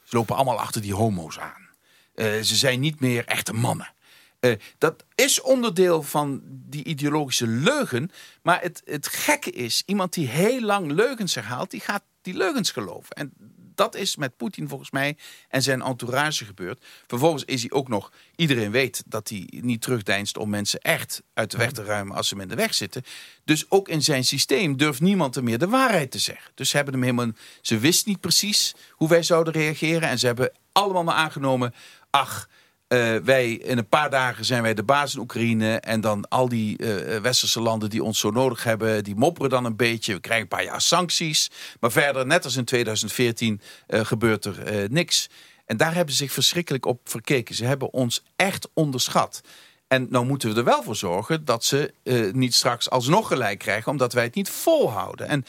Ze 0.03 0.15
lopen 0.15 0.35
allemaal 0.35 0.59
achter 0.59 0.81
die 0.81 0.93
homo's 0.93 1.39
aan. 1.39 1.69
Uh, 2.15 2.41
ze 2.41 2.55
zijn 2.55 2.79
niet 2.79 2.99
meer 2.99 3.25
echte 3.25 3.53
mannen. 3.53 3.93
Uh, 4.39 4.55
dat 4.77 5.05
is 5.15 5.41
onderdeel 5.41 6.03
van 6.03 6.41
die 6.45 6.83
ideologische 6.83 7.47
leugen. 7.47 8.11
Maar 8.41 8.61
het, 8.61 8.81
het 8.85 9.07
gekke 9.07 9.51
is, 9.51 9.83
iemand 9.85 10.13
die 10.13 10.27
heel 10.27 10.61
lang 10.61 10.91
leugens 10.91 11.35
herhaalt, 11.35 11.71
die 11.71 11.79
gaat 11.79 12.03
die 12.21 12.33
leugens 12.33 12.71
geloven. 12.71 13.15
En 13.15 13.33
dat 13.75 13.95
is 13.95 14.15
met 14.15 14.37
Poetin 14.37 14.67
volgens 14.67 14.91
mij 14.91 15.17
en 15.49 15.61
zijn 15.61 15.81
entourage 15.81 16.45
gebeurd. 16.45 16.85
Vervolgens 17.07 17.43
is 17.45 17.61
hij 17.61 17.71
ook 17.71 17.87
nog, 17.87 18.11
iedereen 18.35 18.71
weet 18.71 19.03
dat 19.05 19.29
hij 19.29 19.47
niet 19.49 19.81
terugdeinst 19.81 20.37
om 20.37 20.49
mensen 20.49 20.79
echt 20.79 21.21
uit 21.33 21.51
de 21.51 21.57
weg 21.57 21.71
te 21.71 21.83
ruimen 21.83 22.15
als 22.15 22.27
ze 22.27 22.33
hem 22.33 22.43
in 22.43 22.49
de 22.49 22.55
weg 22.55 22.73
zitten. 22.73 23.03
Dus 23.43 23.65
ook 23.69 23.87
in 23.87 24.01
zijn 24.01 24.23
systeem 24.23 24.77
durft 24.77 25.01
niemand 25.01 25.35
er 25.35 25.43
meer 25.43 25.57
de 25.57 25.67
waarheid 25.67 26.11
te 26.11 26.19
zeggen. 26.19 26.51
Dus 26.55 26.69
ze 26.69 26.75
hebben 26.75 26.93
hem 26.93 27.03
helemaal, 27.03 27.31
ze 27.61 27.77
wist 27.77 28.05
niet 28.05 28.19
precies 28.19 28.75
hoe 28.91 29.09
wij 29.09 29.23
zouden 29.23 29.53
reageren 29.53 30.09
en 30.09 30.19
ze 30.19 30.25
hebben 30.25 30.51
allemaal 30.71 31.03
maar 31.03 31.15
aangenomen, 31.15 31.73
ach, 32.09 32.49
uh, 32.87 33.15
wij 33.15 33.51
in 33.51 33.77
een 33.77 33.87
paar 33.87 34.09
dagen 34.09 34.45
zijn 34.45 34.61
wij 34.61 34.73
de 34.73 34.83
baas 34.83 35.13
in 35.13 35.19
Oekraïne. 35.19 35.79
En 35.79 36.01
dan 36.01 36.27
al 36.27 36.49
die 36.49 36.81
uh, 36.81 37.17
westerse 37.17 37.61
landen 37.61 37.89
die 37.89 38.03
ons 38.03 38.19
zo 38.19 38.29
nodig 38.31 38.63
hebben, 38.63 39.03
die 39.03 39.15
mopperen 39.15 39.49
dan 39.49 39.65
een 39.65 39.75
beetje. 39.75 40.13
We 40.13 40.19
krijgen 40.19 40.43
een 40.43 40.57
paar 40.57 40.63
jaar 40.63 40.81
sancties. 40.81 41.51
Maar 41.79 41.91
verder, 41.91 42.25
net 42.25 42.43
als 42.43 42.55
in 42.55 42.65
2014, 42.65 43.61
uh, 43.87 44.05
gebeurt 44.05 44.45
er 44.45 44.89
niks. 44.91 45.29
En 45.65 45.77
daar 45.77 45.93
hebben 45.93 46.13
ze 46.13 46.23
zich 46.23 46.33
verschrikkelijk 46.33 46.85
op 46.85 46.99
verkeken. 47.03 47.55
Ze 47.55 47.65
hebben 47.65 47.93
ons 47.93 48.23
echt 48.35 48.69
onderschat. 48.73 49.41
En 49.87 50.07
nou 50.09 50.25
moeten 50.25 50.49
we 50.49 50.57
er 50.57 50.63
wel 50.63 50.83
voor 50.83 50.95
zorgen 50.95 51.45
dat 51.45 51.63
ze 51.63 51.93
niet 52.33 52.53
straks 52.53 52.89
alsnog 52.89 53.27
gelijk 53.27 53.59
krijgen, 53.59 53.91
omdat 53.91 54.13
wij 54.13 54.23
het 54.23 54.35
niet 54.35 54.49
volhouden. 54.49 55.27
En 55.27 55.45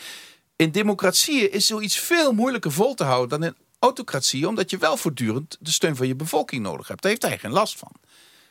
in 0.56 0.70
democratieën 0.70 1.52
is 1.52 1.66
zoiets 1.66 1.98
veel 1.98 2.32
moeilijker 2.32 2.72
vol 2.72 2.94
te 2.94 3.04
houden 3.04 3.40
dan 3.40 3.48
in 3.48 3.65
autocratie, 3.78 4.48
omdat 4.48 4.70
je 4.70 4.78
wel 4.78 4.96
voortdurend 4.96 5.56
de 5.60 5.70
steun 5.70 5.96
van 5.96 6.06
je 6.06 6.16
bevolking 6.16 6.62
nodig 6.62 6.88
hebt. 6.88 7.02
Daar 7.02 7.10
heeft 7.10 7.22
hij 7.22 7.38
geen 7.38 7.52
last 7.52 7.78
van. 7.78 7.92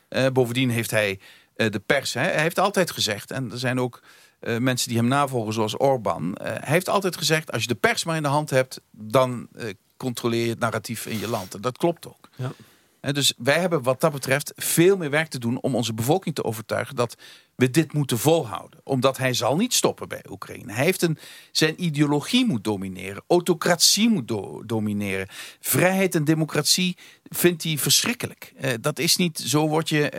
Uh, 0.08 0.26
bovendien 0.32 0.70
heeft 0.70 0.90
hij 0.90 1.20
uh, 1.56 1.70
de 1.70 1.80
pers, 1.80 2.14
hè, 2.14 2.20
hij 2.20 2.42
heeft 2.42 2.58
altijd 2.58 2.90
gezegd, 2.90 3.30
en 3.30 3.50
er 3.50 3.58
zijn 3.58 3.80
ook 3.80 4.02
uh, 4.40 4.58
mensen 4.58 4.88
die 4.88 4.98
hem 4.98 5.08
navolgen, 5.08 5.52
zoals 5.52 5.80
Orbán. 5.80 6.36
hij 6.42 6.60
heeft 6.62 6.88
altijd 6.88 7.16
gezegd: 7.16 7.52
als 7.52 7.62
je 7.62 7.68
de 7.68 7.74
pers 7.74 8.04
maar 8.04 8.16
in 8.16 8.22
de 8.22 8.28
hand 8.28 8.50
hebt, 8.50 8.80
dan 8.90 9.48
controleer 9.96 10.44
je 10.44 10.50
het 10.50 10.58
narratief 10.58 11.06
in 11.06 11.18
je 11.18 11.28
land. 11.28 11.54
En 11.54 11.60
dat 11.60 11.78
klopt 11.78 12.06
ook. 12.06 12.28
Ja. 12.36 12.52
Dus 13.00 13.32
wij 13.36 13.60
hebben 13.60 13.82
wat 13.82 14.00
dat 14.00 14.12
betreft 14.12 14.52
veel 14.56 14.96
meer 14.96 15.10
werk 15.10 15.28
te 15.28 15.38
doen 15.38 15.60
om 15.60 15.74
onze 15.74 15.94
bevolking 15.94 16.34
te 16.34 16.44
overtuigen 16.44 16.96
dat 16.96 17.16
we 17.54 17.70
dit 17.70 17.92
moeten 17.92 18.18
volhouden. 18.18 18.80
Omdat 18.84 19.16
hij 19.16 19.34
zal 19.34 19.56
niet 19.56 19.74
stoppen 19.74 20.08
bij 20.08 20.24
Oekraïne. 20.30 20.72
Hij 20.72 20.84
heeft 20.84 21.02
een, 21.02 21.18
zijn 21.52 21.84
ideologie 21.84 22.46
moet 22.46 22.64
domineren. 22.64 23.24
Autocratie 23.26 24.08
moet 24.08 24.32
domineren. 24.68 25.28
Vrijheid 25.60 26.14
en 26.14 26.24
democratie 26.24 26.96
vindt 27.28 27.62
hij 27.62 27.78
verschrikkelijk. 27.78 28.52
Uh, 28.60 28.70
dat 28.80 28.98
is 28.98 29.16
niet, 29.16 29.38
zo 29.38 29.68
word 29.68 29.88
je 29.88 30.12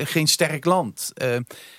uh, 0.00 0.06
geen 0.06 0.26
sterk 0.26 0.64
land. 0.64 1.12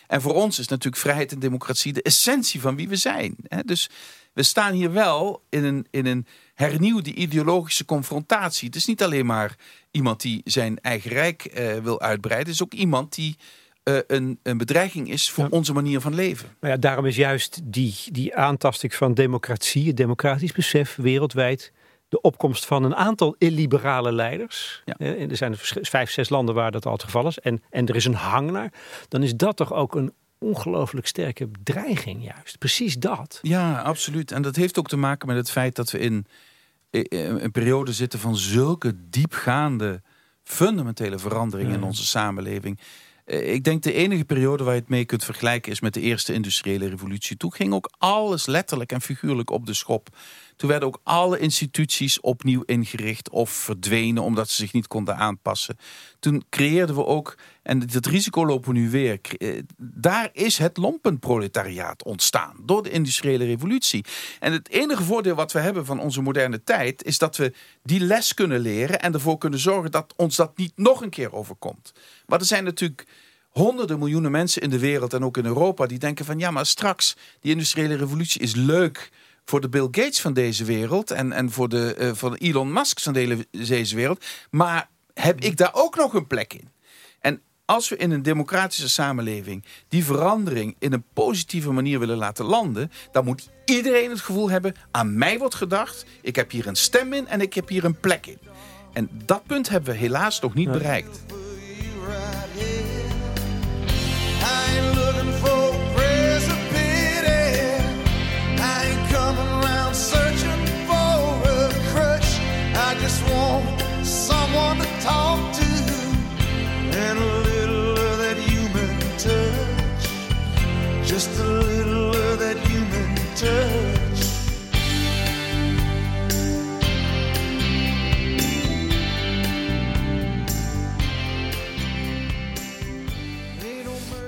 En 0.08 0.22
voor 0.22 0.34
ons 0.34 0.60
is 0.60 0.68
natuurlijk 0.68 1.02
vrijheid 1.02 1.32
en 1.32 1.40
democratie 1.40 1.94
de 1.94 2.02
essentie 2.02 2.62
van 2.62 2.76
wie 2.76 2.88
we 2.88 2.96
zijn. 2.96 3.36
Hè? 3.48 3.62
Dus 3.64 3.90
we 4.38 4.44
staan 4.44 4.74
hier 4.74 4.92
wel 4.92 5.42
in 5.50 5.64
een, 5.64 5.88
in 5.92 6.06
een 6.06 6.26
hernieuwde 6.54 7.14
ideologische 7.14 7.86
confrontatie. 7.86 8.68
Het 8.68 8.76
is 8.76 8.86
niet 8.86 9.04
alleen 9.04 9.26
maar 9.26 9.56
iemand 9.92 10.22
die 10.22 10.42
zijn 10.44 10.80
eigen 10.82 11.12
rijk 11.12 11.52
wil 11.84 12.02
uitbreiden. 12.02 12.48
Het 12.48 12.56
is 12.56 12.64
ook 12.64 12.74
iemand 12.74 13.16
die 13.16 13.38
uh, 13.84 13.98
een, 14.08 14.40
een 14.44 14.58
bedreiging 14.58 15.10
is 15.10 15.32
voor 15.32 15.48
onze 15.50 15.74
manier 15.74 16.02
van 16.02 16.16
leven. 16.16 16.50
Maar 16.60 16.70
ja, 16.70 16.78
daarom 16.78 17.06
is 17.06 17.16
juist 17.16 17.60
die, 17.64 17.96
die 18.12 18.36
aantasting 18.36 18.94
van 18.94 19.14
democratie, 19.14 19.88
het 19.88 19.98
democratisch 19.98 20.52
besef 20.52 20.96
wereldwijd, 20.96 21.72
de 22.10 22.22
opkomst 22.22 22.66
van 22.66 22.84
een 22.84 22.96
aantal 22.96 23.36
illiberale 23.38 24.12
leiders. 24.12 24.84
Ja. 24.86 24.98
er 25.06 25.38
zijn 25.38 25.56
vijf, 25.82 26.12
zes 26.12 26.30
landen 26.30 26.56
waar 26.56 26.72
dat 26.72 26.86
al 26.86 26.92
het 26.92 27.04
geval 27.04 27.28
is. 27.28 27.40
En, 27.40 27.64
en 27.70 27.88
er 27.88 27.96
is 27.96 28.06
een 28.06 28.14
hang 28.14 28.52
naar. 28.52 28.74
Dan 29.08 29.24
is 29.24 29.36
dat 29.36 29.56
toch 29.56 29.74
ook 29.74 29.96
een 29.96 30.14
ongelooflijk 30.40 31.08
sterke 31.08 31.50
dreiging 31.64 32.24
juist. 32.24 32.58
Precies 32.58 32.98
dat. 32.98 33.40
Ja, 33.42 33.82
absoluut. 33.82 34.32
En 34.32 34.42
dat 34.42 34.56
heeft 34.56 34.80
ook 34.80 34.88
te 34.88 34.98
maken 34.98 35.28
met 35.28 35.38
het 35.38 35.52
feit 35.52 35.76
dat 35.76 35.92
we 35.92 36.00
in 36.00 36.26
een 37.10 37.52
periode 37.52 37.94
zitten 37.94 38.20
van 38.20 38.38
zulke 38.38 38.94
diepgaande 39.10 40.02
fundamentele 40.44 41.20
veranderingen 41.20 41.74
in 41.74 41.84
onze 41.84 42.06
samenleving. 42.06 42.80
Eh, 43.26 43.54
ik 43.54 43.64
denk 43.64 43.84
de 43.84 43.94
enige 43.94 44.26
periode 44.26 44.64
waar 44.64 44.74
je 44.74 44.80
het 44.80 44.90
mee 44.90 45.06
kunt 45.06 45.24
vergelijken 45.24 45.72
is 45.72 45.82
met 45.82 45.94
de 45.94 46.02
eerste 46.02 46.34
industriële 46.34 46.88
revolutie. 46.90 47.38
Toen 47.38 47.54
ging 47.54 47.74
ook 47.74 47.92
alles 47.98 48.46
letterlijk 48.46 48.92
en 48.92 49.02
figuurlijk 49.02 49.50
op 49.50 49.66
de 49.66 49.74
schop. 49.74 50.18
Toen 50.58 50.70
werden 50.70 50.88
ook 50.88 51.00
alle 51.04 51.40
instituties 51.40 52.20
opnieuw 52.20 52.64
ingericht 52.66 53.30
of 53.30 53.50
verdwenen 53.50 54.24
omdat 54.24 54.50
ze 54.50 54.56
zich 54.56 54.74
niet 54.74 54.88
konden 54.88 55.18
aanpassen. 55.18 55.78
Toen 56.20 56.44
creëerden 56.50 56.96
we 56.96 57.06
ook, 57.06 57.38
en 57.64 57.80
dat 57.80 58.06
risico 58.06 58.46
lopen 58.46 58.74
we 58.74 58.80
nu 58.80 58.90
weer, 58.90 59.20
eh, 59.38 59.62
daar 59.78 60.30
is 60.34 60.58
het 60.58 60.78
lompenproletariaat 60.78 62.04
ontstaan 62.04 62.56
door 62.64 62.84
de 62.84 62.90
industriële 62.90 63.46
revolutie. 63.46 64.06
En 64.40 64.52
het 64.52 64.70
enige 64.70 65.04
voordeel 65.04 65.36
wat 65.36 65.52
we 65.52 65.60
hebben 65.60 65.86
van 65.86 66.00
onze 66.00 66.22
moderne 66.22 66.64
tijd 66.64 67.04
is 67.04 67.18
dat 67.18 67.38
we 67.38 67.54
die 67.84 68.00
les 68.00 68.34
kunnen 68.34 68.60
leren 68.60 69.02
en 69.02 69.14
ervoor 69.14 69.38
kunnen 69.38 69.60
zorgen 69.60 69.92
dat 69.92 70.14
ons 70.16 70.36
dat 70.36 70.58
niet 70.58 70.74
nog 70.76 71.02
een 71.02 71.10
keer 71.10 71.34
overkomt. 71.34 71.92
Maar 72.26 72.40
er 72.40 72.46
zijn 72.46 72.64
natuurlijk 72.64 73.06
honderden 73.50 74.00
miljoenen 74.00 74.32
mensen 74.32 74.62
in 74.62 74.70
de 74.70 74.80
wereld 74.80 75.14
en 75.14 75.24
ook 75.24 75.38
in 75.38 75.46
Europa 75.46 75.86
die 75.86 76.00
denken 76.00 76.26
van 76.26 76.40
ja, 76.40 76.52
maar 76.52 76.66
straks 76.66 77.16
die 77.40 77.52
industriële 77.52 77.96
revolutie 77.96 78.42
is 78.42 78.56
leuk 78.56 79.12
voor 79.50 79.62
de 79.62 79.70
Bill 79.70 79.88
Gates 79.92 80.22
van 80.22 80.34
deze 80.34 80.64
wereld 80.64 81.12
en, 81.12 81.32
en 81.32 81.52
voor, 81.52 81.70
de, 81.70 81.96
uh, 82.00 82.12
voor 82.14 82.32
de 82.32 82.38
Elon 82.38 82.74
Musk 82.74 83.00
van 83.00 83.14
deze 83.52 83.96
wereld. 83.96 84.26
Maar 84.50 84.90
heb 85.14 85.42
ik 85.42 85.58
daar 85.58 85.74
ook 85.74 85.96
nog 85.96 86.14
een 86.14 86.28
plek 86.28 86.54
in? 86.54 86.70
En 87.20 87.42
als 87.66 87.90
we 87.90 87.98
in 87.98 88.12
een 88.12 88.22
democratische 88.22 88.90
samenleving 88.90 89.66
die 89.88 90.06
verandering 90.06 90.76
in 90.80 90.94
een 90.94 91.04
positieve 91.14 91.72
manier 91.72 92.00
willen 92.00 92.18
laten 92.18 92.46
landen, 92.46 92.92
dan 93.12 93.26
moet 93.26 93.50
iedereen 93.66 94.10
het 94.10 94.22
gevoel 94.22 94.50
hebben: 94.50 94.76
aan 94.92 95.18
mij 95.18 95.38
wordt 95.38 95.56
gedacht, 95.56 96.06
ik 96.22 96.36
heb 96.36 96.52
hier 96.52 96.68
een 96.68 96.76
stem 96.76 97.14
in 97.14 97.28
en 97.28 97.42
ik 97.42 97.54
heb 97.54 97.70
hier 97.70 97.86
een 97.86 98.00
plek 98.00 98.26
in. 98.26 98.40
En 98.94 99.10
dat 99.26 99.46
punt 99.46 99.70
hebben 99.70 99.94
we 99.94 100.00
helaas 100.00 100.40
nog 100.40 100.54
niet 100.54 100.72
bereikt. 100.72 101.20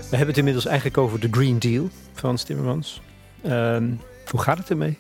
We 0.09 0.15
hebben 0.15 0.35
het 0.35 0.37
inmiddels 0.37 0.65
eigenlijk 0.65 0.97
over 0.97 1.19
de 1.19 1.27
Green 1.31 1.59
Deal, 1.59 1.89
Frans 2.13 2.43
Timmermans. 2.43 3.01
Uh, 3.45 3.77
hoe 4.29 4.41
gaat 4.41 4.57
het 4.57 4.69
ermee? 4.69 4.97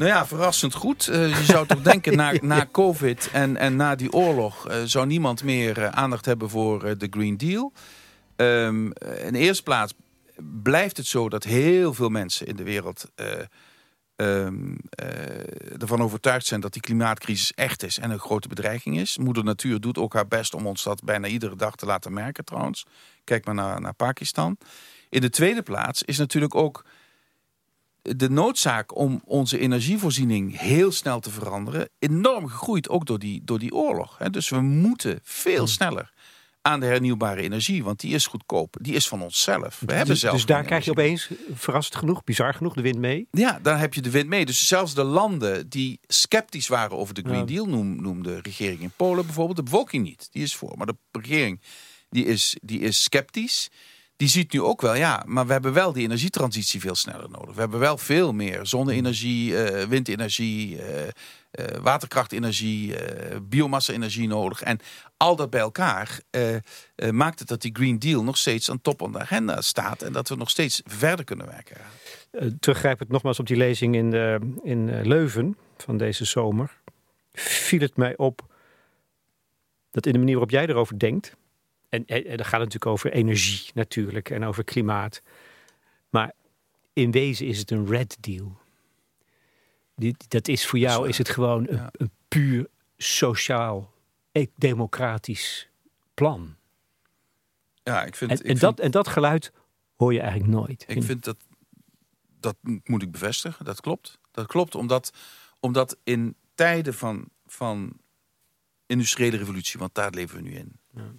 Nou 0.00 0.12
ja, 0.12 0.26
verrassend 0.26 0.74
goed. 0.74 1.08
Uh, 1.08 1.38
je 1.38 1.44
zou 1.44 1.66
toch 1.66 1.82
denken, 1.82 2.16
na, 2.16 2.32
na 2.42 2.66
COVID 2.72 3.30
en, 3.32 3.56
en 3.56 3.76
na 3.76 3.94
die 3.94 4.12
oorlog... 4.12 4.70
Uh, 4.70 4.76
zou 4.84 5.06
niemand 5.06 5.44
meer 5.44 5.78
uh, 5.78 5.88
aandacht 5.88 6.24
hebben 6.24 6.50
voor 6.50 6.98
de 6.98 7.06
Green 7.10 7.36
Deal. 7.36 7.72
Um, 8.36 8.92
in 9.22 9.32
de 9.32 9.38
eerste 9.38 9.62
plaats 9.62 9.94
blijft 10.62 10.96
het 10.96 11.06
zo 11.06 11.28
dat 11.28 11.44
heel 11.44 11.94
veel 11.94 12.08
mensen 12.08 12.46
in 12.46 12.56
de 12.56 12.62
wereld 12.62 13.10
um, 14.16 14.76
uh, 15.02 15.82
ervan 15.82 16.02
overtuigd 16.02 16.46
zijn 16.46 16.60
dat 16.60 16.72
die 16.72 16.82
klimaatcrisis 16.82 17.52
echt 17.52 17.82
is 17.82 17.98
en 17.98 18.10
een 18.10 18.18
grote 18.18 18.48
bedreiging 18.48 18.98
is. 18.98 19.18
Moeder 19.18 19.44
Natuur 19.44 19.80
doet 19.80 19.98
ook 19.98 20.14
haar 20.14 20.28
best 20.28 20.54
om 20.54 20.66
ons 20.66 20.82
dat 20.82 21.04
bijna 21.04 21.26
iedere 21.26 21.56
dag 21.56 21.74
te 21.74 21.86
laten 21.86 22.12
merken 22.12 22.44
trouwens. 22.44 22.86
Kijk 23.24 23.44
maar 23.44 23.54
naar, 23.54 23.80
naar 23.80 23.94
Pakistan. 23.94 24.56
In 25.08 25.20
de 25.20 25.30
tweede 25.30 25.62
plaats 25.62 26.02
is 26.02 26.18
natuurlijk 26.18 26.54
ook 26.54 26.84
de 28.02 28.30
noodzaak 28.30 28.96
om 28.96 29.22
onze 29.24 29.58
energievoorziening 29.58 30.58
heel 30.58 30.92
snel 30.92 31.20
te 31.20 31.30
veranderen 31.30 31.88
enorm 31.98 32.48
gegroeid, 32.48 32.88
ook 32.88 33.06
door 33.06 33.18
die, 33.18 33.44
door 33.44 33.58
die 33.58 33.74
oorlog. 33.74 34.16
Dus 34.30 34.48
we 34.48 34.60
moeten 34.60 35.20
veel 35.22 35.56
hmm. 35.56 35.66
sneller 35.66 36.12
aan 36.62 36.80
de 36.80 36.86
hernieuwbare 36.86 37.40
energie. 37.40 37.84
Want 37.84 38.00
die 38.00 38.14
is 38.14 38.26
goedkoop. 38.26 38.76
Die 38.80 38.94
is 38.94 39.08
van 39.08 39.22
onszelf. 39.22 39.80
We 39.80 39.86
dus, 39.86 39.96
hebben 39.96 40.16
zelf 40.16 40.34
dus 40.34 40.46
daar 40.46 40.64
krijg 40.64 40.84
je 40.84 40.90
opeens, 40.90 41.30
verrassend 41.54 41.96
genoeg, 41.96 42.24
bizar 42.24 42.54
genoeg, 42.54 42.74
de 42.74 42.82
wind 42.82 42.98
mee? 42.98 43.28
Ja, 43.30 43.58
daar 43.62 43.78
heb 43.78 43.94
je 43.94 44.00
de 44.00 44.10
wind 44.10 44.28
mee. 44.28 44.46
Dus 44.46 44.66
zelfs 44.66 44.94
de 44.94 45.04
landen 45.04 45.68
die 45.68 46.00
sceptisch 46.06 46.68
waren 46.68 46.96
over 46.96 47.14
de 47.14 47.22
Green 47.22 47.46
Deal, 47.46 47.66
noem, 47.66 48.02
noem 48.02 48.22
de 48.22 48.40
regering 48.40 48.80
in 48.80 48.92
Polen 48.96 49.24
bijvoorbeeld, 49.24 49.56
de 49.56 49.62
bevolking 49.62 50.04
niet. 50.04 50.28
Die 50.30 50.42
is 50.42 50.54
voor. 50.54 50.76
Maar 50.76 50.86
de 50.86 50.96
regering 51.12 51.60
die 52.10 52.24
is, 52.24 52.56
die 52.62 52.80
is 52.80 53.02
sceptisch 53.02 53.70
die 54.20 54.28
ziet 54.28 54.52
nu 54.52 54.62
ook 54.62 54.80
wel, 54.80 54.94
ja, 54.94 55.22
maar 55.26 55.46
we 55.46 55.52
hebben 55.52 55.72
wel 55.72 55.92
die 55.92 56.02
energietransitie 56.02 56.80
veel 56.80 56.94
sneller 56.94 57.30
nodig. 57.30 57.54
We 57.54 57.60
hebben 57.60 57.80
wel 57.80 57.98
veel 57.98 58.32
meer 58.32 58.66
zonne-energie, 58.66 59.50
uh, 59.50 59.84
windenergie, 59.84 60.76
uh, 60.76 60.82
uh, 61.02 61.10
waterkrachtenergie, 61.82 62.94
biomassa-energie 63.42 64.28
nodig. 64.28 64.62
En 64.62 64.78
al 65.16 65.36
dat 65.36 65.50
bij 65.50 65.60
elkaar 65.60 66.20
maakt 67.10 67.38
het 67.38 67.48
dat 67.48 67.62
die 67.62 67.74
Green 67.74 67.98
Deal 67.98 68.22
nog 68.22 68.36
steeds 68.36 68.70
aan 68.70 68.80
top 68.80 68.98
van 68.98 69.12
de 69.12 69.18
agenda 69.18 69.60
staat. 69.60 70.02
En 70.02 70.12
dat 70.12 70.28
we 70.28 70.36
nog 70.36 70.50
steeds 70.50 70.82
verder 70.84 71.24
kunnen 71.24 71.46
werken. 71.46 71.76
teruggrijpend 72.60 73.10
nogmaals 73.10 73.38
op 73.38 73.46
die 73.46 73.56
lezing 73.56 73.94
in, 73.94 74.12
in 74.62 75.06
Leuven 75.06 75.56
van 75.76 75.96
deze 75.96 76.24
zomer. 76.24 76.80
Viel 77.32 77.80
het 77.80 77.96
mij 77.96 78.16
op 78.16 78.42
dat 79.90 80.06
in 80.06 80.12
de 80.12 80.18
manier 80.18 80.34
waarop 80.34 80.50
jij 80.50 80.66
erover 80.66 80.98
denkt 80.98 81.36
en, 81.90 82.06
en, 82.06 82.24
en 82.24 82.36
dat 82.36 82.46
gaat 82.46 82.58
natuurlijk 82.58 82.86
over 82.86 83.12
energie 83.12 83.70
natuurlijk 83.74 84.30
en 84.30 84.44
over 84.44 84.64
klimaat. 84.64 85.22
Maar 86.10 86.32
in 86.92 87.10
wezen 87.10 87.46
is 87.46 87.58
het 87.58 87.70
een 87.70 87.86
red 87.86 88.16
deal. 88.20 88.58
Die, 89.96 90.14
dat 90.28 90.48
is 90.48 90.66
voor 90.66 90.78
jou 90.78 91.08
is 91.08 91.18
het 91.18 91.28
gewoon 91.28 91.68
een, 91.68 91.88
een 91.92 92.10
puur 92.28 92.66
sociaal, 92.96 93.92
e-, 94.32 94.46
democratisch 94.56 95.68
plan. 96.14 96.56
Ja, 97.82 98.04
ik 98.04 98.16
vind, 98.16 98.30
en, 98.30 98.36
ik 98.36 98.42
en 98.42 98.48
vind, 98.48 98.60
dat, 98.60 98.80
en 98.80 98.90
dat 98.90 99.08
geluid 99.08 99.52
hoor 99.96 100.12
je 100.12 100.20
eigenlijk 100.20 100.52
nooit. 100.52 100.84
Ik 100.88 101.02
vind 101.02 101.24
dat, 101.24 101.36
dat 102.40 102.56
moet 102.84 103.02
ik 103.02 103.10
bevestigen, 103.10 103.64
dat 103.64 103.80
klopt. 103.80 104.18
Dat 104.30 104.46
klopt 104.46 104.74
omdat, 104.74 105.12
omdat 105.60 105.96
in 106.04 106.36
tijden 106.54 106.94
van, 106.94 107.28
van 107.46 107.92
industriële 108.86 109.36
revolutie, 109.36 109.80
want 109.80 109.94
daar 109.94 110.10
leven 110.10 110.36
we 110.36 110.42
nu 110.42 110.54
in. 110.54 110.78
Ja 110.94 111.12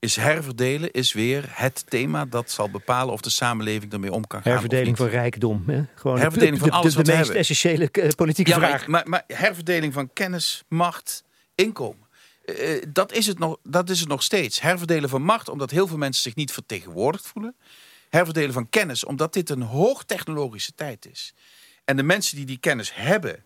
is 0.00 0.16
herverdelen 0.16 0.90
is 0.90 1.12
weer 1.12 1.44
het 1.48 1.84
thema 1.88 2.24
dat 2.24 2.50
zal 2.50 2.70
bepalen 2.70 3.12
of 3.12 3.20
de 3.20 3.30
samenleving 3.30 3.92
ermee 3.92 4.12
om 4.12 4.26
kan 4.26 4.42
gaan. 4.42 4.52
Herverdeling 4.52 4.96
van 4.96 5.06
rijkdom. 5.06 5.64
Hè? 5.66 5.82
Gewoon 5.94 6.18
herverdeling 6.18 6.58
van 6.58 6.70
alles 6.70 6.94
de, 6.94 7.02
de, 7.02 7.10
de 7.10 7.16
meest 7.16 7.30
essentiële 7.30 7.90
eh, 7.90 8.08
politieke 8.08 8.52
vraag. 8.52 8.86
Maar, 8.86 9.08
maar, 9.08 9.24
herverdeling 9.26 9.92
van 9.92 10.12
kennis, 10.12 10.64
macht, 10.68 11.24
inkomen. 11.54 12.08
Uh, 12.44 12.82
dat, 12.88 13.12
is 13.12 13.26
het 13.26 13.38
nog, 13.38 13.58
dat 13.62 13.90
is 13.90 14.00
het 14.00 14.08
nog 14.08 14.22
steeds. 14.22 14.60
Herverdelen 14.60 15.08
van 15.08 15.22
macht, 15.22 15.48
omdat 15.48 15.70
heel 15.70 15.86
veel 15.86 15.98
mensen 15.98 16.22
zich 16.22 16.34
niet 16.34 16.52
vertegenwoordigd 16.52 17.26
voelen. 17.26 17.56
Herverdelen 18.08 18.52
van 18.52 18.68
kennis, 18.68 19.04
omdat 19.04 19.32
dit 19.32 19.50
een 19.50 19.62
hoogtechnologische 19.62 20.74
tijd 20.74 21.06
is. 21.10 21.34
En 21.84 21.96
de 21.96 22.02
mensen 22.02 22.36
die 22.36 22.46
die 22.46 22.58
kennis 22.58 22.94
hebben, 22.94 23.44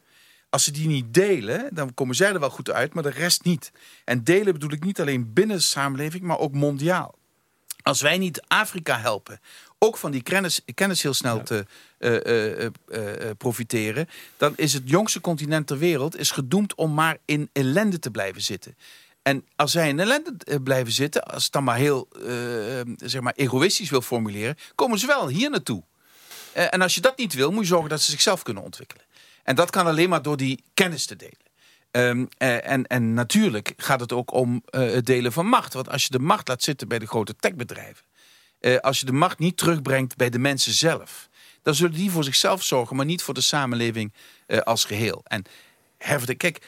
als 0.54 0.64
ze 0.64 0.70
die 0.70 0.86
niet 0.86 1.14
delen, 1.14 1.68
dan 1.72 1.94
komen 1.94 2.14
zij 2.14 2.32
er 2.32 2.40
wel 2.40 2.50
goed 2.50 2.70
uit, 2.70 2.94
maar 2.94 3.02
de 3.02 3.10
rest 3.10 3.44
niet. 3.44 3.72
En 4.04 4.24
delen 4.24 4.52
bedoel 4.52 4.72
ik 4.72 4.84
niet 4.84 5.00
alleen 5.00 5.32
binnen 5.32 5.56
de 5.56 5.62
samenleving, 5.62 6.22
maar 6.22 6.38
ook 6.38 6.52
mondiaal. 6.52 7.14
Als 7.82 8.00
wij 8.00 8.18
niet 8.18 8.42
Afrika 8.48 8.98
helpen, 8.98 9.40
ook 9.78 9.96
van 9.96 10.10
die 10.10 10.22
kennis, 10.22 10.60
kennis 10.74 11.02
heel 11.02 11.14
snel 11.14 11.42
te 11.42 11.66
uh, 11.98 13.30
profiteren, 13.38 14.08
dan 14.36 14.52
is 14.56 14.72
het 14.72 14.82
jongste 14.86 15.20
continent 15.20 15.66
ter 15.66 15.78
wereld 15.78 16.18
is 16.18 16.30
gedoemd 16.30 16.74
om 16.74 16.94
maar 16.94 17.16
in 17.24 17.48
ellende 17.52 17.98
te 17.98 18.10
blijven 18.10 18.42
zitten. 18.42 18.76
En 19.22 19.44
als 19.56 19.72
zij 19.72 19.88
in 19.88 20.00
ellende 20.00 20.60
blijven 20.62 20.92
zitten, 20.92 21.24
als 21.24 21.42
het 21.42 21.52
dan 21.52 21.64
maar 21.64 21.76
heel 21.76 22.08
zeg 22.96 23.20
maar 23.20 23.34
egoïstisch 23.36 23.90
wil 23.90 24.02
formuleren, 24.02 24.56
komen 24.74 24.98
ze 24.98 25.06
wel 25.06 25.28
hier 25.28 25.50
naartoe. 25.50 25.82
en 26.52 26.80
als 26.80 26.94
je 26.94 27.00
dat 27.00 27.16
niet 27.16 27.34
wil, 27.34 27.50
moet 27.50 27.62
je 27.62 27.68
zorgen 27.68 27.88
dat 27.88 28.00
ze 28.00 28.10
zichzelf 28.10 28.42
kunnen 28.42 28.62
ontwikkelen. 28.62 29.03
En 29.44 29.54
dat 29.54 29.70
kan 29.70 29.86
alleen 29.86 30.08
maar 30.08 30.22
door 30.22 30.36
die 30.36 30.64
kennis 30.74 31.06
te 31.06 31.16
delen. 31.16 31.44
Um, 31.90 32.28
en, 32.38 32.86
en 32.86 33.14
natuurlijk 33.14 33.72
gaat 33.76 34.00
het 34.00 34.12
ook 34.12 34.32
om 34.32 34.62
uh, 34.70 34.80
het 34.80 35.06
delen 35.06 35.32
van 35.32 35.46
macht. 35.46 35.72
Want 35.72 35.88
als 35.90 36.02
je 36.02 36.10
de 36.10 36.18
macht 36.18 36.48
laat 36.48 36.62
zitten 36.62 36.88
bij 36.88 36.98
de 36.98 37.06
grote 37.06 37.36
techbedrijven... 37.36 38.04
Uh, 38.60 38.76
als 38.76 39.00
je 39.00 39.06
de 39.06 39.12
macht 39.12 39.38
niet 39.38 39.56
terugbrengt 39.56 40.16
bij 40.16 40.30
de 40.30 40.38
mensen 40.38 40.72
zelf... 40.72 41.28
dan 41.62 41.74
zullen 41.74 41.94
die 41.94 42.10
voor 42.10 42.24
zichzelf 42.24 42.62
zorgen, 42.62 42.96
maar 42.96 43.04
niet 43.04 43.22
voor 43.22 43.34
de 43.34 43.40
samenleving 43.40 44.12
uh, 44.46 44.58
als 44.58 44.84
geheel. 44.84 45.20
En 45.24 45.44
herverdelen, 45.98 46.36
kijk, 46.36 46.66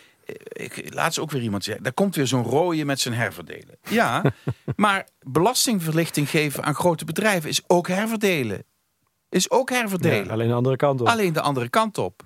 ik, 0.48 0.94
laatst 0.94 1.18
ook 1.18 1.30
weer 1.30 1.42
iemand 1.42 1.64
zeggen... 1.64 1.84
daar 1.84 1.92
komt 1.92 2.14
weer 2.14 2.26
zo'n 2.26 2.42
rooie 2.42 2.84
met 2.84 3.00
zijn 3.00 3.14
herverdelen. 3.14 3.78
Ja, 3.88 4.22
maar 4.76 5.08
belastingverlichting 5.20 6.30
geven 6.30 6.64
aan 6.64 6.74
grote 6.74 7.04
bedrijven... 7.04 7.48
is 7.48 7.62
ook 7.66 7.88
herverdelen. 7.88 8.64
Is 9.28 9.50
ook 9.50 9.70
herverdelen. 9.70 10.24
Ja, 10.24 10.32
alleen 10.32 10.48
de 10.48 10.54
andere 10.54 10.76
kant 10.76 11.00
op. 11.00 11.08
Alleen 11.08 11.32
de 11.32 11.40
andere 11.40 11.68
kant 11.68 11.98
op. 11.98 12.24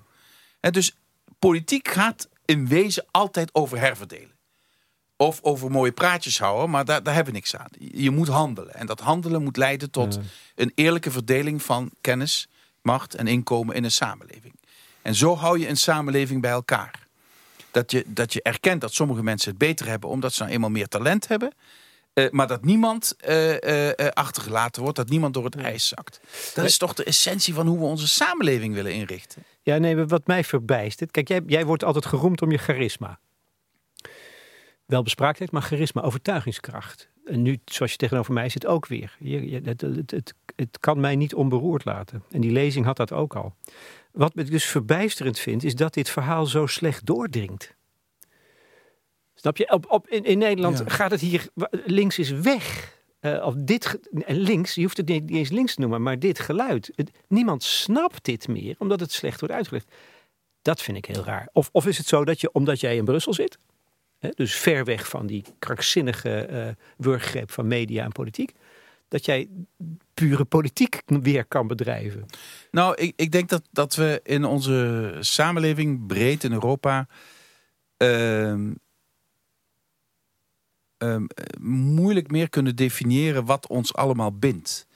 En 0.61 0.71
dus 0.71 0.95
politiek 1.39 1.87
gaat 1.87 2.29
in 2.45 2.67
wezen 2.67 3.05
altijd 3.11 3.55
over 3.55 3.79
herverdelen. 3.79 4.39
Of 5.15 5.39
over 5.41 5.71
mooie 5.71 5.91
praatjes 5.91 6.39
houden, 6.39 6.69
maar 6.69 6.85
daar, 6.85 7.03
daar 7.03 7.13
hebben 7.13 7.33
we 7.33 7.39
niks 7.39 7.55
aan. 7.55 7.69
Je 7.77 8.11
moet 8.11 8.27
handelen. 8.27 8.73
En 8.73 8.85
dat 8.85 8.99
handelen 8.99 9.43
moet 9.43 9.57
leiden 9.57 9.91
tot 9.91 10.19
een 10.55 10.71
eerlijke 10.75 11.11
verdeling 11.11 11.63
van 11.63 11.91
kennis, 12.01 12.47
macht 12.81 13.15
en 13.15 13.27
inkomen 13.27 13.75
in 13.75 13.83
een 13.83 13.91
samenleving. 13.91 14.53
En 15.01 15.15
zo 15.15 15.35
hou 15.35 15.59
je 15.59 15.67
een 15.67 15.77
samenleving 15.77 16.41
bij 16.41 16.51
elkaar. 16.51 17.07
Dat 17.71 17.91
je, 17.91 18.03
dat 18.07 18.33
je 18.33 18.41
erkent 18.41 18.81
dat 18.81 18.93
sommige 18.93 19.23
mensen 19.23 19.49
het 19.49 19.57
beter 19.57 19.87
hebben 19.87 20.09
omdat 20.09 20.33
ze 20.33 20.41
nou 20.41 20.53
eenmaal 20.53 20.69
meer 20.69 20.87
talent 20.87 21.27
hebben. 21.27 21.53
Uh, 22.13 22.29
maar 22.29 22.47
dat 22.47 22.63
niemand 22.65 23.15
uh, 23.27 23.59
uh, 23.59 23.89
achtergelaten 24.13 24.81
wordt, 24.81 24.97
dat 24.97 25.09
niemand 25.09 25.33
door 25.33 25.45
het 25.45 25.55
ijs 25.55 25.87
zakt. 25.87 26.19
Dat 26.53 26.65
is 26.65 26.77
toch 26.77 26.93
de 26.93 27.03
essentie 27.03 27.53
van 27.53 27.67
hoe 27.67 27.77
we 27.77 27.83
onze 27.83 28.07
samenleving 28.07 28.73
willen 28.73 28.93
inrichten. 28.93 29.43
Ja, 29.61 29.77
nee, 29.77 30.05
wat 30.05 30.27
mij 30.27 30.43
verbijstert. 30.43 31.11
Kijk, 31.11 31.27
jij, 31.27 31.41
jij 31.45 31.65
wordt 31.65 31.83
altijd 31.83 32.05
geroemd 32.05 32.41
om 32.41 32.51
je 32.51 32.57
charisma. 32.57 33.19
Wel 34.85 35.03
bespraaktheid, 35.03 35.51
maar 35.51 35.61
charisma, 35.61 36.01
overtuigingskracht. 36.01 37.09
En 37.25 37.41
nu, 37.41 37.59
zoals 37.65 37.91
je 37.91 37.97
tegenover 37.97 38.33
mij 38.33 38.49
zit, 38.49 38.65
ook 38.65 38.87
weer. 38.87 39.15
Je, 39.19 39.61
het, 39.63 39.81
het, 39.81 40.11
het, 40.11 40.33
het 40.55 40.79
kan 40.79 40.99
mij 40.99 41.15
niet 41.15 41.33
onberoerd 41.33 41.85
laten. 41.85 42.23
En 42.31 42.41
die 42.41 42.51
lezing 42.51 42.85
had 42.85 42.97
dat 42.97 43.11
ook 43.11 43.35
al. 43.35 43.55
Wat 44.11 44.37
ik 44.37 44.51
dus 44.51 44.65
verbijsterend 44.65 45.39
vind, 45.39 45.63
is 45.63 45.75
dat 45.75 45.93
dit 45.93 46.09
verhaal 46.09 46.45
zo 46.45 46.65
slecht 46.65 47.05
doordringt. 47.05 47.75
Snap 49.33 49.57
je? 49.57 49.71
Op, 49.71 49.91
op, 49.91 50.07
in, 50.07 50.23
in 50.23 50.37
Nederland 50.37 50.83
gaat 50.85 51.11
het 51.11 51.19
hier, 51.19 51.47
links 51.71 52.19
is 52.19 52.29
weg. 52.29 52.99
Uh, 53.21 53.45
of 53.45 53.53
dit, 53.55 53.99
links, 54.27 54.75
je 54.75 54.81
hoeft 54.81 54.97
het 54.97 55.07
niet, 55.07 55.31
eens 55.31 55.49
links 55.49 55.73
te 55.73 55.81
noemen, 55.81 56.01
maar 56.01 56.19
dit 56.19 56.39
geluid. 56.39 56.91
niemand 57.27 57.63
snapt 57.63 58.25
dit 58.25 58.47
meer, 58.47 58.75
omdat 58.77 58.99
het 58.99 59.11
slecht 59.11 59.39
wordt 59.39 59.55
uitgelegd. 59.55 59.91
Dat 60.61 60.81
vind 60.81 60.97
ik 60.97 61.05
heel 61.05 61.23
raar. 61.23 61.49
Of, 61.53 61.69
of 61.71 61.85
is 61.87 61.97
het 61.97 62.07
zo 62.07 62.25
dat 62.25 62.41
je, 62.41 62.51
omdat 62.51 62.79
jij 62.79 62.95
in 62.95 63.05
Brussel 63.05 63.33
zit, 63.33 63.57
hè, 64.19 64.29
dus 64.29 64.55
ver 64.55 64.85
weg 64.85 65.07
van 65.07 65.27
die 65.27 65.43
krankzinnige 65.59 66.47
uh, 66.51 66.67
wurggreep 66.97 67.51
van 67.51 67.67
media 67.67 68.03
en 68.03 68.11
politiek, 68.11 68.53
dat 69.07 69.25
jij 69.25 69.47
pure 70.13 70.45
politiek 70.45 71.01
weer 71.05 71.45
kan 71.45 71.67
bedrijven? 71.67 72.25
Nou, 72.71 72.95
ik, 72.95 73.13
ik 73.15 73.31
denk 73.31 73.49
dat, 73.49 73.63
dat 73.71 73.95
we 73.95 74.19
in 74.23 74.45
onze 74.45 75.17
samenleving 75.19 76.07
breed 76.07 76.43
in 76.43 76.51
Europa. 76.51 77.07
Uh, 77.97 78.71
um, 81.03 81.27
moeilijk 81.59 82.31
meer 82.31 82.49
kunnen 82.49 82.75
definiëren 82.75 83.45
wat 83.45 83.67
ons 83.67 83.93
allemaal 83.93 84.31
bindt. 84.31 84.87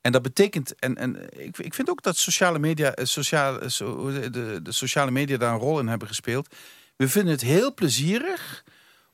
En 0.00 0.12
dat 0.12 0.22
betekent, 0.22 0.74
en, 0.74 0.96
en 0.96 1.40
ik, 1.40 1.58
ik 1.58 1.74
vind 1.74 1.90
ook 1.90 2.02
dat 2.02 2.16
sociale 2.16 2.58
media, 2.58 2.94
eh, 2.94 3.04
sociale, 3.04 3.60
eh, 3.60 4.32
de, 4.32 4.60
de 4.62 4.72
sociale 4.72 5.10
media 5.10 5.36
daar 5.36 5.52
een 5.52 5.58
rol 5.58 5.80
in 5.80 5.88
hebben 5.88 6.08
gespeeld. 6.08 6.54
We 6.96 7.08
vinden 7.08 7.32
het 7.32 7.42
heel 7.42 7.74
plezierig 7.74 8.64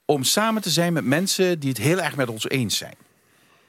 om 0.04 0.22
samen 0.22 0.62
te 0.62 0.70
zijn 0.70 0.92
met 0.92 1.04
mensen 1.04 1.60
die 1.60 1.68
het 1.68 1.78
heel 1.78 2.00
erg 2.00 2.16
met 2.16 2.28
ons 2.28 2.48
eens 2.48 2.76
zijn. 2.76 2.96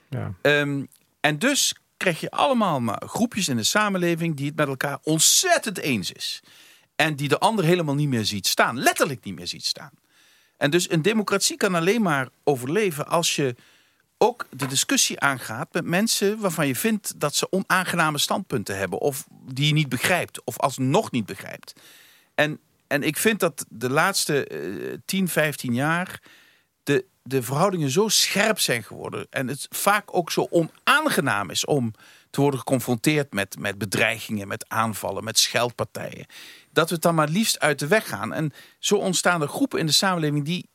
Ja. 0.10 0.34
Um, 0.42 0.88
en 1.20 1.40
dus 1.40 1.74
krijg 1.98 2.20
je 2.20 2.32
allemaal 2.32 2.80
maar 2.80 3.02
groepjes 3.06 3.48
in 3.48 3.56
de 3.56 3.64
samenleving 3.64 4.36
die 4.36 4.46
het 4.46 4.56
met 4.56 4.68
elkaar 4.68 5.00
ontzettend 5.04 5.78
eens 5.78 6.12
is. 6.12 6.42
En 6.96 7.16
die 7.16 7.28
de 7.28 7.40
ander 7.40 7.66
helemaal 7.66 7.96
niet 7.96 8.10
meer 8.10 8.26
ziet 8.26 8.48
staan. 8.48 8.80
Letterlijk 8.80 9.24
niet 9.24 9.36
meer 9.36 9.48
ziet 9.48 9.66
staan. 9.66 9.92
En 10.60 10.70
dus 10.72 10.92
een 10.92 11.02
democratie 11.02 11.58
kan 11.58 11.76
alleen 11.76 12.02
maar 12.02 12.28
overleven 12.44 13.08
als 13.08 13.36
je 13.36 13.56
ook 14.18 14.48
de 14.50 14.66
discussie 14.66 15.20
aangaat 15.20 15.74
met 15.74 15.86
mensen 15.86 16.40
waarvan 16.40 16.68
je 16.68 16.76
vindt 16.76 17.20
dat 17.20 17.36
ze 17.36 17.52
onaangename 17.52 18.18
standpunten 18.18 18.78
hebben. 18.78 19.00
Of 19.00 19.28
die 19.30 19.68
je 19.68 19.74
niet 19.74 19.90
begrijpt. 19.90 20.44
Of 20.44 20.60
alsnog 20.60 21.12
niet 21.12 21.26
begrijpt. 21.26 21.74
En, 22.36 22.60
en 22.88 23.04
ik 23.04 23.18
vind 23.18 23.40
dat 23.40 23.66
de 23.70 23.90
laatste 23.90 24.50
uh, 24.52 24.98
10, 25.06 25.28
15 25.28 25.74
jaar 25.74 26.22
de, 26.84 27.06
de 27.24 27.44
verhoudingen 27.44 27.90
zo 27.90 28.08
scherp 28.08 28.60
zijn 28.60 28.84
geworden. 28.84 29.28
En 29.30 29.48
het 29.48 29.68
vaak 29.70 30.16
ook 30.16 30.32
zo 30.32 30.48
onaangenaam 30.50 31.50
is 31.50 31.66
om 31.66 31.94
te 32.30 32.42
worden 32.42 32.60
geconfronteerd 32.60 33.34
met, 33.34 33.60
met 33.60 33.78
bedreigingen, 33.78 34.48
met 34.48 34.66
aanvallen, 34.68 35.24
met 35.24 35.40
scheldpartijen 35.40 36.26
dat 36.72 36.88
we 36.88 36.94
het 36.94 37.04
dan 37.04 37.16
maar 37.16 37.30
liefst 37.30 37.60
uit 37.60 37.80
de 37.80 37.88
weg 37.88 38.08
gaan. 38.08 38.34
En 38.34 38.54
zo 38.80 38.96
ontstaan 38.96 39.42
er 39.42 39.48
groepen 39.48 39.80
in 39.80 39.86
de 39.86 39.92
samenleving 39.92 40.46
die 40.46 40.70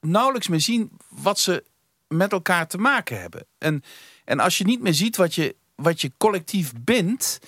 nauwelijks 0.00 0.48
meer 0.48 0.60
zien 0.60 0.90
wat 1.08 1.38
ze 1.38 1.64
met 2.08 2.32
elkaar 2.32 2.66
te 2.68 2.78
maken 2.78 3.20
hebben. 3.20 3.46
En, 3.58 3.82
en 4.24 4.40
als 4.40 4.58
je 4.58 4.64
niet 4.64 4.80
meer 4.80 4.94
ziet 4.94 5.16
wat 5.16 5.34
je, 5.34 5.56
wat 5.74 6.00
je 6.00 6.12
collectief 6.16 6.72
bindt, 6.80 7.38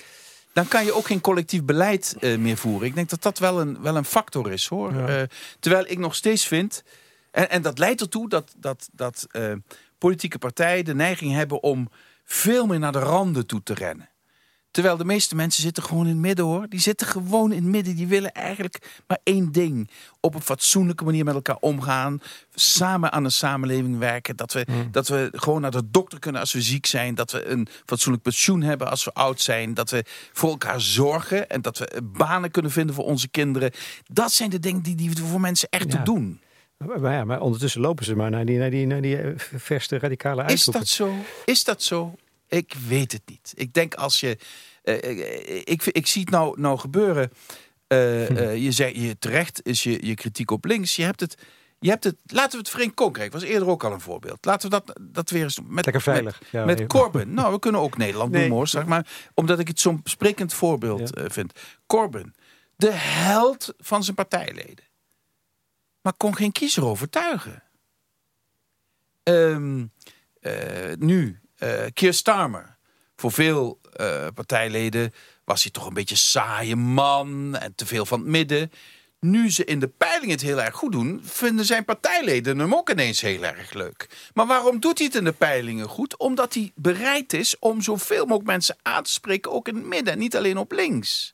dan 0.53 0.69
kan 0.69 0.85
je 0.85 0.95
ook 0.95 1.07
geen 1.07 1.21
collectief 1.21 1.65
beleid 1.65 2.17
uh, 2.21 2.39
meer 2.39 2.57
voeren. 2.57 2.89
Ik 2.89 2.95
denk 2.95 3.11
dat 3.11 3.23
dat 3.23 3.39
wel 3.39 3.61
een, 3.61 3.83
wel 3.83 3.97
een 3.97 4.05
factor 4.05 4.53
is 4.53 4.67
hoor. 4.67 4.93
Uh, 4.93 5.23
terwijl 5.61 5.85
ik 5.87 5.99
nog 5.99 6.15
steeds 6.15 6.47
vind. 6.47 6.83
En, 7.31 7.51
en 7.51 7.63
dat 7.63 7.79
leidt 7.79 8.01
ertoe 8.01 8.29
dat, 8.29 8.55
dat, 8.57 8.89
dat 8.93 9.27
uh, 9.33 9.53
politieke 9.99 10.39
partijen 10.39 10.85
de 10.85 10.95
neiging 10.95 11.33
hebben 11.33 11.63
om 11.63 11.91
veel 12.25 12.67
meer 12.67 12.79
naar 12.79 12.93
de 12.93 12.99
randen 12.99 13.47
toe 13.47 13.63
te 13.63 13.75
rennen. 13.75 14.11
Terwijl 14.73 14.97
de 14.97 15.05
meeste 15.05 15.35
mensen 15.35 15.63
zitten 15.63 15.83
gewoon 15.83 16.05
in 16.05 16.11
het 16.11 16.19
midden 16.19 16.45
hoor. 16.45 16.69
Die 16.69 16.81
zitten 16.81 17.07
gewoon 17.07 17.53
in 17.53 17.63
het 17.63 17.73
midden. 17.73 17.97
Die 17.97 18.07
willen 18.07 18.33
eigenlijk 18.33 19.03
maar 19.07 19.19
één 19.23 19.53
ding. 19.53 19.91
Op 20.21 20.35
een 20.35 20.43
fatsoenlijke 20.43 21.05
manier 21.05 21.25
met 21.25 21.35
elkaar 21.35 21.57
omgaan. 21.61 22.21
Samen 22.55 23.13
aan 23.13 23.25
een 23.25 23.33
samenleving 23.33 23.99
werken. 23.99 24.37
Dat 24.37 24.53
we, 24.53 24.67
hmm. 24.67 24.89
dat 24.91 25.09
we 25.09 25.29
gewoon 25.33 25.61
naar 25.61 25.71
de 25.71 25.91
dokter 25.91 26.19
kunnen 26.19 26.41
als 26.41 26.53
we 26.53 26.63
ziek 26.63 26.87
zijn. 26.87 27.15
Dat 27.15 27.31
we 27.31 27.47
een 27.47 27.69
fatsoenlijk 27.87 28.23
pensioen 28.23 28.63
hebben 28.63 28.91
als 28.91 29.05
we 29.05 29.13
oud 29.13 29.41
zijn. 29.41 29.75
Dat 29.75 29.91
we 29.91 30.05
voor 30.33 30.51
elkaar 30.51 30.81
zorgen. 30.81 31.49
En 31.49 31.63
dat 31.63 31.79
we 31.79 32.01
banen 32.03 32.51
kunnen 32.51 32.71
vinden 32.71 32.95
voor 32.95 33.05
onze 33.05 33.29
kinderen. 33.29 33.71
Dat 34.05 34.33
zijn 34.33 34.51
de 34.51 34.59
dingen 34.59 34.83
die, 34.83 34.95
die 34.95 35.17
voor 35.17 35.41
mensen 35.41 35.69
echt 35.71 35.91
te 35.91 36.03
doen. 36.03 36.41
Maar, 36.87 37.13
ja, 37.13 37.25
maar 37.25 37.41
ondertussen 37.41 37.81
lopen 37.81 38.05
ze 38.05 38.17
maar 38.17 38.31
naar 38.31 38.45
die, 38.45 38.59
naar 38.59 38.71
die, 38.71 38.87
naar 38.87 39.01
die 39.01 39.19
eh, 39.19 39.33
verste 39.37 39.99
radicale 39.99 40.43
uitroepen. 40.43 40.83
Is 40.83 40.97
dat 40.97 41.09
zo? 41.09 41.15
Is 41.45 41.65
dat 41.65 41.83
zo? 41.83 42.15
Ik 42.49 42.75
weet 42.89 43.13
het 43.13 43.23
niet. 43.27 43.53
Ik 43.55 43.75
denk 43.75 43.95
als 43.95 44.21
je. 44.21 44.39
Uh, 44.85 45.61
ik, 45.65 45.85
ik 45.85 46.07
zie 46.07 46.21
het 46.21 46.31
nou, 46.31 46.61
nou 46.61 46.79
gebeuren. 46.79 47.31
Uh, 47.89 48.31
uh, 48.31 48.57
je 48.57 48.73
zei 48.73 49.03
je 49.03 49.19
terecht 49.19 49.61
is 49.67 49.83
je, 49.83 50.07
je 50.07 50.15
kritiek 50.15 50.51
op 50.51 50.65
links. 50.65 50.97
Je 50.97 51.03
hebt 51.03 51.21
het. 51.21 51.37
Je 51.79 51.89
hebt 51.89 52.05
het, 52.05 52.17
laten 52.27 52.51
we 52.51 52.59
het 52.59 52.69
vreemd 52.69 52.95
concreet. 52.95 53.33
Was 53.33 53.43
eerder 53.43 53.69
ook 53.69 53.85
al 53.85 53.93
een 53.93 54.01
voorbeeld. 54.01 54.45
Laten 54.45 54.71
we 54.71 54.83
dat, 54.85 55.01
dat 55.01 55.31
weer 55.31 55.43
eens 55.43 55.61
met, 55.67 55.85
Lekker 55.85 56.03
veilig. 56.03 56.41
Met, 56.41 56.51
ja, 56.51 56.65
met 56.65 56.87
Corbyn. 56.87 57.35
Nou, 57.35 57.53
we 57.53 57.59
kunnen 57.59 57.81
ook 57.81 57.97
Nederland 57.97 58.31
nee. 58.31 58.41
noemen 58.41 58.59
hoor. 58.59 58.69
Zeg 58.69 58.87
maar, 58.87 59.07
omdat 59.35 59.59
ik 59.59 59.69
het 59.69 59.81
zo'n 59.81 60.01
sprekend 60.05 60.55
voorbeeld 60.55 61.11
ja. 61.15 61.31
vind. 61.31 61.53
Corbyn, 61.87 62.35
de 62.77 62.91
held 62.93 63.75
van 63.79 64.05
zijn 64.05 64.17
partijleden. 64.17 64.85
Maar 66.03 66.13
kon 66.17 66.37
geen 66.37 66.53
kiezer 66.53 66.85
overtuigen. 66.85 67.63
Um, 69.23 69.93
nu, 70.99 71.41
uh, 71.59 71.85
Keir 71.93 72.15
Starmer. 72.15 72.77
Voor 73.17 73.33
veel 73.33 73.81
uh, 74.01 74.27
partijleden 74.35 75.13
was 75.45 75.63
hij 75.63 75.73
toch 75.73 75.87
een 75.87 75.95
beetje 75.95 76.17
saaie 76.17 76.77
man 76.77 77.57
en 77.57 77.75
te 77.75 77.87
veel 77.87 78.07
van 78.07 78.19
het 78.21 78.29
midden. 78.29 78.73
Nu 79.21 79.51
ze 79.51 79.65
in 79.65 79.79
de 79.79 79.89
peiling 79.89 80.31
het 80.31 80.41
heel 80.41 80.63
erg 80.63 80.75
goed 80.75 80.93
doen, 80.93 81.21
vinden 81.25 81.65
zijn 81.65 81.85
partijleden 81.85 82.59
hem 82.59 82.75
ook 82.75 82.91
ineens 82.91 83.21
heel 83.21 83.45
erg 83.45 83.73
leuk. 83.73 84.31
Maar 84.35 84.47
waarom 84.47 84.81
doet 84.81 84.99
hij 84.99 85.07
het 85.07 85.17
in 85.17 85.25
de 85.25 85.33
peilingen 85.33 85.89
goed? 85.89 86.17
Omdat 86.17 86.55
hij 86.55 86.73
bereid 86.75 87.33
is 87.33 87.59
om 87.59 87.83
zoveel 87.83 88.23
mogelijk 88.23 88.47
mensen 88.47 88.77
aan 88.83 89.03
te 89.03 89.11
spreken, 89.11 89.53
ook 89.53 89.69
in 89.69 89.75
het 89.75 89.85
midden, 89.85 90.19
niet 90.19 90.37
alleen 90.37 90.59
op 90.59 90.73
links. 90.73 91.33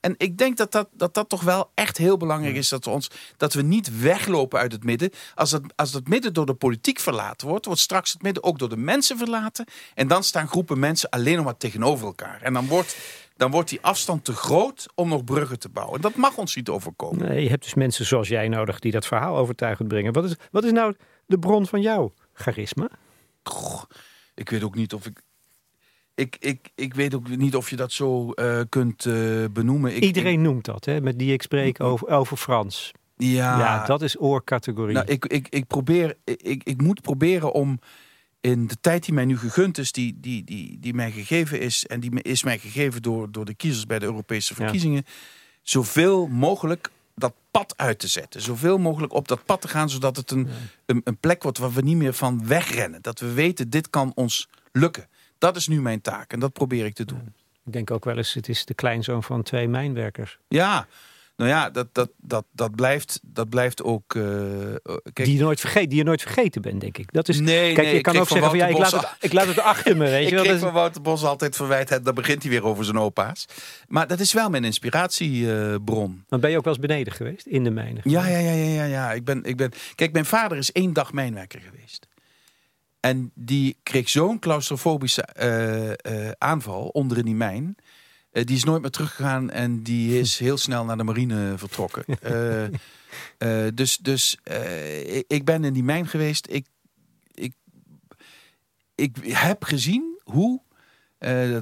En 0.00 0.14
ik 0.16 0.38
denk 0.38 0.56
dat 0.56 0.72
dat, 0.72 0.88
dat 0.92 1.14
dat 1.14 1.28
toch 1.28 1.42
wel 1.42 1.70
echt 1.74 1.96
heel 1.96 2.16
belangrijk 2.16 2.56
is. 2.56 2.68
Dat 2.68 2.84
we, 2.84 2.90
ons, 2.90 3.10
dat 3.36 3.54
we 3.54 3.62
niet 3.62 4.00
weglopen 4.00 4.58
uit 4.58 4.72
het 4.72 4.84
midden. 4.84 5.10
Als 5.34 5.50
het, 5.50 5.62
als 5.76 5.92
het 5.92 6.08
midden 6.08 6.32
door 6.32 6.46
de 6.46 6.54
politiek 6.54 6.98
verlaten 6.98 7.48
wordt, 7.48 7.64
wordt 7.66 7.80
straks 7.80 8.12
het 8.12 8.22
midden 8.22 8.42
ook 8.42 8.58
door 8.58 8.68
de 8.68 8.76
mensen 8.76 9.18
verlaten. 9.18 9.66
En 9.94 10.08
dan 10.08 10.24
staan 10.24 10.48
groepen 10.48 10.78
mensen 10.78 11.08
alleen 11.08 11.36
nog 11.36 11.44
maar 11.44 11.56
tegenover 11.56 12.06
elkaar. 12.06 12.42
En 12.42 12.52
dan 12.52 12.66
wordt, 12.66 12.96
dan 13.36 13.50
wordt 13.50 13.68
die 13.68 13.80
afstand 13.82 14.24
te 14.24 14.32
groot 14.32 14.86
om 14.94 15.08
nog 15.08 15.24
bruggen 15.24 15.58
te 15.58 15.68
bouwen. 15.68 16.00
Dat 16.00 16.14
mag 16.14 16.36
ons 16.36 16.56
niet 16.56 16.68
overkomen. 16.68 17.28
Nee, 17.28 17.42
je 17.42 17.48
hebt 17.48 17.62
dus 17.62 17.74
mensen 17.74 18.06
zoals 18.06 18.28
jij 18.28 18.48
nodig 18.48 18.78
die 18.78 18.92
dat 18.92 19.06
verhaal 19.06 19.36
overtuigend 19.36 19.88
brengen. 19.88 20.12
Wat 20.12 20.24
is, 20.24 20.34
wat 20.50 20.64
is 20.64 20.72
nou 20.72 20.94
de 21.26 21.38
bron 21.38 21.66
van 21.66 21.80
jouw 21.80 22.12
charisma? 22.32 22.88
Goh, 23.42 23.82
ik 24.34 24.50
weet 24.50 24.62
ook 24.62 24.74
niet 24.74 24.94
of 24.94 25.06
ik 25.06 25.20
ik, 26.18 26.36
ik, 26.40 26.70
ik 26.74 26.94
weet 26.94 27.14
ook 27.14 27.28
niet 27.28 27.56
of 27.56 27.70
je 27.70 27.76
dat 27.76 27.92
zo 27.92 28.32
uh, 28.34 28.60
kunt 28.68 29.04
uh, 29.04 29.44
benoemen. 29.50 29.96
Ik, 29.96 30.02
Iedereen 30.02 30.42
noemt 30.42 30.64
dat, 30.64 30.84
hè, 30.84 31.00
met 31.00 31.18
die 31.18 31.32
ik 31.32 31.42
spreek 31.42 31.80
over, 31.80 32.08
over 32.08 32.36
Frans. 32.36 32.92
Ja, 33.16 33.58
ja 33.58 33.86
dat 33.86 34.02
is 34.02 34.20
oorcategorie. 34.20 34.94
Nou, 34.94 35.06
ik, 35.06 35.26
ik, 35.26 35.48
ik, 35.48 35.66
probeer, 35.66 36.16
ik, 36.24 36.62
ik 36.64 36.82
moet 36.82 37.00
proberen 37.00 37.52
om 37.52 37.80
in 38.40 38.66
de 38.66 38.76
tijd 38.80 39.04
die 39.04 39.14
mij 39.14 39.24
nu 39.24 39.38
gegund 39.38 39.78
is, 39.78 39.92
die, 39.92 40.18
die, 40.20 40.44
die, 40.44 40.78
die 40.80 40.94
mij 40.94 41.10
gegeven 41.10 41.60
is, 41.60 41.86
en 41.86 42.00
die 42.00 42.22
is 42.22 42.42
mij 42.42 42.58
gegeven 42.58 43.02
door, 43.02 43.32
door 43.32 43.44
de 43.44 43.54
kiezers 43.54 43.86
bij 43.86 43.98
de 43.98 44.06
Europese 44.06 44.54
verkiezingen, 44.54 45.02
ja. 45.06 45.12
zoveel 45.62 46.26
mogelijk 46.26 46.90
dat 47.14 47.34
pad 47.50 47.74
uit 47.76 47.98
te 47.98 48.08
zetten. 48.08 48.42
Zoveel 48.42 48.78
mogelijk 48.78 49.12
op 49.12 49.28
dat 49.28 49.44
pad 49.44 49.60
te 49.60 49.68
gaan, 49.68 49.90
zodat 49.90 50.16
het 50.16 50.30
een, 50.30 50.48
een, 50.86 51.00
een 51.04 51.18
plek 51.18 51.42
wordt 51.42 51.58
waar 51.58 51.72
we 51.72 51.82
niet 51.82 51.96
meer 51.96 52.14
van 52.14 52.46
wegrennen. 52.46 53.02
Dat 53.02 53.20
we 53.20 53.32
weten, 53.32 53.70
dit 53.70 53.90
kan 53.90 54.12
ons 54.14 54.48
lukken. 54.72 55.08
Dat 55.38 55.56
is 55.56 55.68
nu 55.68 55.80
mijn 55.80 56.00
taak 56.00 56.32
en 56.32 56.40
dat 56.40 56.52
probeer 56.52 56.84
ik 56.84 56.94
te 56.94 57.04
doen. 57.04 57.34
Ik 57.64 57.72
denk 57.72 57.90
ook 57.90 58.04
wel 58.04 58.16
eens, 58.16 58.34
het 58.34 58.48
is 58.48 58.64
de 58.64 58.74
kleinzoon 58.74 59.22
van 59.22 59.42
twee 59.42 59.68
mijnwerkers. 59.68 60.38
Ja, 60.48 60.86
nou 61.38 61.50
ja, 61.50 61.70
dat, 61.70 61.86
dat, 61.92 62.10
dat, 62.16 62.44
dat, 62.52 62.74
blijft, 62.74 63.20
dat 63.22 63.48
blijft 63.48 63.82
ook. 63.82 64.14
Uh, 64.14 64.24
kijk, 65.02 65.14
die, 65.14 65.36
je 65.36 65.42
nooit 65.42 65.60
vergeet, 65.60 65.88
die 65.88 65.98
je 65.98 66.04
nooit 66.04 66.22
vergeten 66.22 66.62
bent, 66.62 66.80
denk 66.80 66.98
ik. 66.98 67.12
Dat 67.12 67.28
is, 67.28 67.40
nee, 67.40 67.74
kijk, 67.74 67.86
nee, 67.86 67.96
je 67.96 68.00
kan 68.00 68.16
ook 68.16 68.28
zeggen 68.28 68.48
van 68.48 68.58
ja, 68.58 68.66
ik 68.66 68.78
laat, 68.78 68.90
het, 68.90 69.16
ik 69.20 69.32
laat 69.32 69.46
het 69.46 69.58
achter 69.58 69.96
me. 69.96 70.10
Weet 70.10 70.22
ik 70.22 70.28
je 70.28 70.34
wel? 70.34 70.44
kreeg 70.44 70.58
van 70.58 70.72
Wouter 70.72 71.02
Bos 71.02 71.24
altijd 71.24 71.56
verwijt, 71.56 72.04
dan 72.04 72.14
begint 72.14 72.42
hij 72.42 72.50
weer 72.50 72.64
over 72.64 72.84
zijn 72.84 72.98
opa's. 72.98 73.46
Maar 73.88 74.06
dat 74.06 74.20
is 74.20 74.32
wel 74.32 74.50
mijn 74.50 74.64
inspiratiebron. 74.64 76.10
Uh, 76.10 76.20
maar 76.28 76.38
ben 76.38 76.50
je 76.50 76.56
ook 76.56 76.64
wel 76.64 76.72
eens 76.72 76.86
beneden 76.86 77.12
geweest, 77.12 77.46
in 77.46 77.64
de 77.64 77.70
mijnen? 77.70 78.02
Ja, 78.04 78.26
ja, 78.26 78.38
ja, 78.38 78.52
ja, 78.52 78.64
ja, 78.64 78.84
ja. 78.84 79.12
Ik 79.12 79.24
ben, 79.24 79.44
ik 79.44 79.56
ben, 79.56 79.72
kijk, 79.94 80.12
mijn 80.12 80.24
vader 80.24 80.58
is 80.58 80.72
één 80.72 80.92
dag 80.92 81.12
mijnwerker 81.12 81.60
geweest. 81.60 82.06
En 83.00 83.30
die 83.34 83.76
kreeg 83.82 84.08
zo'n 84.08 84.38
claustrofobische 84.38 85.28
uh, 85.40 85.88
uh, 85.88 86.30
aanval 86.38 86.88
onder 86.88 87.18
in 87.18 87.24
die 87.24 87.34
mijn. 87.34 87.76
Uh, 88.32 88.44
die 88.44 88.56
is 88.56 88.64
nooit 88.64 88.82
meer 88.82 88.90
teruggegaan 88.90 89.50
en 89.50 89.82
die 89.82 90.18
is 90.18 90.38
heel 90.48 90.56
snel 90.56 90.84
naar 90.84 90.96
de 90.96 91.04
marine 91.04 91.54
vertrokken. 91.56 92.04
dus 93.74 93.96
dus 93.96 94.38
ik, 95.04 95.24
ik, 95.28 95.44
ben 95.44 95.64
in 95.64 95.72
die 95.72 95.82
mijn 95.82 96.06
geweest. 96.06 96.46
Ik, 96.50 96.66
ik, 97.34 97.54
ik 98.94 99.16
heb 99.22 99.64
gezien 99.64 100.20
hoe. 100.24 100.66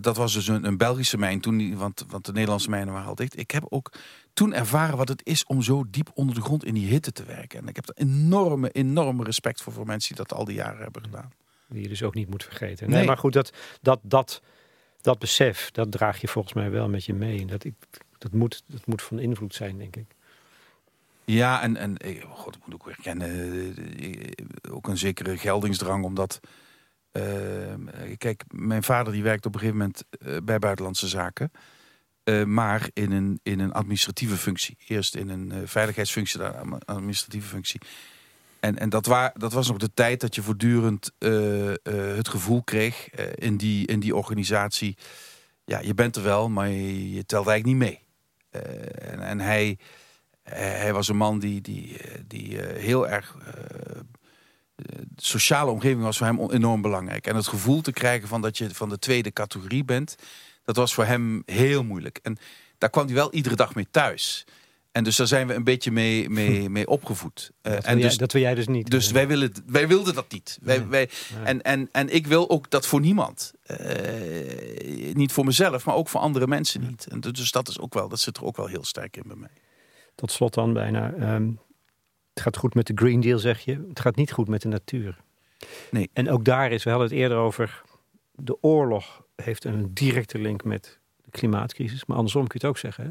Dat 0.00 0.16
was 0.16 0.32
dus 0.32 0.48
een, 0.48 0.64
een, 0.64 0.76
Belgische 0.76 1.18
mijn 1.18 1.40
toen, 1.40 1.76
want, 1.76 2.04
want 2.08 2.24
de 2.24 2.32
Nederlandse 2.32 2.70
mijnen 2.70 2.92
waren 2.94 3.08
al 3.08 3.14
dicht. 3.14 3.38
Ik 3.38 3.50
heb 3.50 3.64
ook 3.68 3.92
toen 4.32 4.54
ervaren 4.54 4.96
wat 4.96 5.08
het 5.08 5.20
is 5.24 5.44
om 5.44 5.62
zo 5.62 5.84
diep 5.90 6.10
onder 6.14 6.34
de 6.34 6.40
grond 6.40 6.64
in 6.64 6.74
die 6.74 6.86
hitte 6.86 7.12
te 7.12 7.24
werken. 7.24 7.60
En 7.60 7.68
ik 7.68 7.76
heb 7.76 7.88
er 7.88 7.94
enorme, 7.96 8.70
enorme 8.70 9.24
respect 9.24 9.62
voor 9.62 9.72
voor 9.72 9.86
mensen 9.86 10.14
die 10.14 10.24
dat 10.24 10.38
al 10.38 10.44
die 10.44 10.54
jaren 10.54 10.82
hebben 10.82 11.02
gedaan. 11.02 11.32
Die 11.68 11.82
je 11.82 11.88
dus 11.88 12.02
ook 12.02 12.14
niet 12.14 12.30
moet 12.30 12.44
vergeten. 12.44 12.90
Nee, 12.90 13.06
maar 13.06 13.18
goed, 13.18 13.32
dat, 13.32 13.52
dat, 13.80 14.00
dat, 14.02 14.42
dat 15.00 15.18
besef, 15.18 15.70
dat 15.70 15.92
draag 15.92 16.20
je 16.20 16.28
volgens 16.28 16.54
mij 16.54 16.70
wel 16.70 16.88
met 16.88 17.04
je 17.04 17.14
mee. 17.14 17.46
Dat, 17.46 17.64
ik, 17.64 17.74
dat, 18.18 18.32
moet, 18.32 18.62
dat 18.66 18.86
moet 18.86 19.02
van 19.02 19.18
invloed 19.18 19.54
zijn, 19.54 19.78
denk 19.78 19.96
ik. 19.96 20.06
Ja, 21.24 21.62
en, 21.62 21.76
en 21.76 21.96
eh, 21.96 22.24
God, 22.24 22.54
ik 22.54 22.60
moet 22.64 22.74
ook 22.74 22.86
herkennen, 22.86 23.28
eh, 23.98 24.74
ook 24.74 24.88
een 24.88 24.98
zekere 24.98 25.36
geldingsdrang, 25.38 26.04
omdat... 26.04 26.40
Uh, 27.16 27.22
kijk, 28.18 28.44
mijn 28.48 28.82
vader 28.82 29.12
die 29.12 29.22
werkt 29.22 29.46
op 29.46 29.54
een 29.54 29.60
gegeven 29.60 29.80
moment 29.80 30.04
uh, 30.18 30.36
bij 30.44 30.58
Buitenlandse 30.58 31.08
Zaken. 31.08 31.50
Uh, 32.24 32.44
maar 32.44 32.88
in 32.92 33.12
een, 33.12 33.40
in 33.42 33.60
een 33.60 33.72
administratieve 33.72 34.36
functie. 34.36 34.76
Eerst 34.86 35.14
in 35.14 35.28
een 35.28 35.52
uh, 35.52 35.58
veiligheidsfunctie, 35.64 36.38
dan 36.38 36.72
een 36.72 36.84
administratieve 36.84 37.48
functie. 37.48 37.80
En, 38.60 38.78
en 38.78 38.88
dat, 38.88 39.04
dat 39.34 39.52
was 39.52 39.68
nog 39.68 39.76
de 39.76 39.94
tijd 39.94 40.20
dat 40.20 40.34
je 40.34 40.42
voortdurend 40.42 41.12
het 42.18 42.28
gevoel 42.28 42.62
kreeg 42.62 43.10
in, 43.34 43.56
die, 43.56 43.86
in 43.86 44.00
die 44.00 44.16
organisatie. 44.16 44.96
Ja, 45.64 45.80
je 45.80 45.94
bent 45.94 46.16
er 46.16 46.22
wel, 46.22 46.48
maar 46.48 46.68
je, 46.68 47.12
je 47.12 47.26
telt 47.26 47.46
eigenlijk 47.46 47.78
niet 47.78 47.88
mee. 47.88 48.00
en, 49.10 49.20
en 49.20 49.40
hij, 49.40 49.78
hij 50.42 50.92
was 50.92 51.08
een 51.08 51.16
man 51.16 51.38
die, 51.38 51.60
die, 51.60 51.96
die 52.26 52.58
heel 52.60 53.08
erg 53.08 53.36
de 54.76 55.06
sociale 55.16 55.70
omgeving 55.70 56.02
was 56.02 56.18
voor 56.18 56.26
hem 56.26 56.50
enorm 56.50 56.82
belangrijk. 56.82 57.26
En 57.26 57.36
het 57.36 57.46
gevoel 57.46 57.80
te 57.80 57.92
krijgen 57.92 58.28
van 58.28 58.40
dat 58.40 58.58
je 58.58 58.74
van 58.74 58.88
de 58.88 58.98
tweede 58.98 59.32
categorie 59.32 59.84
bent, 59.84 60.16
dat 60.64 60.76
was 60.76 60.94
voor 60.94 61.04
hem 61.04 61.42
heel 61.46 61.84
moeilijk. 61.84 62.18
En 62.22 62.38
daar 62.78 62.90
kwam 62.90 63.06
hij 63.06 63.14
wel 63.14 63.32
iedere 63.32 63.56
dag 63.56 63.74
mee 63.74 63.86
thuis. 63.90 64.44
En 64.92 65.04
dus 65.04 65.16
daar 65.16 65.26
zijn 65.26 65.46
we 65.46 65.54
een 65.54 65.64
beetje 65.64 65.90
mee, 65.90 66.30
mee, 66.30 66.68
mee 66.70 66.88
opgevoed. 66.88 67.50
Uh, 67.62 67.72
dat, 67.72 67.84
en 67.84 67.98
dus, 67.98 68.08
jij, 68.08 68.16
dat 68.16 68.32
wil 68.32 68.42
jij 68.42 68.54
dus 68.54 68.66
niet. 68.66 68.90
Dus 68.90 69.10
wij, 69.10 69.28
willen, 69.28 69.52
wij 69.66 69.88
wilden 69.88 70.14
dat 70.14 70.32
niet. 70.32 70.58
Wij, 70.62 70.88
wij, 70.88 71.10
En, 71.44 71.62
en, 71.62 71.88
en 71.92 72.14
ik 72.14 72.26
wil 72.26 72.50
ook 72.50 72.70
dat 72.70 72.86
voor 72.86 73.00
niemand. 73.00 73.52
Uh, 73.66 75.14
niet 75.14 75.32
voor 75.32 75.44
mezelf, 75.44 75.84
maar 75.84 75.94
ook 75.94 76.08
voor 76.08 76.20
andere 76.20 76.46
mensen 76.46 76.80
niet. 76.80 77.06
En 77.10 77.20
dus 77.20 77.50
dat, 77.50 77.68
is 77.68 77.78
ook 77.78 77.94
wel, 77.94 78.08
dat 78.08 78.20
zit 78.20 78.36
er 78.36 78.44
ook 78.44 78.56
wel 78.56 78.66
heel 78.66 78.84
sterk 78.84 79.16
in 79.16 79.22
bij 79.26 79.36
mij. 79.36 79.50
Tot 80.14 80.30
slot 80.30 80.54
dan 80.54 80.72
bijna. 80.72 81.34
Um, 81.34 81.58
het 82.36 82.44
gaat 82.44 82.56
goed 82.56 82.74
met 82.74 82.86
de 82.86 82.92
Green 82.94 83.20
Deal, 83.20 83.38
zeg 83.38 83.60
je. 83.60 83.84
Het 83.88 84.00
gaat 84.00 84.16
niet 84.16 84.32
goed 84.32 84.48
met 84.48 84.62
de 84.62 84.68
natuur. 84.68 85.16
Nee. 85.90 86.10
En 86.12 86.30
ook 86.30 86.44
daar 86.44 86.72
is, 86.72 86.84
we 86.84 86.90
hadden 86.90 87.08
het 87.08 87.16
eerder 87.16 87.36
over... 87.38 87.82
de 88.34 88.62
oorlog 88.62 89.22
heeft 89.36 89.64
een 89.64 89.94
directe 89.94 90.38
link 90.38 90.64
met 90.64 90.98
de 91.24 91.30
klimaatcrisis. 91.30 92.04
Maar 92.04 92.16
andersom 92.16 92.46
kun 92.46 92.58
je 92.60 92.66
het 92.66 92.76
ook 92.76 92.80
zeggen. 92.80 93.04
Hè? 93.04 93.10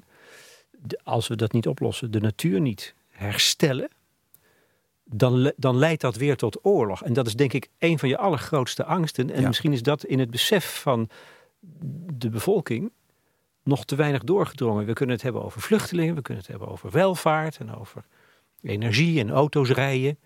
als 1.04 1.28
we 1.28 1.36
dat 1.36 1.52
niet 1.52 1.68
oplossen, 1.68 2.12
de 2.12 2.20
natuur 2.20 2.62
niet 2.62 2.96
herstellen, 3.10 3.90
dan, 5.04 5.52
dan 5.58 5.78
leidt 5.78 6.02
dat 6.02 6.16
weer 6.16 6.36
tot 6.36 6.66
oorlog. 6.66 7.04
En 7.04 7.14
dat 7.14 7.28
is 7.28 7.36
denk 7.36 7.54
ik 7.54 7.70
een 7.78 8.00
van 8.00 8.10
je 8.10 8.18
allergrootste 8.18 8.86
angsten. 8.86 9.32
En 9.32 9.44
misschien 9.44 9.74
is 9.74 9.82
dat 9.82 10.04
in 10.04 10.20
het 10.20 10.32
besef 10.32 10.82
van 10.82 11.10
de 12.14 12.30
bevolking 12.30 12.92
nog 13.64 13.86
te 13.86 13.96
weinig 13.96 14.24
doorgedrongen. 14.24 14.86
We 14.86 14.94
kunnen 14.94 15.16
het 15.16 15.24
hebben 15.24 15.44
over 15.44 15.62
vluchtelingen, 15.62 16.16
we 16.16 16.22
kunnen 16.22 16.44
het 16.44 16.52
hebben 16.52 16.70
over 16.70 16.92
welvaart 16.92 17.58
en 17.58 17.76
over 17.76 18.06
energie 18.70 19.20
en 19.20 19.30
auto's 19.30 19.70
rijden. 19.70 20.18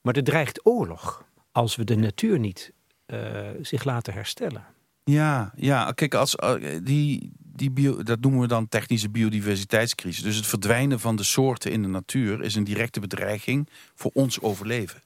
Maar 0.00 0.16
er 0.16 0.24
dreigt 0.24 0.66
oorlog 0.66 1.24
als 1.52 1.76
we 1.76 1.84
de 1.84 1.96
natuur 1.96 2.38
niet 2.38 2.72
uh, 3.06 3.18
zich 3.62 3.84
laten 3.84 4.12
herstellen. 4.12 4.64
Ja, 5.04 5.52
ja, 5.56 5.92
kijk, 5.92 6.14
als, 6.14 6.34
uh, 6.34 6.54
die, 6.82 7.32
die 7.38 7.70
bio, 7.70 8.02
dat 8.02 8.20
noemen 8.20 8.40
we 8.40 8.46
dan 8.46 8.68
technische 8.68 9.08
biodiversiteitscrisis. 9.08 10.22
Dus 10.22 10.36
het 10.36 10.46
verdwijnen 10.46 11.00
van 11.00 11.16
de 11.16 11.22
soorten 11.22 11.72
in 11.72 11.82
de 11.82 11.88
natuur 11.88 12.42
is 12.42 12.54
een 12.54 12.64
directe 12.64 13.00
bedreiging 13.00 13.68
voor 13.94 14.10
ons 14.14 14.40
overleven. 14.40 15.02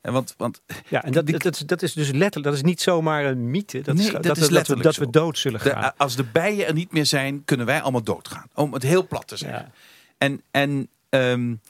En 0.00 0.12
want, 0.12 0.34
want, 0.36 0.60
ja, 0.88 1.04
en 1.04 1.12
dat, 1.12 1.26
dat, 1.26 1.42
dat, 1.42 1.62
dat, 1.66 1.82
is 1.82 1.92
dus 1.92 2.10
letterlijk, 2.10 2.44
dat 2.44 2.54
is 2.54 2.62
niet 2.62 2.80
zomaar 2.80 3.24
een 3.24 3.50
mythe. 3.50 3.80
Dat 3.80 3.94
nee, 3.94 4.06
is, 4.06 4.12
dat, 4.12 4.22
dat, 4.22 4.36
is 4.36 4.48
letterlijk 4.48 4.82
dat, 4.82 4.96
we, 4.96 5.04
dat 5.04 5.12
we 5.12 5.18
dood 5.20 5.38
zullen 5.38 5.60
gaan. 5.60 5.80
De, 5.80 5.92
als 5.96 6.16
de 6.16 6.24
bijen 6.24 6.66
er 6.66 6.74
niet 6.74 6.92
meer 6.92 7.06
zijn, 7.06 7.44
kunnen 7.44 7.66
wij 7.66 7.80
allemaal 7.80 8.02
doodgaan. 8.02 8.46
Om 8.54 8.72
het 8.72 8.82
heel 8.82 9.06
plat 9.06 9.28
te 9.28 9.36
zeggen. 9.36 9.64
Ja. 9.64 9.72
En, 10.18 10.42
en 10.50 10.88
um, 11.10 11.60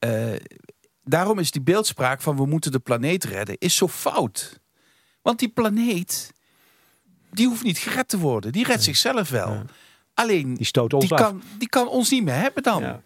uh, 0.00 0.34
daarom 1.02 1.38
is 1.38 1.50
die 1.50 1.62
beeldspraak 1.62 2.20
van 2.20 2.36
we 2.36 2.46
moeten 2.46 2.72
de 2.72 2.78
planeet 2.78 3.24
redden, 3.24 3.58
is 3.58 3.76
zo 3.76 3.88
fout. 3.88 4.60
Want 5.22 5.38
die 5.38 5.48
planeet, 5.48 6.32
die 7.30 7.46
hoeft 7.46 7.62
niet 7.62 7.78
gered 7.78 8.08
te 8.08 8.18
worden. 8.18 8.52
Die 8.52 8.64
redt 8.64 8.82
zichzelf 8.82 9.28
wel. 9.28 9.62
Alleen, 10.14 10.54
die, 10.54 10.66
stoot 10.66 10.92
ons 10.92 11.08
die, 11.08 11.16
kan, 11.16 11.42
die 11.58 11.68
kan 11.68 11.88
ons 11.88 12.10
niet 12.10 12.24
meer 12.24 12.34
hebben 12.34 12.62
dan. 12.62 12.82
Ja. 12.82 13.02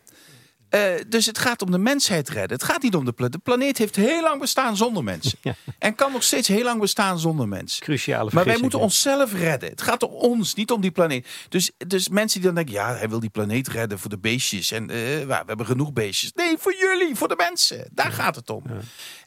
Uh, 0.70 0.80
dus 1.08 1.26
het 1.26 1.38
gaat 1.38 1.62
om 1.62 1.70
de 1.70 1.78
mensheid 1.78 2.28
redden. 2.28 2.58
Het 2.58 2.66
gaat 2.66 2.82
niet 2.82 2.94
om 2.94 3.04
de 3.04 3.12
planeet. 3.12 3.32
De 3.32 3.38
planeet 3.38 3.78
heeft 3.78 3.96
heel 3.96 4.22
lang 4.22 4.40
bestaan 4.40 4.76
zonder 4.76 5.04
mensen. 5.04 5.38
Ja. 5.42 5.54
En 5.78 5.94
kan 5.94 6.12
nog 6.12 6.22
steeds 6.22 6.48
heel 6.48 6.62
lang 6.62 6.80
bestaan 6.80 7.18
zonder 7.18 7.48
mensen. 7.48 7.82
Cruciale 7.82 8.30
Maar 8.32 8.44
wij 8.44 8.58
moeten 8.60 8.78
onszelf 8.78 9.32
redden. 9.32 9.70
Het 9.70 9.82
gaat 9.82 10.02
om 10.02 10.12
ons, 10.12 10.54
niet 10.54 10.70
om 10.70 10.80
die 10.80 10.90
planeet. 10.90 11.26
Dus, 11.48 11.70
dus 11.86 12.08
mensen 12.08 12.40
die 12.40 12.46
dan 12.46 12.56
denken, 12.56 12.74
ja, 12.74 12.94
hij 12.94 13.08
wil 13.08 13.20
die 13.20 13.30
planeet 13.30 13.68
redden 13.68 13.98
voor 13.98 14.10
de 14.10 14.18
beestjes. 14.18 14.70
En 14.70 14.82
uh, 14.82 14.88
we 14.88 15.42
hebben 15.46 15.66
genoeg 15.66 15.92
beestjes. 15.92 16.32
Nee, 16.32 16.56
voor 16.58 16.74
jullie, 16.78 17.14
voor 17.14 17.28
de 17.28 17.36
mensen. 17.36 17.88
Daar 17.92 18.12
gaat 18.12 18.36
het 18.36 18.50
om. 18.50 18.62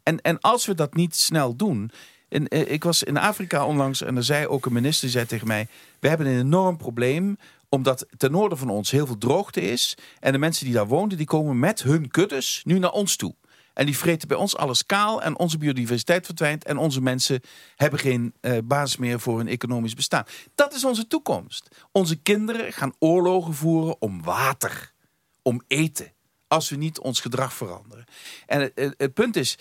En, 0.03 0.21
en 0.21 0.39
als 0.39 0.65
we 0.65 0.75
dat 0.75 0.93
niet 0.93 1.15
snel 1.15 1.55
doen, 1.55 1.91
in, 2.29 2.45
uh, 2.49 2.71
ik 2.71 2.83
was 2.83 3.03
in 3.03 3.17
Afrika 3.17 3.65
onlangs 3.65 4.01
en 4.01 4.17
er 4.17 4.23
zei 4.23 4.47
ook 4.47 4.65
een 4.65 4.73
minister 4.73 5.01
die 5.01 5.11
zei 5.11 5.25
tegen 5.25 5.47
mij: 5.47 5.67
We 5.99 6.07
hebben 6.07 6.27
een 6.27 6.39
enorm 6.39 6.77
probleem 6.77 7.37
omdat 7.73 8.05
ten 8.17 8.31
noorden 8.31 8.57
van 8.57 8.69
ons 8.69 8.91
heel 8.91 9.05
veel 9.05 9.17
droogte 9.17 9.61
is. 9.61 9.97
En 10.19 10.31
de 10.31 10.37
mensen 10.37 10.65
die 10.65 10.73
daar 10.73 10.87
woonden, 10.87 11.17
die 11.17 11.27
komen 11.27 11.59
met 11.59 11.83
hun 11.83 12.07
kuddes 12.07 12.61
nu 12.63 12.79
naar 12.79 12.91
ons 12.91 13.15
toe. 13.15 13.35
En 13.73 13.85
die 13.85 13.97
vreten 13.97 14.27
bij 14.27 14.37
ons 14.37 14.55
alles 14.55 14.85
kaal 14.85 15.21
en 15.21 15.39
onze 15.39 15.57
biodiversiteit 15.57 16.25
verdwijnt 16.25 16.63
en 16.63 16.77
onze 16.77 17.01
mensen 17.01 17.41
hebben 17.75 17.99
geen 17.99 18.33
uh, 18.41 18.57
basis 18.63 18.97
meer 18.97 19.19
voor 19.19 19.37
hun 19.37 19.47
economisch 19.47 19.93
bestaan. 19.93 20.25
Dat 20.55 20.73
is 20.73 20.85
onze 20.85 21.07
toekomst. 21.07 21.67
Onze 21.91 22.15
kinderen 22.15 22.73
gaan 22.73 22.93
oorlogen 22.99 23.53
voeren 23.53 24.01
om 24.01 24.23
water, 24.23 24.93
om 25.41 25.61
eten, 25.67 26.11
als 26.47 26.69
we 26.69 26.75
niet 26.75 26.99
ons 26.99 27.19
gedrag 27.19 27.53
veranderen. 27.53 28.05
En 28.45 28.61
het, 28.61 28.93
het 28.97 29.13
punt 29.13 29.35
is, 29.35 29.57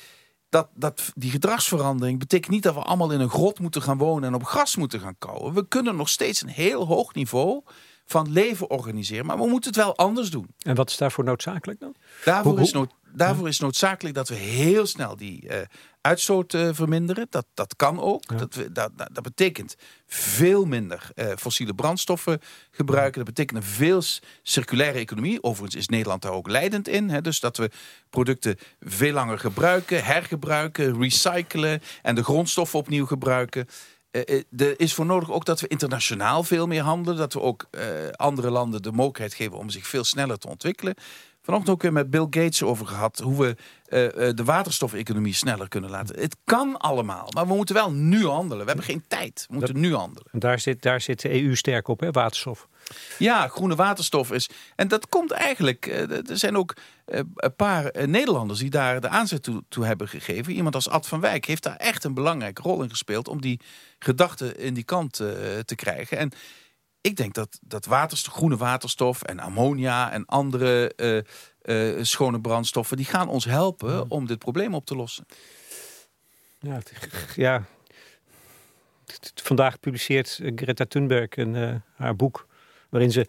dat, 0.49 0.69
dat, 0.75 1.13
die 1.15 1.31
gedragsverandering 1.31 2.19
betekent 2.19 2.53
niet 2.53 2.63
dat 2.63 2.75
we 2.75 2.81
allemaal 2.81 3.13
in 3.13 3.21
een 3.21 3.31
grot 3.31 3.59
moeten 3.59 3.83
gaan 3.83 3.99
wonen 3.99 4.29
en 4.29 4.35
op 4.35 4.45
gras 4.45 4.77
moeten 4.77 5.01
gaan 5.01 5.19
kouwen. 5.19 5.55
We 5.55 5.69
kunnen 5.69 5.97
nog 5.97 6.09
steeds 6.09 6.43
een 6.43 6.49
heel 6.49 6.87
hoog 6.87 7.15
niveau 7.15 7.63
van 8.07 8.33
leven 8.33 8.71
organiseren, 8.71 9.27
maar 9.27 9.39
we 9.39 9.47
moeten 9.47 9.71
het 9.71 9.79
wel 9.79 9.97
anders 9.97 10.31
doen. 10.31 10.47
En 10.59 10.75
wat 10.75 10.91
is 10.91 10.97
daarvoor 10.97 11.25
noodzakelijk 11.25 11.81
dan? 11.81 11.95
Daarvoor, 12.25 12.61
is, 12.61 12.73
nood, 12.73 12.93
daarvoor 13.13 13.49
is 13.49 13.59
noodzakelijk 13.59 14.15
dat 14.15 14.29
we 14.29 14.35
heel 14.35 14.87
snel 14.87 15.17
die 15.17 15.45
uh, 15.45 15.57
uitstoot 16.01 16.55
uh, 16.55 16.69
verminderen. 16.73 17.27
Dat, 17.31 17.47
dat 17.55 17.77
kan 17.77 18.01
ook. 18.01 18.39
Dat, 18.39 18.55
we, 18.55 18.73
dat, 18.73 18.91
dat, 18.97 19.23
betekent 19.23 19.75
veel 20.07 20.65
minder 20.65 21.11
uh, 21.15 21.27
fossiele 21.37 21.75
brandstoffen 21.75 22.41
gebruiken. 22.71 23.25
Dat 23.25 23.35
betekent 23.35 23.59
een 23.59 23.71
veel 23.71 24.03
circulaire 24.43 24.99
economie. 24.99 25.43
Overigens 25.43 25.75
is 25.75 25.89
Nederland 25.89 26.23
daar 26.23 26.33
ook 26.33 26.49
leidend 26.49 26.89
in. 26.89 27.11
Hè, 27.11 27.21
dus 27.21 27.41
dat 27.41 27.57
we 27.57 27.71
producten 28.11 28.57
veel 28.81 29.13
langer 29.13 29.39
gebruiken, 29.39 30.05
hergebruiken, 30.05 31.01
recyclen 31.01 31.83
en 32.03 32.15
de 32.15 32.25
grondstoffen 32.25 32.79
opnieuw 32.79 33.07
gebruiken. 33.07 33.67
Er 34.57 34.81
is 34.81 34.95
voor 34.95 35.07
nodig 35.07 35.31
ook 35.31 35.45
dat 35.45 35.61
we 35.61 35.69
internationaal 35.69 36.43
veel 36.43 36.67
meer 36.67 36.83
handelen. 36.83 37.19
Dat 37.19 37.33
we 37.33 37.41
ook 37.41 37.67
andere 38.13 38.51
landen 38.51 38.83
de 38.83 38.93
mogelijkheid 38.93 39.35
geven 39.35 39.59
om 39.59 39.71
zich 39.71 39.87
veel 39.87 40.05
sneller 40.05 40.39
te 40.39 40.49
ontwikkelen 40.49 40.95
vanochtend 41.43 41.75
ook 41.75 41.83
weer 41.83 41.93
met 41.93 42.11
Bill 42.11 42.27
Gates 42.31 42.63
over 42.63 42.87
gehad. 42.87 43.19
Hoe 43.19 43.39
we 43.39 43.47
uh, 43.47 44.35
de 44.35 44.45
waterstofeconomie 44.45 45.35
sneller 45.35 45.69
kunnen 45.69 45.91
laten. 45.91 46.21
Het 46.21 46.37
kan 46.45 46.77
allemaal, 46.77 47.29
maar 47.35 47.47
we 47.47 47.55
moeten 47.55 47.75
wel 47.75 47.93
nu 47.93 48.27
handelen. 48.27 48.59
We 48.59 48.67
hebben 48.67 48.85
geen 48.85 49.05
tijd. 49.09 49.45
We 49.49 49.55
moeten 49.55 49.81
nu 49.81 49.95
handelen. 49.95 50.29
Daar 50.33 50.61
zit, 50.61 50.83
daar 50.83 51.01
zit 51.01 51.21
de 51.21 51.43
EU 51.43 51.57
sterk 51.57 51.89
op, 51.89 52.01
hè, 52.01 52.11
waterstof. 52.11 52.69
Ja, 53.19 53.49
groene 53.49 53.75
waterstof 53.75 54.33
is. 54.33 54.49
En 54.77 54.89
dat 54.89 55.09
komt 55.09 55.31
eigenlijk. 55.31 55.87
Er 56.29 56.39
zijn 56.39 56.57
ook 56.57 56.77
een 57.05 57.57
paar 57.57 58.09
Nederlanders 58.09 58.59
die 58.59 58.71
daar 58.71 59.01
de 59.01 59.09
aanzet 59.09 59.43
toe, 59.43 59.63
toe, 59.69 59.85
hebben 59.85 60.09
gegeven. 60.09 60.53
Iemand 60.53 60.75
als 60.75 60.89
Ad 60.89 61.09
van 61.09 61.21
Wijk 61.21 61.45
heeft 61.45 61.63
daar 61.63 61.77
echt 61.77 62.05
een 62.05 62.15
belangrijke 62.15 62.63
rol 62.63 62.83
in 62.83 62.91
gespeeld. 62.91 63.29
om 63.29 63.41
die 63.41 63.61
gedachten 63.99 64.59
in 64.59 64.75
die 64.75 64.85
kant 64.85 65.13
te 65.13 65.75
krijgen. 65.75 66.19
En 66.19 66.33
ik 67.03 67.17
denk 67.17 67.35
dat, 67.35 67.59
dat 67.63 67.85
waterstof, 67.85 68.35
groene 68.35 68.57
waterstof 68.57 69.23
en 69.23 69.39
ammonia 69.39 70.13
en 70.13 70.25
andere 70.25 70.93
uh, 70.97 71.97
uh, 71.97 72.05
schone 72.05 72.41
brandstoffen, 72.41 72.97
die 72.97 73.07
gaan 73.07 73.29
ons 73.29 73.45
helpen 73.45 74.11
om 74.11 74.27
dit 74.27 74.39
probleem 74.39 74.75
op 74.75 74.87
te 74.87 74.97
lossen. 74.97 75.27
Ja, 76.59 76.79
ja. 77.35 77.65
vandaag 79.35 79.81
publiceert 79.81 80.41
Greta 80.55 80.85
Thunberg 80.85 81.37
een, 81.37 81.55
uh, 81.55 81.75
haar 81.95 82.17
boek 82.17 82.47
waarin 82.89 83.13
ze 83.13 83.27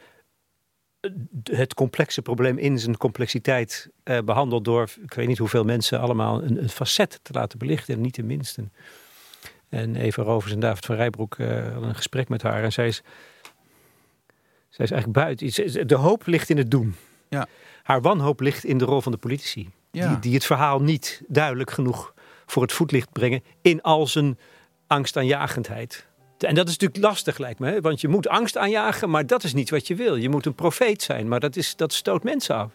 het 1.43 1.73
complexe 1.73 2.21
probleem 2.21 2.57
in 2.57 2.79
zijn 2.79 2.97
complexiteit 2.97 3.89
behandelt 4.03 4.65
door, 4.65 4.89
ik 5.03 5.13
weet 5.13 5.27
niet 5.27 5.37
hoeveel 5.37 5.63
mensen 5.63 5.99
allemaal 5.99 6.43
een, 6.43 6.61
een 6.61 6.69
facet 6.69 7.19
te 7.21 7.33
laten 7.33 7.59
belichten 7.59 7.93
en 7.93 8.01
niet 8.01 8.15
de 8.15 8.23
minste. 8.23 8.69
En 9.69 9.95
Eva 9.95 10.23
Rovers 10.23 10.53
en 10.53 10.59
David 10.59 10.85
van 10.85 10.95
Rijbroek 10.95 11.37
hadden 11.37 11.83
een 11.83 11.95
gesprek 11.95 12.29
met 12.29 12.41
haar 12.41 12.63
en 12.63 12.71
zij 12.71 12.87
is 12.87 13.03
zij 14.73 14.85
is 14.85 14.91
eigenlijk 14.91 15.25
buiten. 15.25 15.87
De 15.87 15.95
hoop 15.95 16.25
ligt 16.25 16.49
in 16.49 16.57
het 16.57 16.71
doen. 16.71 16.95
Ja. 17.29 17.47
Haar 17.83 18.01
wanhoop 18.01 18.39
ligt 18.39 18.63
in 18.63 18.77
de 18.77 18.85
rol 18.85 19.01
van 19.01 19.11
de 19.11 19.17
politici. 19.17 19.69
Die, 19.91 20.19
die 20.19 20.33
het 20.33 20.45
verhaal 20.45 20.81
niet 20.81 21.21
duidelijk 21.27 21.71
genoeg 21.71 22.13
voor 22.45 22.61
het 22.61 22.73
voetlicht 22.73 23.11
brengen 23.11 23.43
in 23.61 23.81
al 23.81 24.07
zijn 24.07 24.37
angstaanjagendheid. 24.87 26.07
En 26.37 26.55
dat 26.55 26.67
is 26.67 26.77
natuurlijk 26.77 27.03
lastig, 27.03 27.37
lijkt 27.37 27.59
me. 27.59 27.81
Want 27.81 28.01
je 28.01 28.07
moet 28.07 28.27
angst 28.27 28.57
aanjagen, 28.57 29.09
maar 29.09 29.27
dat 29.27 29.43
is 29.43 29.53
niet 29.53 29.69
wat 29.69 29.87
je 29.87 29.95
wil. 29.95 30.15
Je 30.15 30.29
moet 30.29 30.45
een 30.45 30.55
profeet 30.55 31.01
zijn, 31.01 31.27
maar 31.27 31.39
dat, 31.39 31.55
is, 31.55 31.75
dat 31.75 31.93
stoot 31.93 32.23
mensen 32.23 32.55
af. 32.55 32.71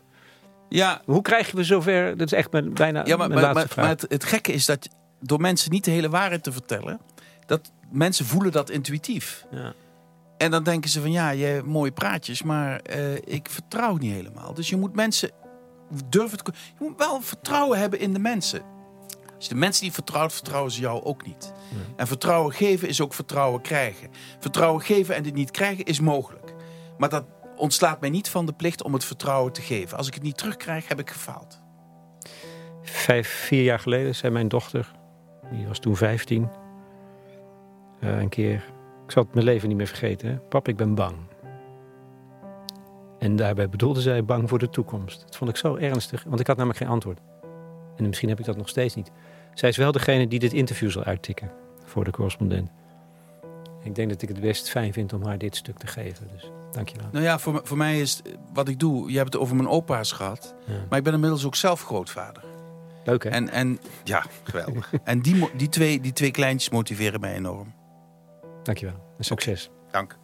Ja. 0.69 1.03
Hoe 1.05 1.23
krijgen 1.23 1.57
we 1.57 1.65
zover? 1.65 2.17
Dat 2.17 2.27
is 2.27 2.39
echt 2.39 2.53
mijn, 2.53 2.75
bijna 2.75 3.07
ja, 3.07 3.17
maar, 3.17 3.29
mijn 3.29 3.41
maar, 3.41 3.55
laatste 3.55 3.69
vraag. 3.69 3.85
Maar 3.85 3.95
het, 3.95 4.11
het 4.11 4.25
gekke 4.25 4.53
is 4.53 4.67
dat 4.67 4.89
door 5.21 5.41
mensen 5.41 5.71
niet 5.71 5.85
de 5.85 5.91
hele 5.91 6.09
waarheid 6.09 6.43
te 6.43 6.53
vertellen... 6.53 7.01
dat 7.47 7.73
mensen 7.91 8.25
voelen 8.25 8.53
dat 8.53 8.71
intuïtief. 8.71 9.45
Ja. 9.51 9.75
En 10.39 10.51
dan 10.51 10.63
denken 10.63 10.91
ze 10.91 11.01
van 11.01 11.11
ja, 11.11 11.31
je 11.31 11.45
hebt 11.45 11.67
mooie 11.67 11.93
praatjes, 11.93 12.43
maar 12.43 12.81
uh, 12.91 13.15
ik 13.15 13.49
vertrouw 13.51 13.97
niet 13.97 14.13
helemaal. 14.13 14.55
Dus 14.55 14.69
je 14.69 14.77
moet 14.77 14.95
mensen 14.95 15.31
durven 16.05 16.39
te. 16.39 16.53
Je 16.79 16.85
moet 16.85 16.99
wel 16.99 17.21
vertrouwen 17.21 17.79
hebben 17.79 18.01
in 18.01 18.13
de 18.13 18.19
mensen. 18.19 18.63
Als 19.37 19.47
je 19.47 19.55
de 19.55 19.61
mensen 19.61 19.83
die 19.83 19.93
vertrouwt, 19.93 20.33
vertrouwen 20.33 20.73
ze 20.73 20.81
jou 20.81 21.03
ook 21.03 21.27
niet. 21.27 21.53
En 21.97 22.07
vertrouwen 22.07 22.53
geven 22.53 22.89
is 22.89 23.01
ook 23.01 23.15
vertrouwen 23.15 23.61
krijgen. 23.61 24.09
Vertrouwen 24.39 24.83
geven 24.83 25.15
en 25.15 25.23
dit 25.23 25.35
niet 25.35 25.51
krijgen 25.51 25.85
is 25.85 26.01
mogelijk. 26.01 26.55
Maar 26.99 27.09
dat 27.09 27.25
ontslaat 27.57 28.01
mij 28.01 28.11
niet 28.11 28.29
van 28.29 28.47
de 28.47 28.53
plicht 28.53 28.83
om 28.83 28.93
het 28.93 29.05
vertrouwen 29.05 29.53
te 29.53 29.63
geven. 29.63 29.99
Als 29.99 30.07
ik 30.07 30.15
het 30.15 30.23
niet 30.23 30.39
terugkrijg, 30.39 30.89
heb 30.89 31.01
ik 31.01 31.11
gefaald. 31.11 31.61
Vijf, 32.83 33.29
vier 33.29 33.63
jaar 33.63 33.79
geleden 33.79 34.15
zei 34.15 34.33
mijn 34.33 34.49
dochter, 34.49 34.91
die 35.51 35.67
was 35.67 35.79
toen 35.79 35.97
vijftien, 35.97 36.49
uh, 38.01 38.19
een 38.19 38.29
keer 38.29 38.65
ik 39.09 39.15
zal 39.15 39.23
het 39.23 39.35
mijn 39.35 39.47
leven 39.47 39.69
niet 39.69 39.77
meer 39.77 39.87
vergeten. 39.87 40.43
Pap, 40.49 40.69
ik 40.69 40.77
ben 40.77 40.95
bang. 40.95 41.17
En 43.19 43.37
daarbij 43.37 43.69
bedoelde 43.69 44.01
zij 44.01 44.25
bang 44.25 44.49
voor 44.49 44.59
de 44.59 44.71
toekomst. 44.71 45.21
Dat 45.21 45.37
vond 45.37 45.51
ik 45.51 45.57
zo 45.57 45.77
ernstig, 45.77 46.25
want 46.27 46.41
ik 46.41 46.47
had 46.47 46.57
namelijk 46.57 46.83
geen 46.83 46.89
antwoord. 46.89 47.21
En 47.97 48.07
misschien 48.07 48.29
heb 48.29 48.39
ik 48.39 48.45
dat 48.45 48.57
nog 48.57 48.69
steeds 48.69 48.95
niet. 48.95 49.11
Zij 49.55 49.69
is 49.69 49.77
wel 49.77 49.93
degene 49.93 50.29
die 50.29 50.39
dit 50.39 50.53
interview 50.53 50.91
zal 50.91 51.05
uittikken 51.05 51.51
voor 51.85 52.05
de 52.05 52.11
correspondent. 52.11 52.71
Ik 53.83 53.95
denk 53.95 54.09
dat 54.09 54.23
ik 54.23 54.29
het 54.29 54.41
best 54.41 54.71
fijn 54.71 54.93
vind 54.93 55.13
om 55.13 55.25
haar 55.25 55.39
dit 55.39 55.57
stuk 55.57 55.79
te 55.79 55.87
geven. 55.87 56.29
Dus 56.33 56.51
dankjewel. 56.73 57.09
Nou 57.13 57.25
ja, 57.25 57.39
voor, 57.39 57.61
voor 57.65 57.77
mij 57.77 58.01
is 58.01 58.23
wat 58.53 58.69
ik 58.69 58.79
doe. 58.79 59.11
Je 59.11 59.17
hebt 59.17 59.33
het 59.33 59.43
over 59.43 59.57
mijn 59.57 59.69
opa's 59.69 60.13
gehad. 60.13 60.55
Maar 60.89 60.99
ik 60.99 61.05
ben 61.05 61.15
inmiddels 61.15 61.47
ook 61.47 61.55
zelf 61.55 61.83
grootvader. 61.83 62.45
Leuk 63.05 63.25
hè? 63.25 63.31
En, 63.31 63.49
en 63.49 63.79
ja, 64.05 64.25
geweldig. 64.43 64.93
en 65.05 65.21
die, 65.21 65.49
die, 65.57 65.69
twee, 65.69 66.01
die 66.01 66.13
twee 66.13 66.31
kleintjes 66.31 66.71
motiveren 66.71 67.21
mij 67.21 67.35
enorm. 67.35 67.77
Dankjewel. 68.69 69.15
En 69.19 69.25
succes. 69.25 69.71
Dank. 69.91 70.19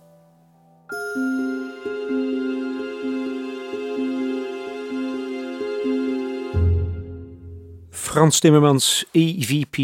Frans 7.91 8.41
Timmermans, 8.41 9.05
EVP, 9.13 9.77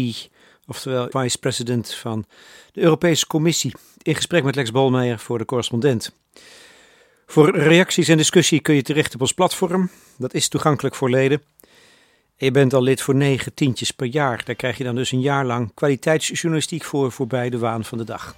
oftewel 0.67 1.07
vice 1.09 1.37
president 1.37 1.93
van 1.93 2.25
de 2.71 2.81
Europese 2.81 3.27
Commissie, 3.27 3.73
in 4.01 4.15
gesprek 4.15 4.43
met 4.43 4.55
Lex 4.55 4.71
Bolmeijer 4.71 5.19
voor 5.19 5.37
de 5.37 5.45
correspondent. 5.45 6.15
Voor 7.25 7.57
reacties 7.57 8.07
en 8.07 8.17
discussie 8.17 8.59
kun 8.59 8.75
je 8.75 8.81
terecht 8.81 9.13
op 9.13 9.21
ons 9.21 9.33
platform. 9.33 9.89
Dat 10.17 10.33
is 10.33 10.47
toegankelijk 10.47 10.95
voor 10.95 11.09
leden. 11.09 11.41
je 12.35 12.51
bent 12.51 12.73
al 12.73 12.81
lid 12.81 13.01
voor 13.01 13.15
negen 13.15 13.53
tientjes 13.53 13.91
per 13.91 14.07
jaar. 14.07 14.45
Daar 14.45 14.55
krijg 14.55 14.77
je 14.77 14.83
dan 14.83 14.95
dus 14.95 15.11
een 15.11 15.21
jaar 15.21 15.45
lang 15.45 15.73
kwaliteitsjournalistiek 15.73 16.83
voor 16.83 17.11
voorbij 17.11 17.49
de 17.49 17.57
waan 17.57 17.85
van 17.85 17.97
de 17.97 18.03
dag. 18.03 18.35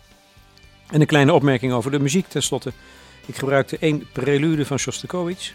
En 0.90 1.02
een 1.02 1.08
kleine 1.08 1.34
opmerking 1.34 1.74
over 1.74 1.92
de 1.92 2.00
muziek 2.00 2.28
tenslotte. 2.28 2.72
Ik 3.26 3.36
gebruikte 3.36 3.78
één 3.78 4.08
prelude 4.12 4.66
van 4.66 4.80
Shostakovich. 4.80 5.54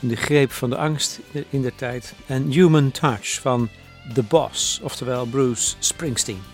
De 0.00 0.16
greep 0.16 0.52
van 0.52 0.70
de 0.70 0.76
angst 0.76 1.20
in 1.50 1.62
de 1.62 1.74
tijd. 1.74 2.14
En 2.26 2.50
Human 2.50 2.90
Touch 2.90 3.40
van 3.40 3.68
The 4.14 4.22
Boss, 4.22 4.80
oftewel 4.82 5.26
Bruce 5.26 5.74
Springsteen. 5.78 6.53